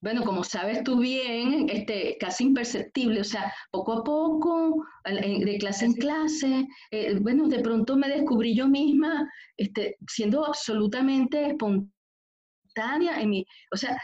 bueno, 0.00 0.22
como 0.24 0.44
sabes 0.44 0.84
tú 0.84 1.00
bien, 1.00 1.68
este, 1.68 2.16
casi 2.20 2.44
imperceptible, 2.44 3.20
o 3.20 3.24
sea, 3.24 3.52
poco 3.70 3.92
a 3.94 4.04
poco, 4.04 4.84
de 5.04 5.58
clase 5.58 5.86
en 5.86 5.94
clase, 5.94 6.68
eh, 6.90 7.18
bueno, 7.20 7.48
de 7.48 7.60
pronto 7.60 7.96
me 7.96 8.08
descubrí 8.08 8.54
yo 8.54 8.68
misma 8.68 9.28
este, 9.56 9.96
siendo 10.08 10.44
absolutamente 10.46 11.48
espontánea 11.48 13.20
en 13.20 13.30
mi, 13.30 13.46
o 13.72 13.76
sea, 13.76 13.96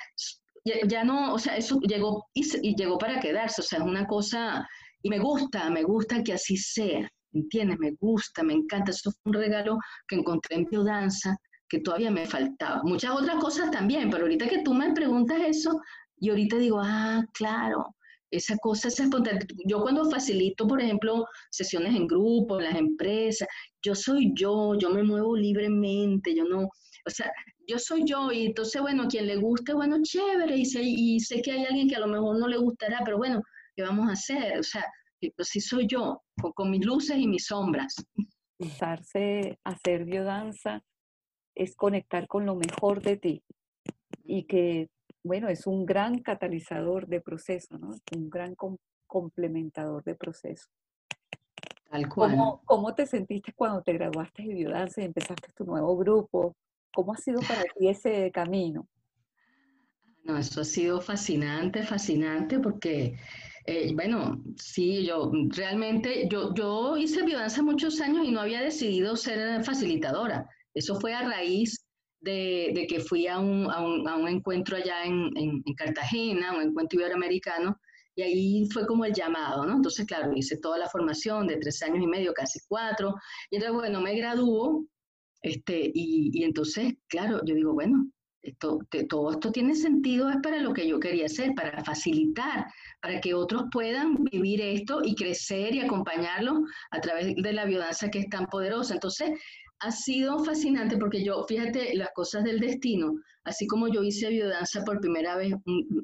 ya, 0.64 1.04
no, 1.04 1.34
o 1.34 1.38
sea, 1.38 1.56
eso 1.56 1.78
llegó 1.80 2.26
y, 2.32 2.42
y, 2.62 2.74
llegó 2.74 2.98
para 2.98 3.20
quedarse, 3.20 3.60
o 3.60 3.64
sea, 3.64 3.78
es 3.78 3.84
una 3.84 4.06
cosa, 4.06 4.66
y 5.02 5.10
me 5.10 5.18
gusta, 5.18 5.70
me 5.70 5.84
gusta 5.84 6.22
que 6.24 6.32
así 6.32 6.56
sea, 6.56 7.08
¿entiendes? 7.34 7.78
Me 7.78 7.92
gusta, 8.00 8.42
me 8.42 8.54
encanta, 8.54 8.90
eso 8.90 9.10
fue 9.10 9.30
un 9.30 9.34
regalo 9.34 9.78
que 10.08 10.16
encontré 10.16 10.56
en 10.56 10.64
biodanza, 10.64 11.36
que 11.68 11.80
todavía 11.80 12.10
me 12.10 12.26
faltaba. 12.26 12.82
Muchas 12.84 13.10
otras 13.12 13.36
cosas 13.36 13.70
también, 13.70 14.10
pero 14.10 14.22
ahorita 14.24 14.48
que 14.48 14.62
tú 14.62 14.72
me 14.74 14.92
preguntas 14.92 15.40
eso, 15.46 15.80
y 16.18 16.30
ahorita 16.30 16.56
digo, 16.56 16.80
ah, 16.82 17.22
claro, 17.32 17.94
esa 18.30 18.56
cosa 18.58 18.88
es 18.88 18.98
espontánea. 18.98 19.40
Yo 19.66 19.80
cuando 19.80 20.10
facilito, 20.10 20.66
por 20.66 20.80
ejemplo, 20.80 21.26
sesiones 21.50 21.94
en 21.94 22.06
grupo, 22.06 22.58
en 22.58 22.64
las 22.64 22.76
empresas, 22.76 23.48
yo 23.82 23.94
soy 23.94 24.32
yo, 24.34 24.74
yo 24.78 24.90
me 24.90 25.02
muevo 25.02 25.36
libremente, 25.36 26.34
yo 26.34 26.44
no, 26.44 26.62
o 26.62 27.10
sea, 27.10 27.30
yo 27.66 27.78
soy 27.78 28.04
yo 28.04 28.32
y 28.32 28.46
entonces, 28.46 28.80
bueno, 28.80 29.06
quien 29.08 29.26
le 29.26 29.36
guste, 29.36 29.74
bueno, 29.74 29.98
chévere, 30.02 30.56
y 30.56 30.64
sé, 30.64 30.82
y 30.82 31.20
sé 31.20 31.42
que 31.42 31.52
hay 31.52 31.64
alguien 31.64 31.88
que 31.88 31.96
a 31.96 32.00
lo 32.00 32.08
mejor 32.08 32.38
no 32.38 32.48
le 32.48 32.58
gustará, 32.58 33.00
pero 33.04 33.18
bueno, 33.18 33.42
¿qué 33.76 33.82
vamos 33.82 34.08
a 34.08 34.12
hacer? 34.12 34.58
O 34.58 34.62
sea, 34.62 34.84
pues 35.30 35.48
sí 35.48 35.60
soy 35.60 35.86
yo, 35.86 36.22
con, 36.54 36.70
mis 36.70 36.84
luces 36.84 37.16
y 37.16 37.26
mis 37.26 37.46
sombras. 37.46 37.94
Usarse, 38.58 39.58
hacer 39.64 40.04
biodanza 40.04 40.82
es 41.54 41.76
conectar 41.76 42.26
con 42.26 42.46
lo 42.46 42.54
mejor 42.56 43.02
de 43.02 43.16
ti 43.16 43.42
y 44.24 44.44
que, 44.44 44.88
bueno, 45.22 45.48
es 45.48 45.66
un 45.66 45.86
gran 45.86 46.18
catalizador 46.20 47.06
de 47.06 47.20
proceso, 47.20 47.78
¿no? 47.78 47.90
Un 48.16 48.30
gran 48.30 48.54
complementador 49.06 50.02
de 50.04 50.14
proceso. 50.14 50.68
Tal 51.90 52.08
cual. 52.08 52.30
¿Cómo, 52.30 52.62
¿Cómo, 52.64 52.94
te 52.94 53.06
sentiste 53.06 53.52
cuando 53.52 53.82
te 53.82 53.92
graduaste 53.92 54.42
de 54.42 54.54
biodanza 54.54 55.02
y 55.02 55.04
empezaste 55.04 55.52
tu 55.54 55.64
nuevo 55.64 55.96
grupo? 55.96 56.56
¿Cómo 56.92 57.12
ha 57.12 57.16
sido 57.16 57.40
para 57.40 57.62
ti 57.62 57.88
ese 57.88 58.30
camino? 58.32 58.88
No, 60.24 60.38
eso 60.38 60.62
ha 60.62 60.64
sido 60.64 61.00
fascinante, 61.00 61.82
fascinante 61.82 62.58
porque, 62.58 63.14
eh, 63.66 63.92
bueno, 63.94 64.42
sí, 64.56 65.06
yo 65.06 65.32
realmente, 65.48 66.28
yo, 66.30 66.52
yo 66.54 66.96
hice 66.98 67.22
biodanza 67.22 67.62
muchos 67.62 68.00
años 68.00 68.26
y 68.26 68.30
no 68.30 68.40
había 68.40 68.60
decidido 68.60 69.16
ser 69.16 69.64
facilitadora. 69.64 70.46
Eso 70.74 71.00
fue 71.00 71.14
a 71.14 71.22
raíz 71.22 71.86
de, 72.20 72.86
que 72.88 73.00
fui 73.00 73.26
a 73.26 73.38
un, 73.38 73.70
a, 73.70 73.80
un, 73.80 74.08
a 74.08 74.16
un, 74.16 74.28
encuentro 74.28 74.76
allá 74.76 75.04
en, 75.04 75.30
en, 75.36 75.62
Cartagena, 75.76 76.56
un 76.56 76.62
encuentro 76.62 77.00
iberoamericano, 77.00 77.78
y 78.16 78.22
ahí 78.22 78.68
fue 78.70 78.86
como 78.86 79.04
el 79.04 79.12
llamado, 79.12 79.64
¿no? 79.66 79.76
Entonces, 79.76 80.06
claro, 80.06 80.32
hice 80.34 80.58
toda 80.58 80.78
la 80.78 80.88
formación 80.88 81.46
de 81.46 81.56
tres 81.56 81.82
años 81.82 82.02
y 82.02 82.06
medio, 82.06 82.32
casi 82.34 82.60
cuatro, 82.68 83.14
y 83.50 83.56
entonces, 83.56 83.78
bueno, 83.78 84.00
me 84.00 84.14
graduó, 84.16 84.86
este, 85.42 85.90
y, 85.94 86.30
y 86.32 86.44
entonces, 86.44 86.94
claro, 87.08 87.40
yo 87.44 87.54
digo, 87.54 87.72
bueno, 87.72 88.10
todo 88.58 89.30
esto 89.30 89.52
tiene 89.52 89.74
sentido, 89.74 90.28
es 90.30 90.36
para 90.42 90.60
lo 90.60 90.72
que 90.72 90.86
yo 90.86 91.00
quería 91.00 91.26
hacer, 91.26 91.52
para 91.54 91.82
facilitar, 91.84 92.66
para 93.00 93.20
que 93.20 93.34
otros 93.34 93.64
puedan 93.72 94.24
vivir 94.24 94.60
esto 94.60 95.00
y 95.02 95.14
crecer 95.14 95.74
y 95.74 95.80
acompañarlo 95.80 96.64
a 96.90 97.00
través 97.00 97.34
de 97.36 97.52
la 97.52 97.64
biodanza 97.64 98.10
que 98.10 98.20
es 98.20 98.28
tan 98.28 98.46
poderosa. 98.46 98.94
Entonces, 98.94 99.30
ha 99.80 99.90
sido 99.90 100.42
fascinante 100.44 100.96
porque 100.96 101.22
yo, 101.22 101.44
fíjate, 101.46 101.94
las 101.94 102.10
cosas 102.14 102.44
del 102.44 102.60
destino, 102.60 103.14
así 103.44 103.66
como 103.66 103.88
yo 103.88 104.02
hice 104.02 104.28
biodanza 104.28 104.82
por 104.84 105.00
primera 105.00 105.36
vez 105.36 105.52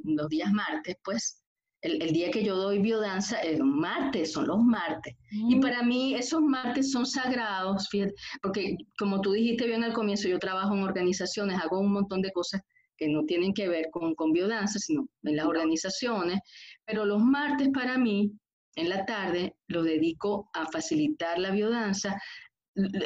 los 0.05 0.29
días 0.29 0.53
martes, 0.53 0.97
pues 1.03 1.40
el, 1.83 2.13
día 2.13 2.31
que 2.31 2.45
yo 2.45 2.57
doy 2.57 2.79
biodanza 2.79 3.39
es 3.39 3.59
martes, 3.61 4.33
son 4.33 4.47
los 4.47 4.59
martes. 4.59 5.15
Y 5.31 5.57
mm. 5.57 5.61
para 5.61 5.83
mí 5.83 6.15
esos 6.15 6.43
martes 6.43 6.91
son 6.93 7.07
sagrados, 7.07 7.89
fíjate, 7.89 8.15
porque 8.43 8.77
como 8.99 9.21
tú 9.21 9.33
dijiste 9.33 9.67
bien 9.67 9.85
al 9.85 9.93
comienzo, 9.93 10.29
yo 10.29 10.39
trabajo 10.39 10.75
en 10.75 10.83
organizaciones, 10.83 11.61
hago 11.61 11.81
un 11.81 11.93
montón 11.93 12.21
de 12.23 12.33
cosas 12.33 12.61
que 12.97 13.09
no 13.09 13.25
tienen 13.25 13.55
que 13.55 13.69
ver 13.69 13.87
con, 13.91 14.15
con 14.15 14.33
biodanza, 14.33 14.79
sino 14.79 15.09
en 15.23 15.37
las 15.37 15.47
organizaciones, 15.47 16.41
pero 16.85 17.07
los 17.07 17.23
martes 17.23 17.71
para 17.73 17.97
mí, 17.97 18.33
en 18.77 18.89
la 18.89 19.07
tarde, 19.07 19.55
los 19.69 19.85
dedico 19.85 20.51
a 20.53 20.67
facilitar 20.67 21.39
la 21.39 21.51
biodanza, 21.51 22.21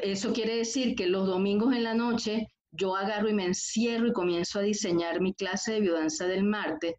eso 0.03 0.33
quiere 0.33 0.57
decir 0.57 0.95
que 0.95 1.07
los 1.07 1.27
domingos 1.27 1.75
en 1.75 1.85
la 1.85 1.95
noche 1.95 2.49
yo 2.73 2.97
agarro 2.97 3.29
y 3.29 3.35
me 3.35 3.47
encierro 3.47 4.09
y 4.09 4.13
comienzo 4.13 4.59
a 4.59 4.63
diseñar 4.63 5.21
mi 5.21 5.33
clase 5.35 5.75
de 5.75 5.81
biodanza 5.81 6.27
del 6.27 6.45
martes. 6.45 6.95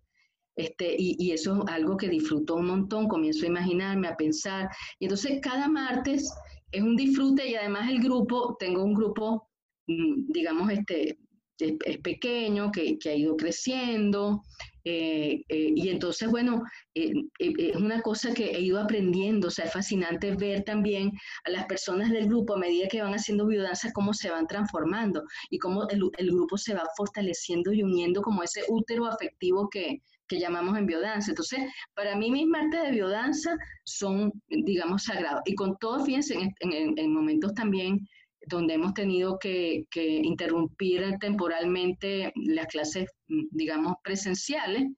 Este, 0.56 0.96
y, 0.98 1.32
eso 1.32 1.64
es 1.66 1.74
algo 1.74 1.98
que 1.98 2.08
disfruto 2.08 2.56
un 2.56 2.68
montón, 2.68 3.08
comienzo 3.08 3.46
a 3.46 3.50
imaginarme, 3.50 4.08
a 4.08 4.16
pensar. 4.16 4.70
Y 5.00 5.06
entonces 5.06 5.40
cada 5.42 5.68
martes 5.68 6.32
es 6.72 6.82
un 6.82 6.96
disfrute 6.96 7.48
y 7.48 7.56
además 7.56 7.90
el 7.90 8.00
grupo, 8.02 8.56
tengo 8.60 8.84
un 8.84 8.94
grupo, 8.94 9.50
mm, 9.88 10.32
digamos, 10.32 10.72
este, 10.72 11.20
es, 11.60 11.98
pequeño, 12.00 12.72
que, 12.72 12.98
ha 13.06 13.14
ido 13.14 13.36
creciendo, 13.38 14.44
eh, 14.84 15.44
eh, 15.50 15.72
y 15.76 15.90
entonces, 15.90 16.30
bueno, 16.30 16.64
eh, 16.94 17.14
es 17.40 17.76
una 17.76 18.02
cosa 18.02 18.34
que 18.34 18.52
he 18.52 18.62
ido 18.62 18.80
aprendiendo, 18.80 19.48
o 19.48 19.52
sea, 19.52 19.66
es 19.66 19.74
fascinante 19.74 20.36
ver 20.36 20.64
también 20.64 21.12
a 21.46 21.50
las 21.50 21.66
personas 21.66 22.12
del 22.12 22.28
grupo 22.28 22.54
a 22.54 22.60
medida 22.60 22.88
que 22.88 23.02
van 23.02 23.14
haciendo 23.14 23.48
biodanza, 23.48 23.92
cómo 23.94 24.14
se 24.14 24.30
van 24.30 24.48
transformando 24.48 25.24
y 25.50 25.58
cómo 25.60 25.88
el 25.90 26.32
grupo 26.32 26.58
se 26.58 26.74
va 26.74 26.84
fortaleciendo 26.96 27.74
y 27.74 27.84
uniendo 27.84 28.22
como 28.22 28.44
ese 28.44 28.64
útero 28.68 29.06
afectivo 29.08 29.70
que, 29.70 30.02
que 30.28 30.40
llamamos 30.40 30.78
en 30.78 30.86
biodanza. 30.86 31.32
Entonces, 31.32 31.60
para 31.94 32.16
mí 32.16 32.32
mis 32.32 32.48
martes 32.48 32.84
de 32.84 32.92
biodanza 32.92 33.56
son, 33.84 34.32
digamos, 34.48 35.04
sagrados. 35.04 35.42
Y 35.46 35.56
con 35.56 35.78
todo, 35.78 36.04
fíjense, 36.04 36.36
en, 36.36 36.54
en, 36.60 36.98
en 36.98 37.14
momentos 37.14 37.54
también 37.54 38.08
donde 38.48 38.76
hemos 38.76 38.94
tenido 38.94 39.38
que, 39.40 39.86
interrumpir 39.96 41.18
temporalmente 41.20 42.32
las 42.36 42.68
clases, 42.68 43.10
mm, 43.28 43.48
digamos, 43.52 43.96
presenciales, 44.04 44.92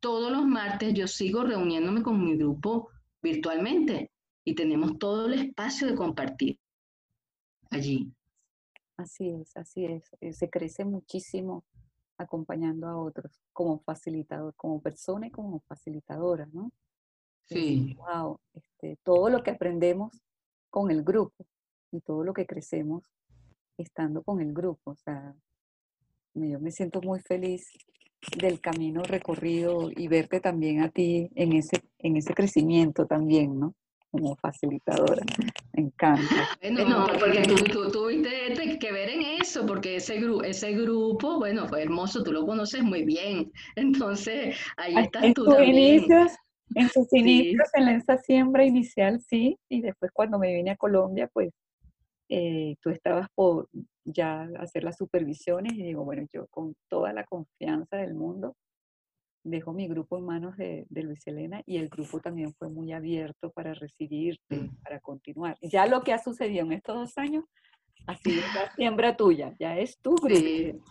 todos 0.00 0.30
los 0.30 0.46
martes 0.46 0.92
yo 0.94 1.06
sigo 1.06 1.44
reuniéndome 1.44 2.02
con 2.02 2.22
mi 2.22 2.36
grupo 2.36 2.90
virtualmente 3.22 4.10
y 4.44 4.54
tenemos 4.54 4.98
todo 4.98 5.26
el 5.26 5.34
espacio 5.34 5.86
de 5.86 5.94
compartir 5.94 6.58
allí. 7.70 8.12
Así 8.96 9.30
es, 9.30 9.56
así 9.56 9.86
es. 9.86 10.10
Eh, 10.20 10.32
se 10.32 10.50
crece 10.50 10.84
muchísimo 10.84 11.64
acompañando 12.24 12.88
a 12.88 12.96
otros 12.98 13.40
como 13.52 13.78
facilitador, 13.80 14.54
como 14.56 14.80
persona 14.80 15.26
y 15.26 15.30
como 15.30 15.60
facilitadora, 15.60 16.46
¿no? 16.52 16.70
Sí. 17.46 17.96
wow, 17.98 18.38
este, 18.54 18.96
todo 19.02 19.28
lo 19.28 19.42
que 19.42 19.50
aprendemos 19.50 20.22
con 20.70 20.90
el 20.90 21.02
grupo 21.04 21.46
y 21.92 22.00
todo 22.00 22.24
lo 22.24 22.32
que 22.32 22.46
crecemos 22.46 23.04
estando 23.76 24.22
con 24.22 24.40
el 24.40 24.52
grupo. 24.52 24.92
O 24.92 24.96
sea, 24.96 25.34
yo 26.34 26.58
me 26.58 26.70
siento 26.70 27.00
muy 27.00 27.20
feliz 27.20 27.70
del 28.38 28.60
camino 28.60 29.02
recorrido 29.02 29.90
y 29.94 30.08
verte 30.08 30.40
también 30.40 30.80
a 30.80 30.90
ti 30.90 31.30
en 31.34 31.52
ese, 31.52 31.82
en 31.98 32.16
ese 32.16 32.34
crecimiento 32.34 33.06
también, 33.06 33.58
¿no? 33.58 33.74
Como 34.14 34.36
facilitadora. 34.36 35.24
Me 35.72 35.82
encanta. 35.82 36.48
no, 36.70 37.08
porque 37.18 37.42
tú, 37.42 37.90
tuviste 37.90 38.78
que 38.78 38.92
ver 38.92 39.10
en 39.10 39.22
eso, 39.40 39.66
porque 39.66 39.96
ese, 39.96 40.20
ese 40.44 40.72
grupo, 40.72 41.40
bueno, 41.40 41.66
fue 41.66 41.82
hermoso, 41.82 42.22
tú 42.22 42.30
lo 42.30 42.46
conoces 42.46 42.84
muy 42.84 43.04
bien. 43.04 43.50
Entonces, 43.74 44.56
ahí 44.76 44.94
estás 44.96 45.34
tú 45.34 45.46
también. 45.46 46.06
en 46.76 46.88
sus 46.90 47.12
inicios, 47.12 47.68
en 47.74 47.88
esa 47.88 48.16
siembra 48.18 48.64
inicial, 48.64 49.20
sí, 49.20 49.58
y 49.68 49.80
después 49.80 50.12
cuando 50.12 50.38
me 50.38 50.54
vine 50.54 50.70
a 50.70 50.76
Colombia, 50.76 51.28
pues 51.32 51.52
eh, 52.28 52.76
tú 52.80 52.90
estabas 52.90 53.26
por 53.34 53.68
ya 54.04 54.48
hacer 54.60 54.84
las 54.84 54.96
supervisiones 54.96 55.72
y 55.72 55.82
digo, 55.82 56.04
bueno, 56.04 56.24
yo 56.32 56.46
con 56.50 56.76
toda 56.88 57.12
la 57.12 57.24
confianza 57.24 57.96
del 57.96 58.14
mundo 58.14 58.54
dejo 59.44 59.72
mi 59.72 59.86
grupo 59.86 60.18
en 60.18 60.24
manos 60.24 60.56
de, 60.56 60.86
Luis 60.90 61.26
Elena 61.26 61.62
y 61.66 61.76
el 61.76 61.88
grupo 61.88 62.18
también 62.20 62.52
fue 62.54 62.68
muy 62.68 62.92
abierto 62.92 63.50
para 63.50 63.74
recibirte, 63.74 64.56
mm. 64.56 64.76
para 64.82 65.00
continuar. 65.00 65.56
Ya 65.60 65.86
lo 65.86 66.02
que 66.02 66.12
ha 66.12 66.18
sucedido 66.18 66.64
en 66.64 66.72
estos 66.72 66.96
dos 66.96 67.18
años 67.18 67.44
ha 68.06 68.16
sido 68.16 68.42
la 68.54 68.72
siembra 68.76 69.16
tuya, 69.16 69.54
ya 69.58 69.78
es 69.78 70.00
tu 70.00 70.14
grupo. 70.14 70.84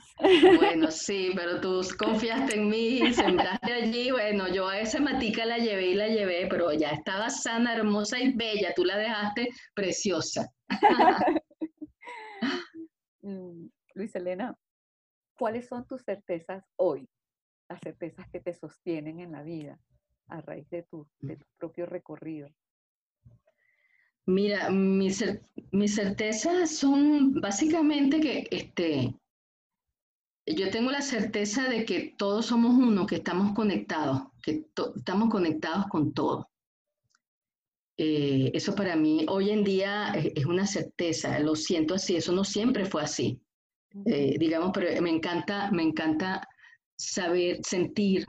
Bueno, 0.58 0.92
sí, 0.92 1.32
pero 1.36 1.60
tú 1.60 1.82
confiaste 1.98 2.56
en 2.56 2.70
mí, 2.70 3.14
sembraste 3.14 3.74
allí, 3.74 4.12
bueno, 4.12 4.48
yo 4.48 4.68
a 4.68 4.80
esa 4.80 5.00
matica 5.00 5.46
la 5.46 5.58
llevé 5.58 5.88
y 5.88 5.96
la 5.96 6.08
llevé, 6.08 6.48
pero 6.48 6.72
ya 6.74 6.90
estaba 6.90 7.30
sana, 7.30 7.76
hermosa 7.76 8.20
y 8.20 8.34
bella, 8.34 8.74
tú 8.76 8.86
la 8.86 8.98
dejaste 8.98 9.50
preciosa. 9.74 10.48
Mm, 13.26 13.70
Luis 13.96 14.14
Elena, 14.16 14.54
¿cuáles 15.38 15.66
son 15.70 15.88
tus 15.88 16.04
certezas 16.04 16.66
hoy? 16.76 17.08
Las 17.70 17.80
certezas 17.82 18.30
que 18.30 18.40
te 18.40 18.54
sostienen 18.54 19.20
en 19.20 19.32
la 19.32 19.44
vida 19.44 19.80
a 20.28 20.42
raíz 20.42 20.70
de 20.70 20.84
tu, 20.84 21.08
de 21.20 21.38
tu 21.38 21.46
propio 21.58 21.86
recorrido. 21.86 22.50
Mira, 24.26 24.70
mis, 24.70 25.24
mis 25.72 25.96
certezas 25.96 26.78
son 26.78 27.34
básicamente 27.42 28.22
que 28.22 28.48
este, 28.52 29.14
yo 30.46 30.70
tengo 30.70 30.92
la 30.92 31.02
certeza 31.02 31.68
de 31.70 31.86
que 31.86 32.16
todos 32.18 32.46
somos 32.46 32.72
uno, 32.74 33.06
que 33.06 33.16
estamos 33.16 33.54
conectados, 33.54 34.24
que 34.42 34.66
estamos 34.96 35.30
conectados 35.30 35.88
con 35.88 36.14
todo. 36.14 36.50
Eh, 37.98 38.52
eso 38.54 38.74
para 38.74 38.96
mí 38.96 39.26
hoy 39.30 39.52
en 39.52 39.64
día 39.64 40.14
es, 40.14 40.46
una 40.46 40.66
certeza, 40.66 41.38
lo 41.40 41.56
siento 41.56 41.96
así, 41.96 42.16
eso 42.16 42.32
no 42.32 42.44
siempre 42.44 42.86
fue 42.86 43.04
así. 43.04 43.42
Eh, 44.06 44.38
digamos, 44.40 44.72
pero 44.74 45.02
me 45.02 45.12
encanta, 45.12 45.70
me 45.72 45.84
encanta 45.84 46.48
saber, 46.96 47.60
sentir, 47.64 48.26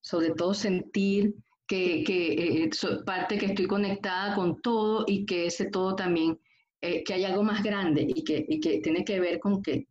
sobre 0.00 0.30
todo 0.30 0.54
sentir 0.54 1.34
que, 1.66 2.04
que 2.04 2.64
eh, 2.64 2.70
parte 3.06 3.38
que 3.38 3.46
estoy 3.46 3.66
conectada 3.66 4.34
con 4.34 4.60
todo 4.60 5.04
y 5.06 5.24
que 5.24 5.46
ese 5.46 5.70
todo 5.70 5.96
también, 5.96 6.38
que 6.80 7.14
hay 7.14 7.24
algo 7.24 7.42
más 7.42 7.62
grande 7.62 8.06
y 8.06 8.24
que, 8.24 8.44
y 8.46 8.60
que 8.60 8.80
tiene 8.80 9.06
que 9.06 9.18
ver 9.18 9.40
con 9.40 9.62
que 9.62 9.86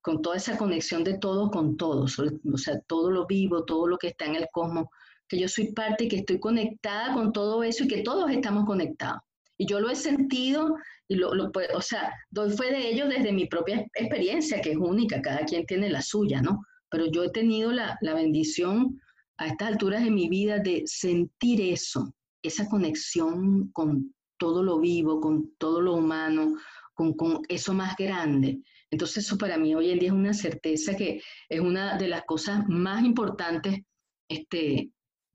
con 0.00 0.22
toda 0.22 0.36
esa 0.36 0.56
conexión 0.56 1.04
de 1.04 1.18
todo 1.18 1.50
con 1.50 1.76
todo, 1.76 2.04
o 2.04 2.58
sea, 2.58 2.80
todo 2.86 3.10
lo 3.10 3.26
vivo, 3.26 3.64
todo 3.64 3.86
lo 3.86 3.98
que 3.98 4.08
está 4.08 4.24
en 4.24 4.36
el 4.36 4.46
cosmos, 4.50 4.86
que 5.28 5.38
yo 5.38 5.48
soy 5.48 5.72
parte 5.72 6.04
y 6.04 6.08
que 6.08 6.16
estoy 6.16 6.40
conectada 6.40 7.12
con 7.12 7.30
todo 7.30 7.62
eso 7.62 7.84
y 7.84 7.88
que 7.88 8.02
todos 8.02 8.30
estamos 8.30 8.64
conectados. 8.64 9.20
Y 9.58 9.66
yo 9.66 9.80
lo 9.80 9.90
he 9.90 9.96
sentido 9.96 10.76
y 11.08 11.16
lo, 11.16 11.34
lo 11.34 11.50
o 11.74 11.82
sea, 11.82 12.10
doy 12.30 12.50
fe 12.50 12.70
de 12.70 12.88
ello 12.88 13.06
desde 13.06 13.32
mi 13.32 13.46
propia 13.46 13.84
experiencia, 13.94 14.62
que 14.62 14.70
es 14.70 14.76
única, 14.78 15.20
cada 15.20 15.44
quien 15.44 15.66
tiene 15.66 15.90
la 15.90 16.00
suya, 16.00 16.40
¿no? 16.40 16.62
Pero 16.90 17.06
yo 17.06 17.24
he 17.24 17.30
tenido 17.30 17.72
la, 17.72 17.98
la 18.00 18.14
bendición 18.14 19.00
a 19.36 19.46
estas 19.46 19.68
alturas 19.68 20.02
de 20.02 20.10
mi 20.10 20.28
vida 20.28 20.58
de 20.58 20.82
sentir 20.86 21.60
eso, 21.60 22.14
esa 22.42 22.68
conexión 22.68 23.70
con 23.72 24.14
todo 24.38 24.62
lo 24.62 24.78
vivo, 24.78 25.20
con 25.20 25.54
todo 25.58 25.80
lo 25.80 25.94
humano, 25.94 26.56
con, 26.94 27.14
con, 27.14 27.42
eso 27.48 27.74
más 27.74 27.96
grande. 27.96 28.60
Entonces 28.90 29.26
eso 29.26 29.36
para 29.36 29.58
mí 29.58 29.74
hoy 29.74 29.90
en 29.90 29.98
día 29.98 30.08
es 30.08 30.14
una 30.14 30.32
certeza 30.32 30.96
que 30.96 31.22
es 31.48 31.60
una 31.60 31.98
de 31.98 32.08
las 32.08 32.24
cosas 32.24 32.66
más 32.68 33.04
importantes 33.04 33.80
este, 34.28 34.90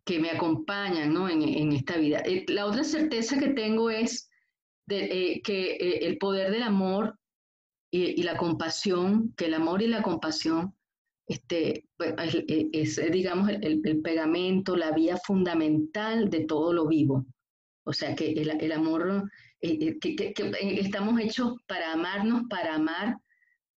que 0.05 0.19
me 0.19 0.31
acompañan 0.31 1.13
¿no? 1.13 1.29
en, 1.29 1.71
esta 1.71 1.97
vida. 1.97 2.19
Eh, 2.25 2.45
la 2.47 2.65
otra 2.65 2.83
certeza 2.83 3.39
que 3.39 3.49
tengo 3.49 3.89
es 3.89 4.29
eh, 4.89 5.41
que 5.41 5.71
eh, 5.71 6.05
el 6.05 6.17
poder 6.17 6.51
del 6.51 6.63
amor 6.63 7.17
y, 7.91 8.23
la 8.23 8.37
compasión, 8.37 9.33
que 9.37 9.45
el 9.45 9.53
amor 9.53 9.83
y 9.83 9.87
la 9.87 10.01
compasión 10.01 10.75
este, 11.33 11.85
pues, 11.97 12.13
es, 12.47 13.11
digamos, 13.11 13.49
el, 13.49 14.01
pegamento, 14.01 14.75
la 14.75 14.91
vía 14.91 15.17
fundamental 15.17 16.29
de 16.29 16.45
todo 16.45 16.73
lo 16.73 16.87
vivo. 16.87 17.25
O 17.85 17.93
sea, 17.93 18.15
que 18.15 18.31
el, 18.31 18.71
amor, 18.71 19.29
que, 19.59 19.97
que, 19.99 20.53
estamos 20.79 21.19
hechos 21.19 21.55
para 21.67 21.93
amarnos, 21.93 22.43
para 22.49 22.75
amar, 22.75 23.17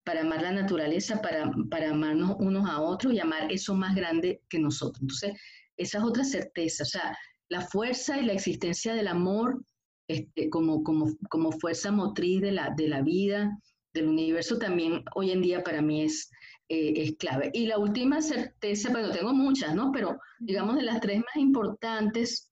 para 0.04 0.22
amar 0.22 0.42
la 0.42 0.52
naturaleza, 0.52 1.22
para, 1.22 1.50
para 1.70 1.90
amarnos 1.90 2.36
unos 2.38 2.68
a 2.68 2.80
otros 2.80 3.14
y 3.14 3.20
amar 3.20 3.50
eso 3.50 3.74
más 3.74 3.94
grande 3.94 4.42
que 4.48 4.58
nosotros. 4.58 5.00
Entonces, 5.00 5.40
esa 5.76 5.98
es 5.98 6.04
otra 6.04 6.24
certeza, 6.24 6.82
o 6.82 6.86
sea, 6.86 7.16
la 7.48 7.60
fuerza 7.60 8.18
y 8.18 8.24
la 8.26 8.32
existencia 8.32 8.94
del 8.94 9.08
amor 9.08 9.64
este, 10.08 10.50
como, 10.50 10.82
como, 10.82 11.16
como 11.30 11.52
fuerza 11.52 11.90
motriz 11.90 12.40
de 12.40 12.52
la, 12.52 12.74
de 12.76 12.88
la 12.88 13.02
vida, 13.02 13.58
del 13.94 14.08
universo, 14.08 14.58
también 14.58 15.04
hoy 15.14 15.30
en 15.30 15.40
día 15.40 15.62
para 15.62 15.80
mí 15.80 16.02
es, 16.02 16.30
eh, 16.68 16.92
es 16.96 17.16
clave. 17.16 17.50
Y 17.52 17.66
la 17.66 17.78
última 17.78 18.22
certeza, 18.22 18.90
bueno, 18.90 19.10
tengo 19.10 19.32
muchas, 19.32 19.74
¿no? 19.74 19.90
Pero 19.92 20.18
digamos 20.38 20.76
de 20.76 20.82
las 20.82 21.00
tres 21.00 21.18
más 21.18 21.36
importantes 21.36 22.50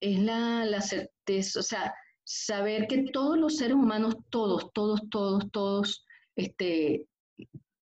es 0.00 0.18
la, 0.18 0.64
la 0.64 0.80
certeza, 0.80 1.60
o 1.60 1.62
sea, 1.62 1.94
saber 2.24 2.86
que 2.86 3.04
todos 3.12 3.38
los 3.38 3.56
seres 3.56 3.74
humanos, 3.74 4.16
todos, 4.30 4.72
todos, 4.72 5.08
todos, 5.10 5.50
todos, 5.50 6.06
este, 6.36 7.06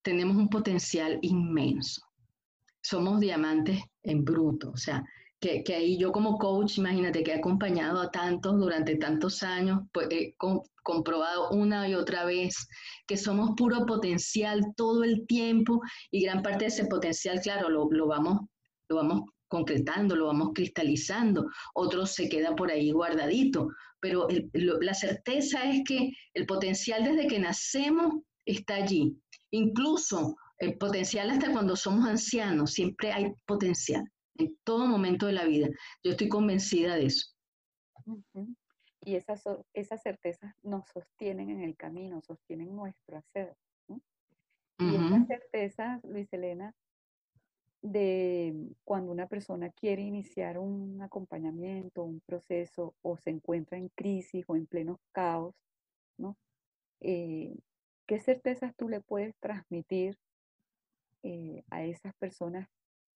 tenemos 0.01 0.37
un 0.37 0.49
potencial 0.49 1.19
inmenso. 1.21 2.01
Somos 2.81 3.19
diamantes 3.19 3.81
en 4.03 4.25
bruto, 4.25 4.71
o 4.71 4.77
sea, 4.77 5.03
que, 5.41 5.63
que, 5.63 5.73
ahí 5.73 5.97
yo 5.97 6.11
como 6.11 6.37
coach, 6.37 6.77
imagínate 6.77 7.23
que 7.23 7.31
he 7.31 7.35
acompañado 7.35 7.99
a 7.99 8.11
tantos 8.11 8.59
durante 8.59 8.95
tantos 8.97 9.41
años, 9.41 9.81
pues 9.91 10.07
he 10.11 10.35
comprobado 10.83 11.49
una 11.49 11.89
y 11.89 11.95
otra 11.95 12.25
vez 12.25 12.67
que 13.07 13.17
somos 13.17 13.55
puro 13.57 13.85
potencial 13.87 14.61
todo 14.77 15.03
el 15.03 15.25
tiempo 15.25 15.81
y 16.11 16.21
gran 16.23 16.43
parte 16.43 16.65
de 16.65 16.67
ese 16.67 16.85
potencial, 16.85 17.41
claro, 17.41 17.69
lo, 17.69 17.89
lo 17.91 18.07
vamos, 18.07 18.41
lo 18.87 18.97
vamos 18.97 19.21
concretando, 19.47 20.15
lo 20.15 20.27
vamos 20.27 20.51
cristalizando, 20.53 21.49
otro 21.73 22.05
se 22.05 22.29
queda 22.29 22.55
por 22.55 22.69
ahí 22.69 22.91
guardadito, 22.91 23.67
pero 23.99 24.27
la 24.53 24.93
certeza 24.93 25.63
es 25.63 25.81
que 25.85 26.11
el 26.35 26.45
potencial 26.45 27.03
desde 27.03 27.27
que 27.27 27.39
nacemos 27.39 28.13
está 28.45 28.75
allí. 28.75 29.17
Incluso 29.49 30.35
el 30.59 30.77
potencial 30.77 31.31
hasta 31.31 31.51
cuando 31.51 31.75
somos 31.75 32.07
ancianos, 32.07 32.73
siempre 32.73 33.11
hay 33.11 33.33
potencial 33.45 34.03
en 34.35 34.57
todo 34.63 34.85
momento 34.87 35.25
de 35.27 35.33
la 35.33 35.45
vida. 35.45 35.67
Yo 36.03 36.11
estoy 36.11 36.29
convencida 36.29 36.95
de 36.95 37.05
eso. 37.05 37.27
Y 39.03 39.15
esas, 39.15 39.43
esas 39.73 40.01
certezas 40.01 40.53
nos 40.63 40.87
sostienen 40.89 41.49
en 41.49 41.61
el 41.61 41.75
camino, 41.75 42.21
sostienen 42.21 42.75
nuestro 42.75 43.17
hacer. 43.17 43.55
Y 44.79 44.95
esas 44.95 45.27
certezas, 45.27 46.03
Luis 46.03 46.31
Elena, 46.33 46.73
de 47.83 48.53
cuando 48.83 49.11
una 49.11 49.27
persona 49.27 49.69
quiere 49.69 50.01
iniciar 50.01 50.57
un 50.57 51.01
acompañamiento, 51.01 52.03
un 52.03 52.19
proceso, 52.21 52.95
o 53.01 53.17
se 53.17 53.29
encuentra 53.29 53.77
en 53.77 53.89
crisis 53.89 54.43
o 54.47 54.55
en 54.55 54.65
pleno 54.65 54.99
caos, 55.11 55.55
¿no? 56.17 56.35
Eh, 56.99 57.55
¿Qué 58.07 58.19
certezas 58.19 58.75
tú 58.75 58.89
le 58.89 59.01
puedes 59.01 59.35
transmitir 59.39 60.17
eh, 61.23 61.63
a 61.69 61.83
esas 61.83 62.15
personas 62.15 62.67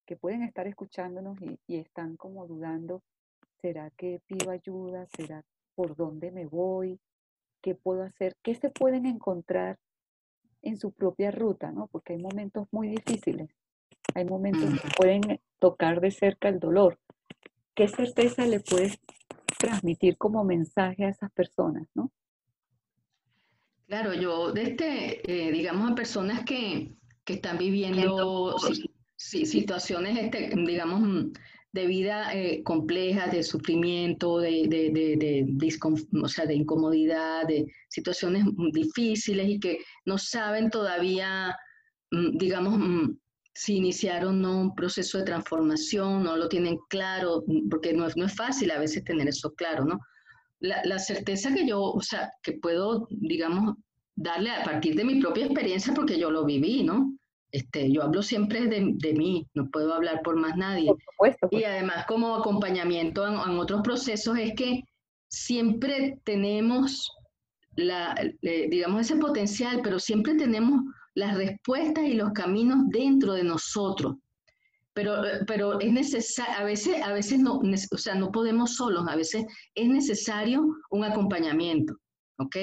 que 0.06 0.16
pueden 0.16 0.44
estar 0.44 0.68
escuchándonos 0.68 1.38
y, 1.42 1.78
están 1.78 2.16
como 2.16 2.46
dudando, 2.48 3.02
¿será 3.62 3.90
que 3.92 4.22
pido 4.28 4.52
ayuda? 4.52 5.08
¿Será 5.18 5.44
por 5.76 5.96
dónde 5.96 6.32
me 6.32 6.46
voy? 6.46 7.00
¿Qué 7.62 7.76
puedo 7.76 8.04
hacer? 8.04 8.36
¿Qué 8.44 8.56
se 8.56 8.70
pueden 8.70 9.06
encontrar 9.06 9.78
en 10.62 10.78
su 10.78 10.92
propia 10.92 11.32
ruta? 11.32 11.72
¿no? 11.72 11.88
Porque 11.88 12.14
hay 12.14 12.20
momentos 12.20 12.68
muy 12.72 12.90
difíciles, 12.90 13.50
hay 14.14 14.26
momentos 14.26 14.82
que 14.82 14.90
pueden 14.96 15.42
tocar 15.60 16.00
de 16.00 16.12
cerca 16.12 16.50
el 16.50 16.60
dolor. 16.60 17.00
¿Qué 17.74 17.88
certeza 17.88 18.46
le 18.46 18.60
puedes 18.60 19.00
transmitir 19.58 20.18
como 20.18 20.44
mensaje 20.44 21.06
a 21.06 21.10
esas 21.10 21.32
personas? 21.32 21.88
¿no? 21.96 22.12
Claro, 23.88 24.14
yo, 24.14 24.52
de 24.52 24.64
este, 24.64 25.48
eh, 25.48 25.52
digamos, 25.52 25.92
a 25.92 25.96
personas 25.96 26.46
que, 26.46 26.96
que 27.24 27.34
están 27.34 27.58
viviendo 27.58 28.56
situaciones, 29.44 30.18
este, 30.18 30.52
digamos, 30.56 31.02
mm, 31.02 31.32
de 31.76 31.88
vida 31.88 32.34
eh, 32.34 32.64
complejas, 32.64 33.32
de 33.34 33.44
sufrimiento, 33.44 34.40
de, 34.40 34.66
de, 34.70 34.92
de, 34.92 35.78
o 36.24 36.28
sea, 36.30 36.46
de 36.46 36.56
incomodidad, 36.56 37.46
de 37.46 37.66
situaciones 37.90 38.46
difíciles 38.72 39.50
y 39.50 39.60
que 39.60 39.80
no 40.06 40.18
saben 40.18 40.70
todavía, 40.70 41.54
mm, 42.12 42.38
digamos, 42.38 42.80
mm, 42.80 43.18
si 43.54 43.76
iniciaron 43.76 44.42
¿no? 44.42 44.62
un 44.62 44.76
proceso 44.76 45.18
de 45.18 45.26
transformación, 45.26 46.24
no 46.24 46.38
lo 46.38 46.48
tienen 46.48 46.78
claro, 46.90 47.44
porque 47.70 47.94
no 47.94 48.08
es, 48.08 48.16
no 48.16 48.26
es 48.26 48.36
fácil 48.36 48.72
a 48.72 48.80
veces 48.80 49.04
tener 49.04 49.28
eso 49.28 49.54
claro, 49.54 49.86
¿no? 49.86 50.00
La, 50.60 50.82
la 50.86 51.00
certeza 51.00 51.54
que 51.54 51.68
yo, 51.68 51.82
o 51.82 52.02
sea, 52.02 52.32
que 52.42 52.54
puedo, 52.54 53.08
digamos, 53.10 53.76
darle 54.16 54.52
a 54.52 54.64
partir 54.64 54.96
de 54.96 55.04
mi 55.04 55.20
propia 55.20 55.46
experiencia, 55.46 55.94
porque 55.94 56.18
yo 56.18 56.32
lo 56.32 56.46
viví, 56.46 56.84
¿no? 56.84 57.18
Este, 57.56 57.90
yo 57.90 58.04
hablo 58.04 58.22
siempre 58.22 58.68
de, 58.68 58.92
de, 58.96 59.14
mí, 59.14 59.48
no 59.54 59.70
puedo 59.70 59.94
hablar 59.94 60.22
por 60.24 60.36
más 60.36 60.58
nadie. 60.58 60.92
Y 61.52 61.64
además 61.64 62.06
como 62.06 62.36
acompañamiento 62.36 63.26
en, 63.26 63.58
otros 63.58 63.82
procesos 63.82 64.38
es 64.38 64.54
que 64.56 64.84
siempre 65.30 66.20
tenemos, 66.26 67.10
la, 67.78 68.14
digamos, 68.42 69.00
ese 69.00 69.16
potencial, 69.16 69.80
pero 69.82 70.00
siempre 70.00 70.36
tenemos 70.36 70.82
las 71.14 71.38
respuestas 71.38 72.04
y 72.04 72.16
los 72.16 72.34
caminos 72.34 72.90
dentro 72.90 73.32
de 73.32 73.46
nosotros. 73.46 74.16
Pero, 74.92 75.16
pero 75.48 75.80
es 75.80 75.94
necesario, 75.94 76.56
a 76.58 76.64
veces, 76.66 77.02
a 77.02 77.14
veces 77.14 77.40
no, 77.40 77.62
o 77.62 77.98
sea, 77.98 78.16
no 78.16 78.34
podemos 78.34 78.76
solos, 78.76 79.08
a 79.08 79.16
veces 79.16 79.46
es 79.76 79.88
necesario 79.88 80.62
un 80.90 81.06
acompañamiento. 81.06 81.96
¿ok? 82.38 82.58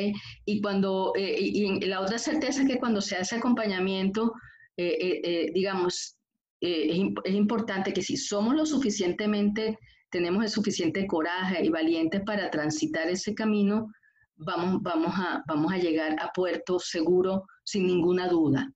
Y 0.44 0.60
cuando, 0.60 1.14
eh, 1.16 1.40
y 1.40 1.80
la 1.86 2.02
otra 2.02 2.18
certeza 2.18 2.60
es 2.60 2.68
que 2.68 2.78
cuando 2.78 3.00
se 3.00 3.16
hace 3.16 3.36
acompañamiento, 3.36 4.34
eh, 4.34 4.34
eh, 4.34 4.34
eh, 4.34 4.51
digamos, 4.76 6.16
es, 6.60 7.00
es, 7.24 7.34
importante 7.34 7.92
que 7.92 8.02
si 8.02 8.16
somos 8.16 8.54
lo 8.54 8.64
suficientemente, 8.64 9.78
tenemos 10.12 10.44
el 10.44 10.50
suficiente 10.50 11.06
coraje 11.06 11.64
y 11.64 11.70
valientes 11.70 12.20
para 12.24 12.50
transitar 12.50 13.08
ese 13.08 13.34
camino, 13.34 13.90
vamos, 14.36 14.82
vamos, 14.82 15.12
a, 15.16 15.42
vamos 15.48 15.72
a 15.72 15.78
llegar 15.78 16.16
a 16.20 16.30
puerto 16.32 16.78
seguro 16.78 17.46
sin 17.64 17.86
ninguna 17.86 18.28
duda. 18.28 18.70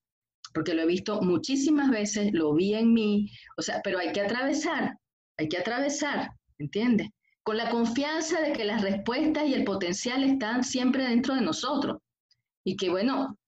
Porque 0.55 0.75
lo 0.75 0.83
he 0.83 0.87
visto 0.87 1.21
muchísimas 1.21 1.91
veces, 1.91 2.33
lo 2.33 2.55
vi 2.55 2.75
en 2.75 2.93
mí, 2.93 3.31
o 3.59 3.63
sea, 3.63 3.81
pero 3.85 3.99
hay 3.99 4.13
que 4.13 4.23
atravesar, 4.23 4.97
hay 5.37 5.49
que 5.49 5.59
atravesar, 5.59 6.31
¿entiendes? 6.59 7.09
Con 7.43 7.59
la 7.59 7.69
confianza 7.69 8.41
de 8.41 8.53
que 8.53 8.65
las 8.65 8.83
respuestas 8.83 9.47
y 9.47 9.55
el 9.55 9.65
potencial 9.65 10.25
están 10.25 10.65
siempre 10.65 11.05
dentro 11.05 11.35
de 11.35 11.43
nosotros. 11.43 11.99
Y 12.65 12.77
que 12.77 12.89
bueno, 12.89 13.39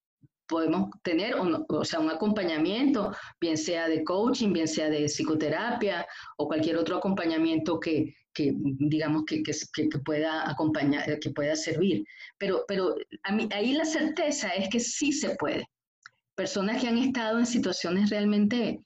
podemos 0.49 0.91
tener 1.03 1.35
o, 1.37 1.85
sea, 1.85 2.01
un 2.01 2.11
acompañamiento, 2.11 3.15
bien 3.41 3.57
sea 3.57 3.89
de 3.89 4.03
coaching, 4.03 4.53
bien 4.53 4.67
sea 4.67 4.89
de 4.89 5.07
psicoterapia 5.07 6.07
o 6.39 6.49
cualquier 6.49 6.77
otro 6.77 6.97
acompañamiento 6.97 7.79
que, 7.79 8.15
que 8.33 8.53
digamos, 8.57 9.25
que, 9.27 9.43
que, 9.43 9.53
que, 9.75 9.99
pueda 10.05 10.51
acompañar, 10.51 11.19
que 11.21 11.31
pueda 11.31 11.55
servir. 11.55 12.05
Pero, 12.39 12.65
pero 12.67 12.97
a 13.25 13.33
mí, 13.33 13.49
ahí 13.53 13.73
la 13.75 13.85
certeza 13.85 14.49
es 14.49 14.69
que 14.71 14.81
sí 14.81 15.13
se 15.13 15.37
puede. 15.37 15.67
Personas 16.35 16.81
que 16.81 16.89
han 16.89 16.99
estado 16.99 17.39
en 17.39 17.47
situaciones 17.47 18.11
realmente, 18.11 18.81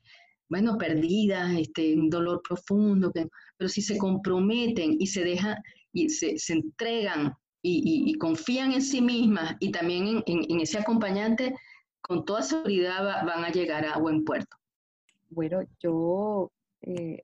bueno, 0.49 0.77
perdidas, 0.77 1.53
este, 1.57 1.95
un 1.95 2.11
dolor 2.11 2.43
profundo, 2.47 3.13
pero 3.57 3.69
si 3.69 3.83
se 3.83 3.97
comprometen 3.97 4.97
y 4.99 5.07
se 5.07 5.23
dejan 5.23 5.57
y 5.93 6.09
se, 6.09 6.39
se 6.39 6.55
entregan 6.55 7.35
y, 7.63 8.15
confían 8.15 8.73
en 8.73 8.83
sí 8.83 9.01
mismas 9.01 9.57
y 9.61 9.71
también 9.71 10.23
en, 10.27 10.61
ese 10.61 10.79
acompañante, 10.79 11.55
con 12.01 12.25
toda 12.25 12.43
seguridad 12.43 13.25
van 13.25 13.45
a 13.45 13.51
llegar 13.51 13.85
a 13.87 13.99
buen 13.99 14.25
puerto. 14.25 14.57
Bueno, 15.31 15.61
yo 15.81 16.51
eh, 16.83 17.23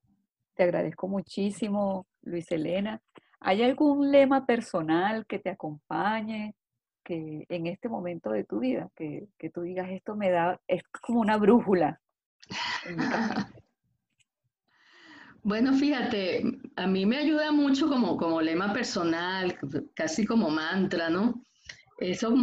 te 0.54 0.62
agradezco 0.62 1.08
muchísimo, 1.08 2.06
Luis 2.22 2.50
Elena. 2.52 3.00
¿Hay 3.40 3.62
algún 3.62 4.10
lema 4.10 4.46
personal 4.46 5.26
que 5.26 5.38
te 5.38 5.50
acompañe 5.50 6.54
que 7.04 7.46
en 7.48 7.66
este 7.66 7.88
momento 7.88 8.30
de 8.30 8.44
tu 8.44 8.60
vida, 8.60 8.88
que, 8.94 9.28
que 9.38 9.50
tú 9.50 9.62
digas 9.62 9.88
esto 9.90 10.14
me 10.14 10.30
da, 10.30 10.60
es 10.68 10.82
como 11.02 11.20
una 11.20 11.36
brújula? 11.36 12.00
Bueno, 15.42 15.72
fíjate, 15.74 16.42
a 16.76 16.86
mí 16.86 17.06
me 17.06 17.18
ayuda 17.18 17.52
mucho 17.52 17.88
como, 17.88 18.16
como 18.16 18.40
lema 18.40 18.72
personal, 18.72 19.56
casi 19.94 20.26
como 20.26 20.50
mantra, 20.50 21.08
¿no? 21.10 21.42
Eso, 21.98 22.34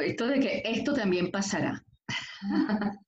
esto 0.00 0.26
de 0.26 0.40
que 0.40 0.62
esto 0.64 0.94
también 0.94 1.30
pasará. 1.30 1.82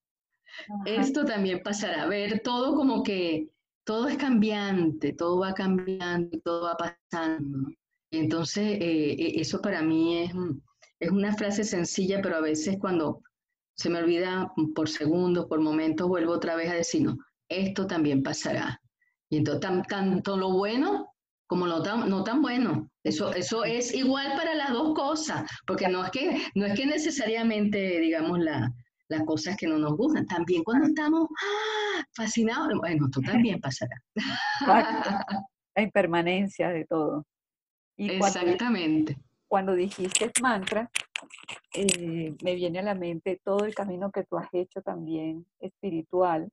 esto 0.86 1.24
también 1.24 1.62
pasará. 1.62 2.06
Ver 2.06 2.40
todo 2.40 2.74
como 2.74 3.02
que 3.02 3.48
todo 3.84 4.08
es 4.08 4.16
cambiante, 4.16 5.12
todo 5.12 5.40
va 5.40 5.54
cambiando, 5.54 6.38
todo 6.40 6.64
va 6.64 6.76
pasando. 6.76 7.68
Entonces, 8.10 8.78
eh, 8.80 9.12
e, 9.18 9.40
eso 9.40 9.60
para 9.60 9.82
mí 9.82 10.18
es, 10.24 10.32
es 11.00 11.10
una 11.10 11.34
frase 11.36 11.64
sencilla, 11.64 12.20
pero 12.22 12.36
a 12.36 12.40
veces 12.40 12.78
cuando 12.80 13.22
se 13.76 13.90
me 13.90 13.98
olvida 13.98 14.52
por 14.74 14.88
segundos, 14.88 15.46
por 15.46 15.60
momentos, 15.60 16.08
vuelvo 16.08 16.32
otra 16.32 16.56
vez 16.56 16.70
a 16.70 16.74
decir, 16.74 17.02
no, 17.02 17.18
esto 17.48 17.86
también 17.86 18.22
pasará. 18.22 18.80
Y 19.34 19.38
entonces, 19.38 19.68
tanto 19.88 20.36
lo 20.36 20.52
bueno 20.52 21.12
como 21.48 21.66
lo 21.66 21.82
tan, 21.82 22.08
no 22.08 22.22
tan 22.22 22.40
bueno. 22.40 22.88
Eso, 23.02 23.32
eso 23.34 23.64
es 23.64 23.92
igual 23.92 24.28
para 24.36 24.54
las 24.54 24.70
dos 24.70 24.94
cosas, 24.94 25.50
porque 25.66 25.88
no 25.88 26.04
es 26.04 26.12
que, 26.12 26.40
no 26.54 26.64
es 26.66 26.78
que 26.78 26.86
necesariamente, 26.86 27.98
digamos, 27.98 28.38
la, 28.38 28.72
las 29.08 29.24
cosas 29.24 29.56
que 29.56 29.66
no 29.66 29.76
nos 29.76 29.96
gustan. 29.96 30.24
También 30.28 30.62
cuando 30.62 30.86
estamos 30.86 31.26
¡ah! 31.30 32.04
fascinados, 32.14 32.78
bueno, 32.78 33.06
esto 33.06 33.20
también 33.22 33.60
pasará. 33.60 33.96
La 35.74 35.82
impermanencia 35.82 36.68
de 36.68 36.84
todo. 36.84 37.26
Y 37.96 38.10
Exactamente. 38.10 39.18
Cuando, 39.48 39.74
dijiste 39.74 40.30
mantra, 40.40 40.88
eh, 41.74 42.36
me 42.40 42.54
viene 42.54 42.78
a 42.78 42.82
la 42.82 42.94
mente 42.94 43.40
todo 43.42 43.64
el 43.64 43.74
camino 43.74 44.12
que 44.12 44.22
tú 44.22 44.38
has 44.38 44.48
hecho 44.52 44.80
también 44.80 45.44
espiritual, 45.58 46.48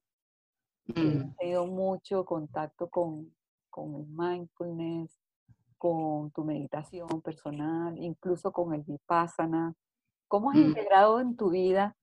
He 0.96 1.02
mm. 1.02 1.36
tenido 1.36 1.66
mucho 1.68 2.26
contacto 2.26 2.90
con, 2.90 3.34
con 3.70 4.16
mindfulness, 4.16 5.20
con 5.78 6.32
tu 6.32 6.44
meditación 6.44 7.22
personal, 7.22 7.98
incluso 7.98 8.52
con 8.52 8.74
el 8.74 8.84
vipassana? 8.84 9.74
¿Cómo 10.28 10.52
has 10.52 10.58
mm. 10.58 10.62
integrado 10.62 11.20
en 11.20 11.36
tu 11.36 11.50
vida 11.50 11.96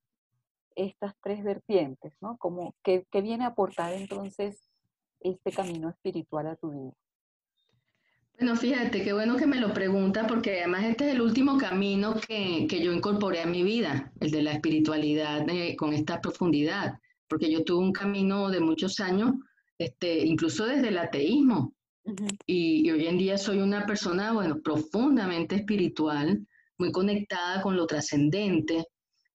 estas 0.74 1.14
tres 1.22 1.42
vertientes? 1.44 2.14
¿no? 2.20 2.36
¿Cómo, 2.38 2.74
qué, 2.82 3.06
¿Qué 3.10 3.22
viene 3.22 3.44
a 3.44 3.48
aportar 3.48 3.92
entonces 3.92 4.68
este 5.20 5.52
camino 5.52 5.88
espiritual 5.88 6.48
a 6.48 6.56
tu 6.56 6.70
vida? 6.70 6.92
Bueno, 8.40 8.54
fíjate, 8.54 9.02
qué 9.02 9.12
bueno 9.12 9.36
que 9.36 9.48
me 9.48 9.58
lo 9.58 9.74
pregunta 9.74 10.24
porque 10.28 10.58
además 10.58 10.84
este 10.84 11.08
es 11.08 11.14
el 11.14 11.22
último 11.22 11.58
camino 11.58 12.14
que, 12.14 12.68
yo 12.68 12.92
incorporé 12.92 13.42
a 13.42 13.46
mi 13.46 13.64
vida, 13.64 14.12
el 14.20 14.30
de 14.30 14.42
la 14.42 14.52
espiritualidad 14.52 15.44
con 15.76 15.92
esta 15.92 16.20
profundidad, 16.20 17.00
porque 17.28 17.50
yo 17.50 17.64
tuve 17.64 17.84
un 17.84 17.92
camino 17.92 18.50
de 18.50 18.60
muchos 18.60 19.00
años, 19.00 19.34
este, 19.78 20.24
incluso 20.24 20.66
desde 20.66 20.88
el 20.88 20.98
ateísmo, 20.98 21.74
y, 22.46 22.90
hoy 22.90 23.06
en 23.06 23.18
día 23.18 23.36
soy 23.36 23.58
una 23.58 23.84
persona, 23.84 24.32
bueno, 24.32 24.60
profundamente 24.62 25.56
espiritual, 25.56 26.46
muy 26.78 26.90
conectada 26.90 27.60
con 27.60 27.76
lo 27.76 27.86
trascendente, 27.86 28.86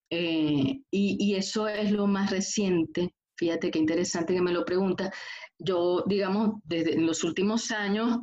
eh, 0.10 0.82
y, 0.90 1.18
y 1.20 1.36
eso 1.36 1.68
es 1.68 1.92
lo 1.92 2.08
más 2.08 2.32
reciente, 2.32 3.14
fíjate 3.36 3.70
qué 3.70 3.80
interesante 3.80 4.34
que 4.34 4.42
me 4.42 4.52
lo 4.52 4.66
pregunta, 4.66 5.12
yo, 5.60 6.04
digamos, 6.08 6.62
desde 6.64 7.00
los 7.00 7.24
últimos 7.24 7.70
años, 7.72 8.20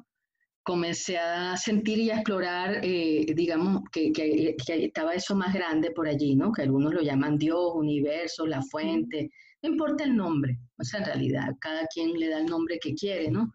comencé 0.63 1.19
a 1.19 1.57
sentir 1.57 1.99
y 1.99 2.11
a 2.11 2.17
explorar, 2.17 2.81
eh, 2.85 3.27
digamos, 3.35 3.83
que, 3.91 4.13
que, 4.13 4.57
estaba 4.67 5.15
eso 5.15 5.35
más 5.35 5.55
grande 5.55 5.91
por 5.91 6.07
allí, 6.07 6.37
¿no? 6.37 6.53
Que 6.53 6.63
algunos 6.63 6.93
lo 6.93 7.01
llaman 7.01 7.39
Dios, 7.39 7.73
universo, 7.75 8.47
la 8.47 8.63
fuente, 8.63 9.31
no 9.63 9.71
importa 9.71 10.05
el 10.05 10.17
nombre, 10.17 10.59
o 10.79 10.85
sea, 10.85 11.01
en 11.01 11.07
realidad, 11.07 11.49
cada 11.61 11.87
quien 11.87 12.13
le 12.19 12.29
da 12.29 12.39
el 12.39 12.47
nombre 12.47 12.79
que 12.81 12.95
quiere, 12.95 13.31
¿no? 13.31 13.53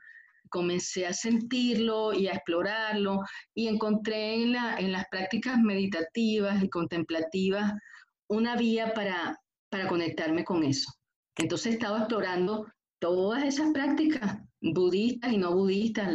Comencé 0.49 1.07
a 1.07 1.13
sentirlo 1.13 2.13
y 2.13 2.27
a 2.27 2.33
explorarlo 2.33 3.21
y 3.53 3.67
encontré 3.67 4.35
en, 4.43 4.53
la, 4.53 4.77
en 4.77 4.91
las 4.91 5.05
prácticas 5.09 5.59
meditativas 5.59 6.63
y 6.63 6.69
contemplativas 6.69 7.73
una 8.27 8.55
vía 8.55 8.93
para, 8.93 9.39
para 9.69 9.87
conectarme 9.87 10.43
con 10.43 10.63
eso. 10.63 10.91
Entonces 11.37 11.73
estaba 11.73 11.99
explorando 11.99 12.65
todas 12.99 13.43
esas 13.43 13.71
prácticas 13.71 14.37
budistas 14.61 15.31
y 15.33 15.37
no 15.37 15.53
budistas, 15.53 16.11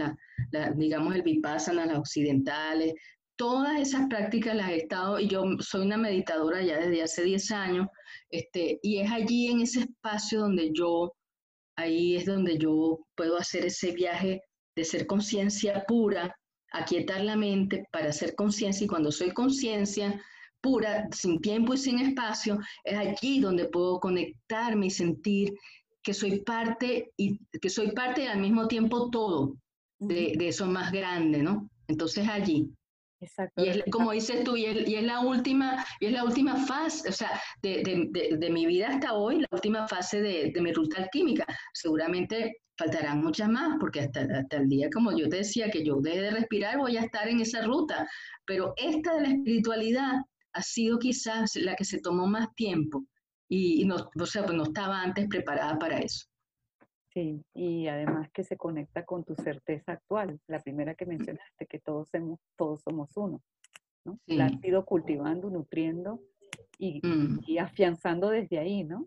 la, 0.51 0.71
digamos 0.73 1.15
el 1.15 1.23
vipassana, 1.23 1.87
las 1.87 1.99
occidentales, 1.99 2.95
todas 3.37 3.81
esas 3.81 4.07
prácticas 4.09 4.55
las 4.55 4.71
he 4.71 4.77
estado, 4.77 5.19
y 5.19 5.29
yo 5.29 5.45
soy 5.61 5.83
una 5.83 5.97
meditadora 5.97 6.63
ya 6.63 6.79
desde 6.79 7.03
hace 7.03 7.23
10 7.25 7.51
años, 7.53 7.87
este, 8.31 8.79
y 8.83 8.99
es 8.99 9.11
allí 9.11 9.49
en 9.49 9.61
ese 9.61 9.81
espacio 9.81 10.41
donde 10.41 10.71
yo, 10.73 11.13
ahí 11.77 12.17
es 12.17 12.27
donde 12.27 12.59
yo 12.59 13.01
puedo 13.17 13.37
hacer 13.37 13.67
ese 13.67 13.93
viaje 13.93 14.43
de 14.77 14.85
ser 14.85 15.07
conciencia 15.07 15.85
pura, 15.87 16.35
aquietar 16.73 17.23
la 17.23 17.37
mente 17.37 17.85
para 17.93 18.11
hacer 18.11 18.35
conciencia, 18.35 18.85
y 18.85 18.89
cuando 18.89 19.11
soy 19.11 19.31
conciencia 19.33 20.21
pura, 20.61 21.09
sin 21.13 21.41
tiempo 21.41 21.75
y 21.75 21.79
sin 21.79 21.99
espacio, 21.99 22.59
es 22.85 22.97
allí 22.97 23.41
donde 23.41 23.69
puedo 23.69 23.99
conectarme 23.99 24.87
y 24.87 24.91
sentir 24.91 25.55
que 26.03 26.15
soy 26.15 26.41
parte 26.41 27.13
y 27.17 27.39
que 27.61 27.71
soy 27.71 27.93
parte 27.93 28.25
y 28.25 28.27
al 28.27 28.41
mismo 28.41 28.69
tiempo 28.69 29.11
todo 29.11 29.57
de, 29.99 30.37
eso 30.41 30.67
más 30.67 30.93
grande, 30.93 31.43
¿no? 31.43 31.69
Entonces 31.89 32.29
allí. 32.29 32.71
Exacto. 33.21 33.65
Y 33.65 33.69
es, 33.69 33.83
como 33.91 34.13
dices 34.13 34.45
tú, 34.45 34.57
y 34.57 34.65
es, 34.65 35.03
la 35.03 35.21
última, 35.21 35.85
y 36.01 36.07
es 36.07 36.13
la 36.13 36.25
última 36.25 36.57
fase, 36.57 37.09
o 37.09 37.13
sea, 37.13 37.41
de, 37.63 37.83
de, 37.83 38.37
de, 38.37 38.51
mi 38.51 38.67
vida 38.67 38.89
hasta 38.89 39.13
hoy, 39.13 39.41
la 39.41 39.49
última 39.51 39.87
fase 39.87 40.23
de, 40.23 40.53
mi 40.61 40.73
ruta 40.73 41.03
alquímica. 41.03 41.47
Seguramente 41.75 42.63
faltarán 42.79 43.23
muchas 43.23 43.51
más, 43.51 43.77
porque 43.79 44.01
hasta, 44.01 44.23
hasta 44.23 44.57
el 44.57 44.69
día, 44.69 44.89
como 44.91 45.17
yo 45.17 45.29
te 45.29 45.37
decía, 45.37 45.71
que 45.71 45.85
yo 45.85 46.01
deje 46.01 46.23
de 46.23 46.31
respirar, 46.31 46.79
voy 46.79 46.97
a 46.97 47.03
estar 47.03 47.29
en 47.29 47.41
esa 47.41 47.63
ruta. 47.63 48.09
Pero 48.47 48.73
esta 48.77 49.15
de 49.17 49.21
la 49.21 49.29
espiritualidad 49.29 50.13
ha 50.53 50.63
sido 50.63 50.99
quizás 50.99 51.57
la 51.57 51.77
que 51.77 51.85
se 51.85 52.01
tomó 52.01 52.27
más 52.27 52.49
tiempo 52.55 53.05
y, 53.49 53.85
no, 53.85 53.97
o 54.19 54.27
sea, 54.27 54.45
pues 54.45 54.57
no 54.57 54.63
estaba 54.65 55.03
antes 55.03 55.27
preparada 55.29 55.79
para 55.79 55.99
eso. 55.99 56.30
Sí, 57.13 57.45
y 57.55 57.89
además 57.89 58.31
que 58.33 58.45
se 58.45 58.57
conecta 58.57 59.05
con 59.05 59.25
tu 59.25 59.35
certeza 59.35 59.93
actual, 59.93 60.41
la 60.47 60.61
primera 60.61 60.95
que 60.95 61.07
mencionaste, 61.07 61.67
que 61.67 61.81
todos 61.81 62.09
somos, 62.09 62.39
todos 62.57 62.83
somos 62.83 63.17
uno. 63.17 63.43
¿no? 64.05 64.19
La 64.27 64.47
has 64.47 64.65
ido 64.65 64.85
cultivando, 64.85 65.51
nutriendo 65.51 66.21
y, 66.79 67.05
mm. 67.07 67.41
y, 67.47 67.59
afianzando 67.59 68.31
desde 68.31 68.59
ahí, 68.59 68.85
¿no? 68.85 69.07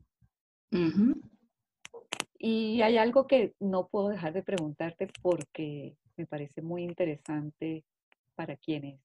Y 2.38 2.82
hay 2.82 2.98
algo 2.98 3.26
que 3.26 3.54
no 3.60 3.88
puedo 3.88 4.10
dejar 4.10 4.34
de 4.34 4.44
preguntarte 4.44 5.08
porque 5.22 5.96
me 6.18 6.26
parece 6.26 6.62
muy 6.62 6.84
interesante 6.84 7.86
para 8.36 8.58
quienes 8.58 9.00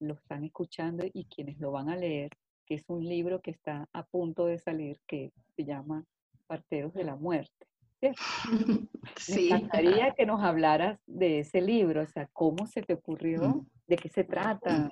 lo 0.00 0.14
están 0.14 0.44
escuchando 0.44 1.06
y 1.12 1.26
quienes 1.26 1.58
lo 1.60 1.70
van 1.70 1.88
a 1.88 1.96
leer 1.96 2.30
que 2.68 2.74
es 2.74 2.84
un 2.88 3.02
libro 3.02 3.40
que 3.40 3.50
está 3.50 3.88
a 3.94 4.02
punto 4.04 4.44
de 4.44 4.58
salir, 4.58 5.00
que 5.06 5.32
se 5.56 5.64
llama 5.64 6.04
Parteros 6.46 6.92
de 6.92 7.02
la 7.02 7.16
Muerte. 7.16 7.66
Sí. 9.16 9.48
Me 9.50 9.56
encantaría 9.56 10.14
que 10.14 10.26
nos 10.26 10.42
hablaras 10.42 11.00
de 11.06 11.40
ese 11.40 11.60
libro, 11.60 12.02
o 12.02 12.06
sea, 12.06 12.28
cómo 12.32 12.66
se 12.66 12.82
te 12.82 12.94
ocurrió, 12.94 13.66
de 13.86 13.96
qué 13.96 14.08
se 14.08 14.24
trata. 14.24 14.90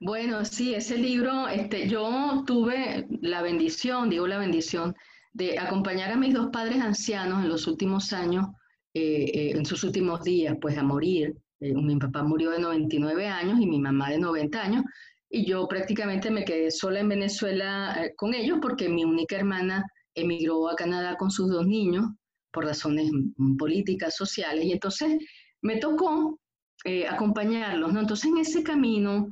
Bueno, 0.00 0.44
sí, 0.44 0.74
ese 0.74 0.96
libro, 0.96 1.48
este, 1.48 1.88
yo 1.88 2.44
tuve 2.46 3.06
la 3.20 3.42
bendición, 3.42 4.10
digo 4.10 4.26
la 4.26 4.38
bendición, 4.38 4.94
de 5.32 5.58
acompañar 5.58 6.12
a 6.12 6.16
mis 6.16 6.32
dos 6.32 6.48
padres 6.50 6.80
ancianos 6.80 7.42
en 7.42 7.48
los 7.48 7.66
últimos 7.66 8.12
años, 8.12 8.46
eh, 8.94 9.30
eh, 9.34 9.50
en 9.54 9.66
sus 9.66 9.84
últimos 9.84 10.22
días, 10.22 10.56
pues 10.60 10.78
a 10.78 10.82
morir. 10.82 11.34
Eh, 11.60 11.74
mi 11.74 11.96
papá 11.96 12.22
murió 12.22 12.50
de 12.50 12.58
99 12.58 13.26
años 13.26 13.60
y 13.60 13.66
mi 13.66 13.78
mamá 13.78 14.10
de 14.10 14.18
90 14.18 14.62
años, 14.62 14.84
y 15.28 15.44
yo 15.44 15.66
prácticamente 15.66 16.30
me 16.30 16.44
quedé 16.44 16.70
sola 16.70 17.00
en 17.00 17.08
Venezuela 17.08 18.10
con 18.16 18.32
ellos 18.32 18.58
porque 18.62 18.88
mi 18.88 19.04
única 19.04 19.36
hermana 19.36 19.84
emigró 20.16 20.68
a 20.68 20.74
Canadá 20.74 21.16
con 21.16 21.30
sus 21.30 21.48
dos 21.48 21.66
niños 21.66 22.06
por 22.52 22.64
razones 22.64 23.10
políticas, 23.58 24.16
sociales, 24.16 24.64
y 24.64 24.72
entonces 24.72 25.18
me 25.62 25.76
tocó 25.76 26.40
eh, 26.84 27.06
acompañarlos, 27.06 27.92
¿no? 27.92 28.00
Entonces 28.00 28.26
en 28.30 28.38
ese 28.38 28.62
camino 28.62 29.28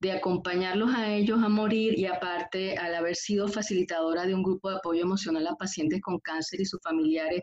de 0.00 0.12
acompañarlos 0.12 0.94
a 0.94 1.14
ellos 1.14 1.42
a 1.42 1.48
morir 1.48 1.98
y 1.98 2.04
aparte 2.06 2.76
al 2.76 2.94
haber 2.94 3.16
sido 3.16 3.48
facilitadora 3.48 4.26
de 4.26 4.34
un 4.34 4.42
grupo 4.42 4.68
de 4.68 4.76
apoyo 4.76 5.02
emocional 5.02 5.46
a 5.46 5.54
pacientes 5.54 6.02
con 6.02 6.18
cáncer 6.18 6.60
y 6.60 6.66
sus 6.66 6.80
familiares 6.82 7.40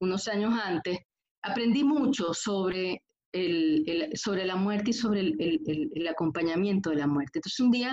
unos 0.00 0.26
años 0.28 0.54
antes, 0.60 0.98
aprendí 1.42 1.84
mucho 1.84 2.34
sobre 2.34 3.02
el, 3.32 4.10
sobre 4.14 4.44
la 4.44 4.56
muerte 4.56 4.90
y 4.90 4.94
sobre 4.94 5.20
el, 5.20 6.08
acompañamiento 6.08 6.90
de 6.90 6.96
la 6.96 7.06
muerte. 7.06 7.38
Entonces 7.38 7.60
un 7.60 7.70
día 7.70 7.92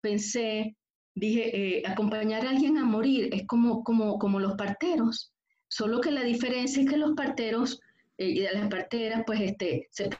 pensé, 0.00 0.76
dije, 1.14 1.78
eh, 1.78 1.82
acompañar 1.86 2.46
a 2.46 2.50
alguien 2.50 2.78
a 2.78 2.84
morir 2.84 3.28
es 3.32 3.46
como, 3.46 3.82
como, 3.84 4.18
como 4.18 4.40
los 4.40 4.54
parteros, 4.54 5.32
solo 5.68 6.00
que 6.00 6.10
la 6.10 6.22
diferencia 6.22 6.82
es 6.82 6.88
que 6.88 6.96
los 6.96 7.12
parteros 7.12 7.80
eh, 8.18 8.28
y 8.28 8.40
las 8.40 8.68
parteras 8.68 9.22
pues 9.26 9.40
este, 9.40 9.88
se 9.90 10.10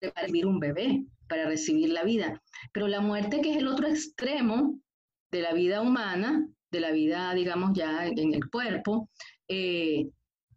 para 0.00 0.22
recibir 0.22 0.46
un 0.46 0.60
bebé, 0.60 1.04
para 1.28 1.46
recibir 1.46 1.88
la 1.90 2.04
vida. 2.04 2.42
Pero 2.72 2.88
la 2.88 3.00
muerte, 3.00 3.40
que 3.40 3.52
es 3.52 3.56
el 3.56 3.68
otro 3.68 3.88
extremo 3.88 4.78
de 5.30 5.40
la 5.40 5.52
vida 5.52 5.80
humana, 5.80 6.46
de 6.70 6.80
la 6.80 6.90
vida, 6.90 7.32
digamos, 7.34 7.70
ya 7.74 8.06
en 8.06 8.34
el 8.34 8.50
cuerpo, 8.50 9.08
eh, 9.48 10.08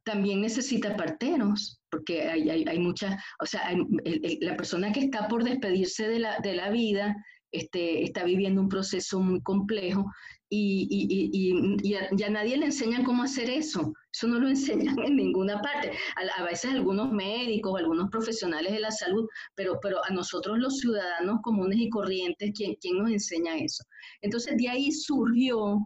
también 0.04 0.42
necesita 0.42 0.96
parteros, 0.96 1.82
porque 1.90 2.24
hay, 2.24 2.50
hay, 2.50 2.66
hay 2.68 2.80
muchas, 2.80 3.22
o 3.40 3.46
sea, 3.46 3.72
la 4.42 4.56
persona 4.56 4.92
que 4.92 5.02
está 5.02 5.28
por 5.28 5.44
despedirse 5.44 6.08
de 6.08 6.20
la, 6.20 6.40
de 6.40 6.56
la 6.56 6.70
vida 6.70 7.16
este, 7.52 8.04
está 8.04 8.24
viviendo 8.24 8.62
un 8.62 8.70
proceso 8.70 9.20
muy 9.20 9.42
complejo 9.42 10.06
y, 10.50 11.96
a, 11.96 12.30
nadie 12.30 12.58
le 12.58 12.68
enseña 12.68 13.04
cómo 13.04 13.24
hacer 13.24 13.50
eso. 13.50 13.94
Eso 14.14 14.28
no 14.28 14.40
lo 14.40 14.48
enseñan 14.50 14.98
en 15.00 15.16
ninguna 15.16 15.62
parte. 15.62 15.92
A, 16.16 16.42
a, 16.42 16.46
veces 16.46 16.72
algunos 16.72 17.12
médicos, 17.12 17.80
algunos 17.80 18.10
profesionales 18.10 18.72
de 18.72 18.80
la 18.80 18.92
salud, 18.92 19.28
pero, 19.56 19.80
pero 19.82 20.04
a 20.06 20.14
nosotros 20.14 20.58
los 20.58 20.78
ciudadanos 20.80 21.40
comunes 21.44 21.80
y 21.80 21.90
corrientes, 21.90 22.52
¿quién, 22.56 22.76
¿quién 22.82 22.98
nos 22.98 23.12
enseña 23.12 23.58
eso? 23.58 23.84
Entonces 24.22 24.56
de 24.58 24.70
ahí 24.70 24.92
surgió, 24.92 25.80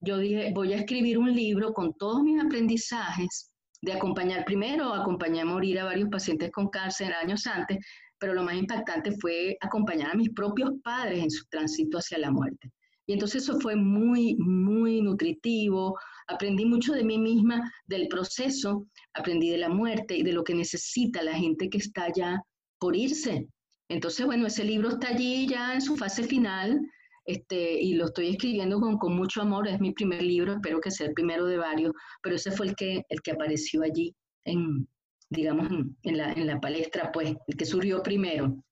yo 0.00 0.18
dije, 0.18 0.52
voy 0.54 0.72
a 0.72 0.78
escribir 0.78 1.18
un 1.18 1.34
libro 1.34 1.72
con 1.72 1.94
todos 1.94 2.22
mis 2.22 2.42
aprendizajes 2.42 3.52
de 3.80 3.92
acompañar 3.92 4.44
primero, 4.44 4.94
acompañé 4.94 5.40
a 5.40 5.44
morir 5.44 5.80
a 5.80 5.84
varios 5.84 6.08
pacientes 6.08 6.50
con 6.52 6.68
cáncer 6.68 7.12
años 7.12 7.46
antes, 7.46 7.78
pero 8.22 8.34
lo 8.34 8.44
más 8.44 8.54
impactante 8.54 9.10
fue 9.20 9.56
acompañar 9.60 10.12
a 10.12 10.14
mis 10.14 10.30
propios 10.30 10.70
padres 10.84 11.24
en 11.24 11.28
su 11.28 11.44
tránsito 11.46 11.98
hacia 11.98 12.18
la 12.18 12.30
muerte. 12.30 12.70
Y 13.04 13.14
entonces 13.14 13.42
eso 13.42 13.58
fue 13.58 13.74
muy, 13.74 14.36
muy 14.36 15.00
nutritivo, 15.02 15.98
aprendí 16.28 16.64
mucho 16.64 16.92
de 16.92 17.02
mí 17.02 17.18
misma, 17.18 17.68
del 17.84 18.06
proceso, 18.06 18.86
aprendí 19.12 19.50
de 19.50 19.58
la 19.58 19.68
muerte 19.68 20.16
y 20.16 20.22
de 20.22 20.32
lo 20.32 20.44
que 20.44 20.54
necesita 20.54 21.20
la 21.24 21.34
gente 21.34 21.68
que 21.68 21.78
está 21.78 22.12
ya 22.14 22.40
por 22.78 22.94
irse. 22.94 23.48
Entonces, 23.88 24.24
bueno, 24.24 24.46
ese 24.46 24.62
libro 24.62 24.90
está 24.90 25.08
allí 25.08 25.48
ya 25.48 25.74
en 25.74 25.80
su 25.80 25.96
fase 25.96 26.22
final, 26.22 26.80
este, 27.24 27.82
y 27.82 27.94
lo 27.94 28.04
estoy 28.04 28.28
escribiendo 28.28 28.78
con, 28.78 28.98
con, 28.98 29.16
mucho 29.16 29.42
amor, 29.42 29.66
es 29.66 29.80
mi 29.80 29.92
primer 29.94 30.22
libro, 30.22 30.52
espero 30.52 30.80
que 30.80 30.92
sea 30.92 31.08
el 31.08 31.12
primero 31.12 31.46
de 31.46 31.56
varios, 31.56 31.92
pero 32.22 32.36
ese 32.36 32.52
fue 32.52 32.68
el 32.68 32.76
que, 32.76 33.02
el 33.08 33.20
que 33.20 33.32
apareció 33.32 33.82
allí 33.82 34.14
en, 34.44 34.86
digamos, 35.32 35.68
en 36.02 36.16
la, 36.16 36.32
en 36.32 36.46
la 36.46 36.60
palestra, 36.60 37.10
pues, 37.10 37.34
el 37.46 37.56
que 37.56 37.64
surgió 37.64 38.02
primero. 38.02 38.62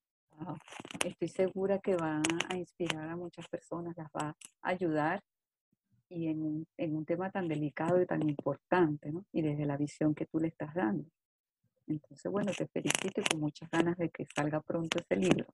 Estoy 1.05 1.29
segura 1.29 1.79
que 1.79 1.97
va 1.97 2.23
a 2.49 2.57
inspirar 2.57 3.09
a 3.09 3.17
muchas 3.17 3.47
personas, 3.49 3.97
las 3.97 4.09
va 4.09 4.29
a 4.63 4.69
ayudar 4.69 5.23
y 6.09 6.29
en 6.29 6.43
un, 6.43 6.67
en 6.77 6.97
un 6.97 7.05
tema 7.05 7.31
tan 7.31 7.47
delicado 7.47 8.01
y 8.01 8.07
tan 8.07 8.29
importante, 8.29 9.13
¿no? 9.13 9.25
Y 9.33 9.43
desde 9.43 9.65
la 9.65 9.77
visión 9.77 10.15
que 10.15 10.27
tú 10.27 10.39
le 10.39 10.49
estás 10.49 10.75
dando. 10.75 11.05
Entonces, 11.87 12.31
bueno, 12.31 12.53
te 12.57 12.67
felicito 12.69 13.21
y 13.21 13.25
con 13.25 13.41
muchas 13.41 13.71
ganas 13.71 13.97
de 13.97 14.11
que 14.11 14.27
salga 14.35 14.61
pronto 14.61 14.99
ese 14.99 15.17
libro. 15.17 15.47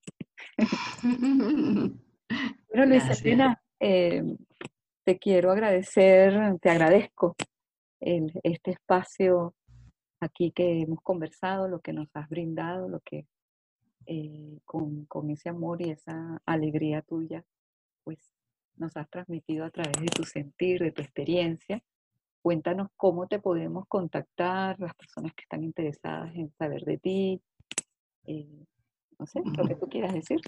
bueno, 2.68 2.86
Luisa 2.86 3.62
eh, 3.80 4.22
te 5.04 5.18
quiero 5.18 5.50
agradecer, 5.50 6.58
te 6.60 6.70
agradezco 6.70 7.36
el, 8.00 8.32
este 8.42 8.72
espacio 8.72 9.54
aquí 10.26 10.50
que 10.52 10.82
hemos 10.82 11.00
conversado, 11.02 11.68
lo 11.68 11.80
que 11.80 11.92
nos 11.92 12.08
has 12.14 12.28
brindado, 12.28 12.88
lo 12.88 13.00
que 13.00 13.26
eh, 14.06 14.58
con, 14.64 15.06
con, 15.06 15.30
ese 15.30 15.48
amor 15.48 15.82
y 15.82 15.90
esa 15.90 16.40
alegría 16.46 17.02
tuya, 17.02 17.44
pues 18.04 18.18
nos 18.76 18.96
has 18.96 19.08
transmitido 19.10 19.64
a 19.64 19.70
través 19.70 19.96
de 20.00 20.06
tu 20.06 20.24
sentir, 20.24 20.80
de 20.80 20.92
tu 20.92 21.02
experiencia. 21.02 21.82
Cuéntanos 22.40 22.88
cómo 22.96 23.26
te 23.26 23.40
podemos 23.40 23.86
contactar, 23.88 24.78
las 24.78 24.94
personas 24.94 25.32
que 25.34 25.42
están 25.42 25.64
interesadas 25.64 26.34
en 26.36 26.52
saber 26.52 26.82
de 26.84 26.98
ti, 26.98 27.42
eh, 28.26 28.64
no 29.18 29.26
sé, 29.26 29.40
lo 29.44 29.66
que 29.66 29.74
tú 29.74 29.88
quieras 29.88 30.14
decir. 30.14 30.40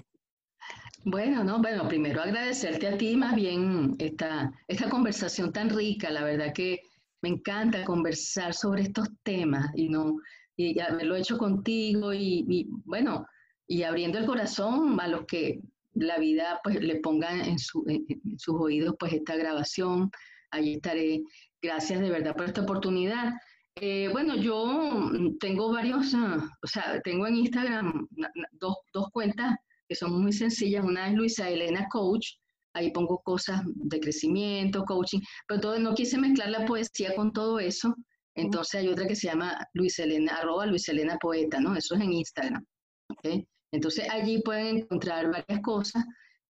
Bueno, 1.03 1.43
no, 1.43 1.61
bueno, 1.61 1.87
primero 1.87 2.21
agradecerte 2.21 2.87
a 2.87 2.97
ti 2.97 3.15
más 3.15 3.35
bien 3.35 3.95
esta, 3.99 4.53
esta 4.67 4.89
conversación 4.89 5.51
tan 5.51 5.69
rica, 5.69 6.09
la 6.09 6.23
verdad 6.23 6.53
que 6.53 6.81
me 7.21 7.29
encanta 7.29 7.85
conversar 7.85 8.53
sobre 8.53 8.83
estos 8.83 9.07
temas 9.23 9.71
y 9.75 9.89
no 9.89 10.17
y 10.59 10.77
haberlo 10.79 11.15
hecho 11.15 11.37
contigo 11.37 12.13
y, 12.13 12.67
bueno, 12.83 13.25
y 13.65 13.83
abriendo 13.83 14.17
el 14.17 14.25
corazón 14.25 14.99
a 14.99 15.07
los 15.07 15.25
que 15.25 15.61
la 15.93 16.17
vida 16.17 16.59
pues 16.63 16.81
le 16.81 16.97
ponga 16.97 17.31
en, 17.31 17.57
sus 17.57 17.85
oídos 18.47 18.95
pues 18.99 19.13
esta 19.13 19.37
grabación, 19.37 20.11
ahí 20.51 20.73
estaré. 20.73 21.23
Gracias 21.61 22.01
de 22.01 22.09
verdad 22.09 22.35
por 22.35 22.45
esta 22.45 22.61
oportunidad. 22.61 23.33
Eh, 23.75 24.09
bueno, 24.11 24.35
yo 24.35 25.09
tengo 25.39 25.71
varios, 25.71 26.13
ah, 26.13 26.45
o 26.61 26.67
sea, 26.67 26.99
tengo 27.05 27.25
en 27.25 27.37
Instagram 27.37 28.07
dos, 28.51 28.75
dos 28.91 29.09
cuentas 29.11 29.55
que 29.87 29.95
son 29.95 30.21
muy 30.21 30.33
sencillas. 30.33 30.83
Una 30.83 31.07
es 31.07 31.13
Luisa 31.13 31.49
Elena 31.49 31.87
Coach, 31.89 32.31
ahí 32.73 32.91
pongo 32.91 33.19
cosas 33.19 33.61
de 33.65 33.99
crecimiento, 33.99 34.85
coaching, 34.85 35.19
pero 35.47 35.61
todo, 35.61 35.79
no 35.79 35.93
quise 35.93 36.17
mezclar 36.17 36.49
la 36.49 36.65
poesía 36.65 37.13
con 37.15 37.31
todo 37.33 37.59
eso. 37.59 37.95
Entonces 38.35 38.81
hay 38.81 38.87
otra 38.87 39.07
que 39.07 39.15
se 39.15 39.27
llama 39.27 39.67
Luis 39.73 39.99
Elena, 39.99 40.37
arroba 40.37 40.65
Luis 40.65 40.87
Elena 40.87 41.17
Poeta, 41.17 41.59
¿no? 41.59 41.75
Eso 41.75 41.95
es 41.95 42.01
en 42.01 42.13
Instagram. 42.13 42.65
Entonces 43.71 44.09
allí 44.09 44.41
pueden 44.41 44.77
encontrar 44.77 45.29
varias 45.31 45.61
cosas. 45.61 46.03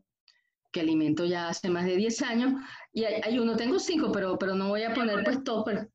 que 0.75 0.81
alimento 0.81 1.23
ya 1.23 1.47
hace 1.47 1.69
más 1.69 1.85
de 1.85 1.95
10 1.95 2.21
años, 2.23 2.61
y 2.91 3.05
hay, 3.05 3.39
uno, 3.39 3.55
tengo 3.55 3.79
cinco, 3.79 4.11
pero, 4.11 4.37
pero 4.37 4.55
no 4.55 4.67
voy 4.67 4.83
a 4.83 4.93
poner 4.93 5.23
pues 5.23 5.41
todo, 5.41 5.63
pero, 5.63 5.87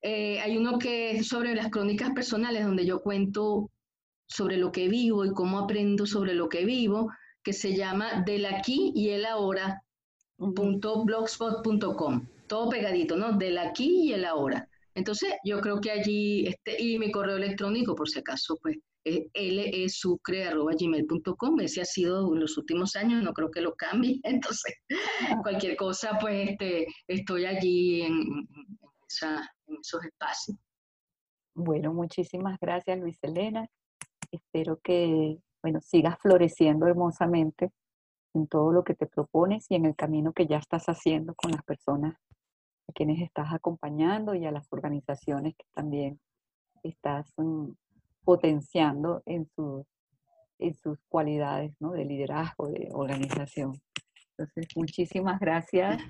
eh, 0.00 0.40
hay 0.40 0.56
uno 0.56 0.78
que 0.78 1.10
es 1.10 1.28
sobre 1.28 1.54
las 1.54 1.68
crónicas 1.68 2.10
personales, 2.12 2.64
donde 2.64 2.86
yo 2.86 3.02
cuento 3.02 3.70
sobre 4.26 4.56
lo 4.56 4.72
que 4.72 4.88
vivo 4.88 5.26
y 5.26 5.32
cómo 5.32 5.58
aprendo 5.58 6.06
sobre 6.06 6.32
lo 6.32 6.48
que 6.48 6.64
vivo, 6.64 7.10
que 7.42 7.52
se 7.52 7.76
llama 7.76 8.22
Del 8.24 8.46
aquí 8.46 8.92
y 8.94 9.10
el 9.10 9.26
ahora. 9.26 9.82
blogspot.com, 10.38 12.26
todo 12.46 12.70
pegadito, 12.70 13.16
¿no? 13.16 13.36
Del 13.36 13.58
aquí 13.58 14.08
y 14.08 14.14
el 14.14 14.24
ahora. 14.24 14.66
Entonces, 14.94 15.34
yo 15.44 15.60
creo 15.60 15.82
que 15.82 15.90
allí, 15.90 16.46
este, 16.46 16.82
y 16.82 16.98
mi 16.98 17.12
correo 17.12 17.36
electrónico, 17.36 17.94
por 17.94 18.08
si 18.08 18.20
acaso, 18.20 18.56
pues 18.62 18.78
lesucre.gmail.com. 19.04 21.60
Ese 21.60 21.82
ha 21.82 21.84
sido 21.84 22.34
en 22.34 22.40
los 22.40 22.56
últimos 22.56 22.96
años, 22.96 23.22
no 23.22 23.32
creo 23.32 23.50
que 23.50 23.60
lo 23.60 23.74
cambie. 23.74 24.18
Entonces, 24.24 24.74
cualquier 25.42 25.76
cosa, 25.76 26.18
pues 26.20 26.50
este, 26.50 26.86
estoy 27.06 27.46
allí 27.46 28.02
en, 28.02 28.48
esos 29.06 30.04
espacios. 30.04 30.58
Bueno, 31.54 31.94
muchísimas 31.94 32.58
gracias, 32.60 32.98
Luis 32.98 33.16
Elena. 33.22 33.68
Espero 34.32 34.80
que, 34.82 35.38
bueno, 35.62 35.80
sigas 35.80 36.18
floreciendo 36.20 36.88
hermosamente 36.88 37.70
en 38.34 38.48
todo 38.48 38.72
lo 38.72 38.82
que 38.82 38.94
te 38.94 39.06
propones 39.06 39.70
y 39.70 39.76
en 39.76 39.86
el 39.86 39.94
camino 39.94 40.32
que 40.32 40.48
ya 40.48 40.58
estás 40.58 40.86
haciendo 40.86 41.36
con 41.36 41.52
las 41.52 41.62
personas 41.62 42.16
a 42.88 42.92
quienes 42.92 43.22
estás 43.22 43.52
acompañando 43.52 44.34
y 44.34 44.44
a 44.44 44.50
las 44.50 44.66
organizaciones 44.72 45.54
que 45.56 45.64
también 45.72 46.18
estás 46.82 47.32
mm, 47.36 47.70
potenciando 48.24 49.22
en, 49.26 49.46
sus 49.54 49.84
en 50.58 50.74
sus 50.74 50.98
cualidades 51.08 51.72
¿no? 51.80 51.92
de 51.92 52.04
liderazgo, 52.04 52.68
de 52.68 52.88
organización. 52.92 53.80
Entonces, 54.36 54.66
muchísimas 54.74 55.38
gracias. 55.38 56.02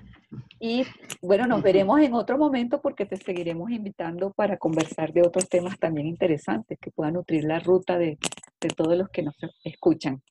Y 0.59 0.83
bueno, 1.21 1.45
nos 1.45 1.61
veremos 1.61 1.99
en 1.99 2.13
otro 2.13 2.37
momento 2.37 2.81
porque 2.81 3.05
te 3.05 3.17
seguiremos 3.17 3.69
invitando 3.69 4.31
para 4.31 4.57
conversar 4.57 5.13
de 5.13 5.21
otros 5.21 5.47
temas 5.47 5.77
también 5.77 6.07
interesantes 6.07 6.79
que 6.79 6.89
puedan 6.89 7.13
nutrir 7.13 7.43
la 7.43 7.59
ruta 7.59 7.99
de, 7.99 8.17
de 8.59 8.67
todos 8.69 8.97
los 8.97 9.09
que 9.09 9.21
nos 9.21 9.35
escuchan. 9.63 10.23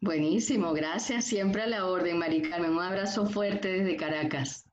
Buenísimo, 0.00 0.72
gracias. 0.72 1.26
Siempre 1.26 1.62
a 1.62 1.66
la 1.66 1.86
orden, 1.86 2.18
Mari 2.18 2.42
Carmen. 2.42 2.72
Un 2.72 2.82
abrazo 2.82 3.26
fuerte 3.26 3.68
desde 3.68 3.96
Caracas. 3.96 4.66